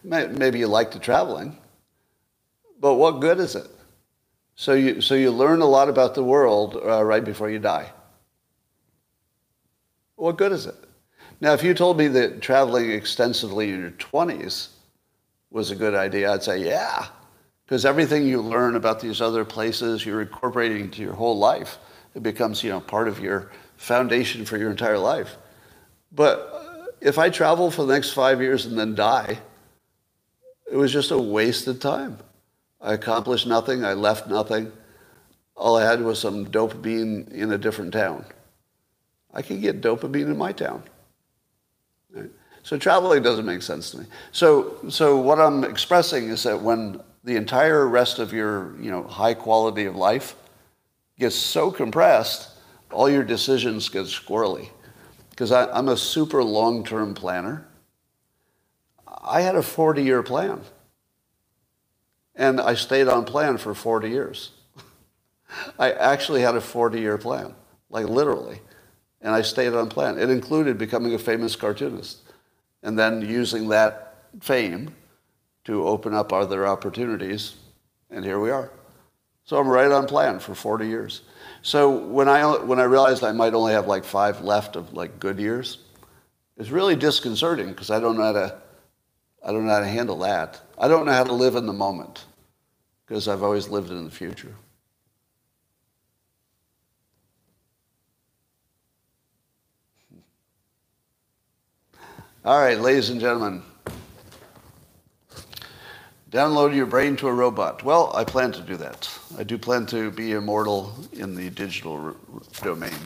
Maybe 0.04 0.58
you 0.58 0.66
like 0.66 0.92
the 0.92 0.98
traveling, 0.98 1.58
but 2.80 2.94
what 2.94 3.20
good 3.20 3.38
is 3.38 3.56
it? 3.56 3.66
So 4.54 4.74
you, 4.74 5.00
so 5.00 5.14
you 5.14 5.30
learn 5.30 5.60
a 5.60 5.66
lot 5.66 5.88
about 5.88 6.14
the 6.14 6.22
world 6.22 6.76
uh, 6.84 7.04
right 7.04 7.24
before 7.24 7.50
you 7.50 7.58
die. 7.58 7.92
What 10.16 10.36
good 10.36 10.52
is 10.52 10.66
it? 10.66 10.74
Now, 11.40 11.52
if 11.52 11.62
you 11.62 11.74
told 11.74 11.96
me 11.96 12.08
that 12.08 12.40
traveling 12.42 12.90
extensively 12.90 13.70
in 13.70 13.80
your 13.80 13.90
20s 13.92 14.68
was 15.50 15.70
a 15.70 15.76
good 15.76 15.94
idea, 15.94 16.32
I'd 16.32 16.42
say, 16.42 16.64
yeah, 16.64 17.06
Because 17.64 17.84
everything 17.84 18.26
you 18.26 18.40
learn 18.40 18.76
about 18.76 19.00
these 19.00 19.20
other 19.20 19.44
places, 19.44 20.04
you're 20.04 20.22
incorporating 20.22 20.80
into 20.80 21.02
your 21.02 21.14
whole 21.14 21.38
life. 21.38 21.78
It 22.14 22.22
becomes, 22.22 22.62
you 22.62 22.70
know, 22.70 22.80
part 22.80 23.08
of 23.08 23.20
your 23.20 23.50
foundation 23.76 24.44
for 24.44 24.56
your 24.56 24.70
entire 24.70 24.98
life. 24.98 25.36
But 26.10 26.96
if 27.00 27.18
I 27.18 27.30
travel 27.30 27.70
for 27.70 27.84
the 27.84 27.92
next 27.92 28.12
five 28.12 28.40
years 28.40 28.66
and 28.66 28.78
then 28.78 28.94
die, 28.94 29.38
it 30.70 30.76
was 30.76 30.92
just 30.92 31.10
a 31.10 31.18
wasted 31.18 31.80
time. 31.80 32.18
I 32.80 32.94
accomplished 32.94 33.46
nothing. 33.46 33.84
I 33.84 33.94
left 33.94 34.28
nothing. 34.28 34.72
All 35.56 35.76
I 35.76 35.84
had 35.84 36.00
was 36.02 36.18
some 36.18 36.46
dopamine 36.46 37.30
in 37.32 37.52
a 37.52 37.58
different 37.58 37.92
town. 37.92 38.24
I 39.32 39.42
can 39.42 39.60
get 39.60 39.80
dopamine 39.80 40.26
in 40.26 40.36
my 40.36 40.52
town. 40.52 40.84
So 42.68 42.76
traveling 42.76 43.22
doesn't 43.22 43.46
make 43.46 43.62
sense 43.62 43.92
to 43.92 43.98
me. 44.00 44.04
So, 44.30 44.76
so 44.90 45.16
what 45.16 45.40
I'm 45.40 45.64
expressing 45.64 46.28
is 46.28 46.42
that 46.42 46.60
when 46.60 47.00
the 47.24 47.36
entire 47.36 47.88
rest 47.88 48.18
of 48.18 48.34
your 48.34 48.78
you 48.78 48.90
know, 48.90 49.04
high 49.04 49.32
quality 49.32 49.86
of 49.86 49.96
life 49.96 50.36
gets 51.18 51.34
so 51.34 51.70
compressed, 51.70 52.50
all 52.92 53.08
your 53.08 53.24
decisions 53.24 53.88
get 53.88 54.04
squirrely. 54.04 54.68
Because 55.30 55.50
I'm 55.50 55.88
a 55.88 55.96
super 55.96 56.44
long-term 56.44 57.14
planner. 57.14 57.66
I 59.06 59.40
had 59.40 59.54
a 59.54 59.60
40-year 59.60 60.22
plan. 60.22 60.60
And 62.34 62.60
I 62.60 62.74
stayed 62.74 63.08
on 63.08 63.24
plan 63.24 63.56
for 63.56 63.72
40 63.72 64.10
years. 64.10 64.50
I 65.78 65.92
actually 65.92 66.42
had 66.42 66.54
a 66.54 66.60
40-year 66.60 67.16
plan, 67.16 67.54
like 67.88 68.10
literally. 68.10 68.60
And 69.22 69.34
I 69.34 69.40
stayed 69.40 69.72
on 69.72 69.88
plan. 69.88 70.18
It 70.18 70.28
included 70.28 70.76
becoming 70.76 71.14
a 71.14 71.18
famous 71.18 71.56
cartoonist 71.56 72.27
and 72.82 72.98
then 72.98 73.22
using 73.22 73.68
that 73.68 74.24
fame 74.40 74.94
to 75.64 75.86
open 75.86 76.14
up 76.14 76.32
other 76.32 76.66
opportunities. 76.66 77.56
And 78.10 78.24
here 78.24 78.40
we 78.40 78.50
are. 78.50 78.70
So 79.44 79.58
I'm 79.58 79.68
right 79.68 79.90
on 79.90 80.06
plan 80.06 80.38
for 80.38 80.54
40 80.54 80.86
years. 80.86 81.22
So 81.62 81.90
when 81.90 82.28
I, 82.28 82.44
when 82.56 82.78
I 82.78 82.84
realized 82.84 83.24
I 83.24 83.32
might 83.32 83.54
only 83.54 83.72
have 83.72 83.86
like 83.86 84.04
five 84.04 84.42
left 84.42 84.76
of 84.76 84.92
like 84.92 85.18
good 85.18 85.38
years, 85.38 85.78
it's 86.56 86.70
really 86.70 86.96
disconcerting 86.96 87.68
because 87.68 87.90
I 87.90 88.00
don't 88.00 88.16
know 88.16 88.24
how 88.24 88.32
to, 88.32 88.58
I 89.44 89.52
don't 89.52 89.66
know 89.66 89.72
how 89.72 89.80
to 89.80 89.86
handle 89.86 90.18
that. 90.18 90.60
I 90.76 90.88
don't 90.88 91.06
know 91.06 91.12
how 91.12 91.24
to 91.24 91.32
live 91.32 91.56
in 91.56 91.66
the 91.66 91.72
moment 91.72 92.24
because 93.06 93.28
I've 93.28 93.42
always 93.42 93.68
lived 93.68 93.90
in 93.90 94.04
the 94.04 94.10
future. 94.10 94.54
All 102.48 102.58
right, 102.58 102.80
ladies 102.80 103.10
and 103.10 103.20
gentlemen. 103.20 103.62
Download 106.30 106.74
your 106.74 106.86
brain 106.86 107.14
to 107.16 107.28
a 107.28 107.32
robot. 107.34 107.84
Well, 107.84 108.10
I 108.14 108.24
plan 108.24 108.52
to 108.52 108.62
do 108.62 108.78
that. 108.78 109.06
I 109.36 109.44
do 109.44 109.58
plan 109.58 109.84
to 109.88 110.10
be 110.10 110.32
immortal 110.32 110.94
in 111.12 111.34
the 111.34 111.50
digital 111.50 112.16
domain. 112.62 112.96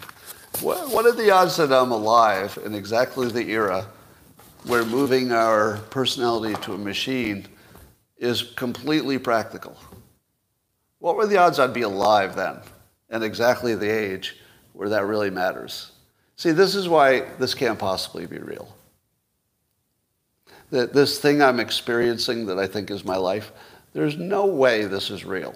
What, 0.61 0.89
what 0.91 1.07
are 1.07 1.13
the 1.17 1.33
odds 1.33 1.57
that 1.57 1.73
I'm 1.73 1.91
alive 1.91 2.57
in 2.65 2.73
exactly 2.73 3.29
the 3.33 3.51
era 3.51 3.85
where 4.67 4.85
moving 4.85 5.33
our 5.33 5.79
personality 5.91 6.55
to 6.63 6.75
a 6.75 6.79
machine 6.79 7.49
is 8.19 8.45
completely 8.45 9.19
practical? 9.19 9.77
What 11.01 11.17
were 11.17 11.27
the 11.27 11.39
odds 11.39 11.59
I'd 11.59 11.75
be 11.75 11.83
alive 11.83 12.37
then 12.37 12.61
and 13.11 13.25
exactly 13.25 13.75
the 13.75 13.91
age 13.91 14.37
where 14.73 14.91
that 14.91 15.05
really 15.05 15.31
matters? 15.31 15.91
See, 16.37 16.53
this 16.53 16.77
is 16.77 16.89
why 16.89 17.23
this 17.41 17.55
can't 17.55 17.77
possibly 17.77 18.27
be 18.27 18.39
real. 18.39 18.73
That 20.73 20.93
this 20.93 21.21
thing 21.21 21.41
I'm 21.41 21.61
experiencing 21.61 22.47
that 22.47 22.59
I 22.59 22.67
think 22.67 22.91
is 22.91 23.05
my 23.05 23.17
life, 23.17 23.53
there's 23.93 24.17
no 24.17 24.47
way 24.47 24.87
this 24.87 25.11
is 25.11 25.25
real. 25.25 25.55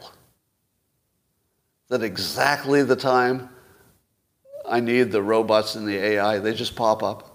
That 1.88 2.02
exactly 2.02 2.82
the 2.82 2.97
time 2.97 3.48
I 4.68 4.80
need 4.80 5.10
the 5.10 5.22
robots 5.22 5.74
and 5.74 5.88
the 5.88 5.97
AI, 5.97 6.38
they 6.38 6.55
just 6.55 6.76
pop 6.76 7.02
up. 7.02 7.32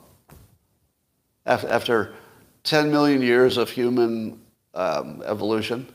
After 1.46 2.14
10 2.64 2.92
million 2.92 3.22
years 3.22 3.58
of 3.58 3.70
human 3.70 4.40
um, 4.76 5.24
evolution, 5.26 5.88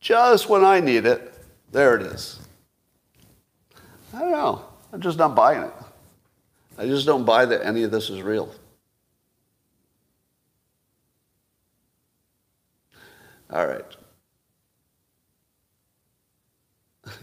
just 0.00 0.48
when 0.48 0.64
I 0.64 0.80
need 0.80 1.04
it, 1.04 1.34
there 1.70 1.96
it 1.96 2.02
is. 2.02 2.40
I 4.14 4.20
don't 4.20 4.30
know. 4.30 4.64
I'm 4.92 5.02
just 5.02 5.18
not 5.18 5.34
buying 5.34 5.62
it. 5.62 5.72
I 6.78 6.86
just 6.86 7.04
don't 7.04 7.24
buy 7.24 7.44
that 7.44 7.64
any 7.64 7.82
of 7.82 7.90
this 7.90 8.08
is 8.08 8.22
real. 8.22 8.50
All 13.50 13.66
right. 13.66 13.84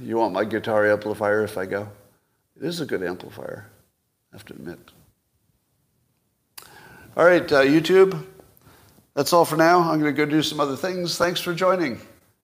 You 0.02 0.18
want 0.18 0.34
my 0.34 0.46
guitar 0.46 0.90
amplifier 0.90 1.44
if 1.44 1.58
I 1.58 1.66
go? 1.66 1.90
It 2.56 2.64
is 2.64 2.80
a 2.80 2.86
good 2.86 3.04
amplifier, 3.04 3.70
I 4.32 4.36
have 4.36 4.46
to 4.46 4.54
admit. 4.54 4.80
All 7.18 7.26
right, 7.26 7.52
uh, 7.52 7.64
YouTube, 7.64 8.26
that's 9.14 9.34
all 9.34 9.46
for 9.46 9.58
now. 9.58 9.80
I'm 9.80 10.00
going 10.00 10.14
to 10.16 10.26
go 10.26 10.30
do 10.30 10.42
some 10.42 10.60
other 10.60 10.76
things. 10.76 11.18
Thanks 11.18 11.40
for 11.40 11.54
joining. 11.54 12.00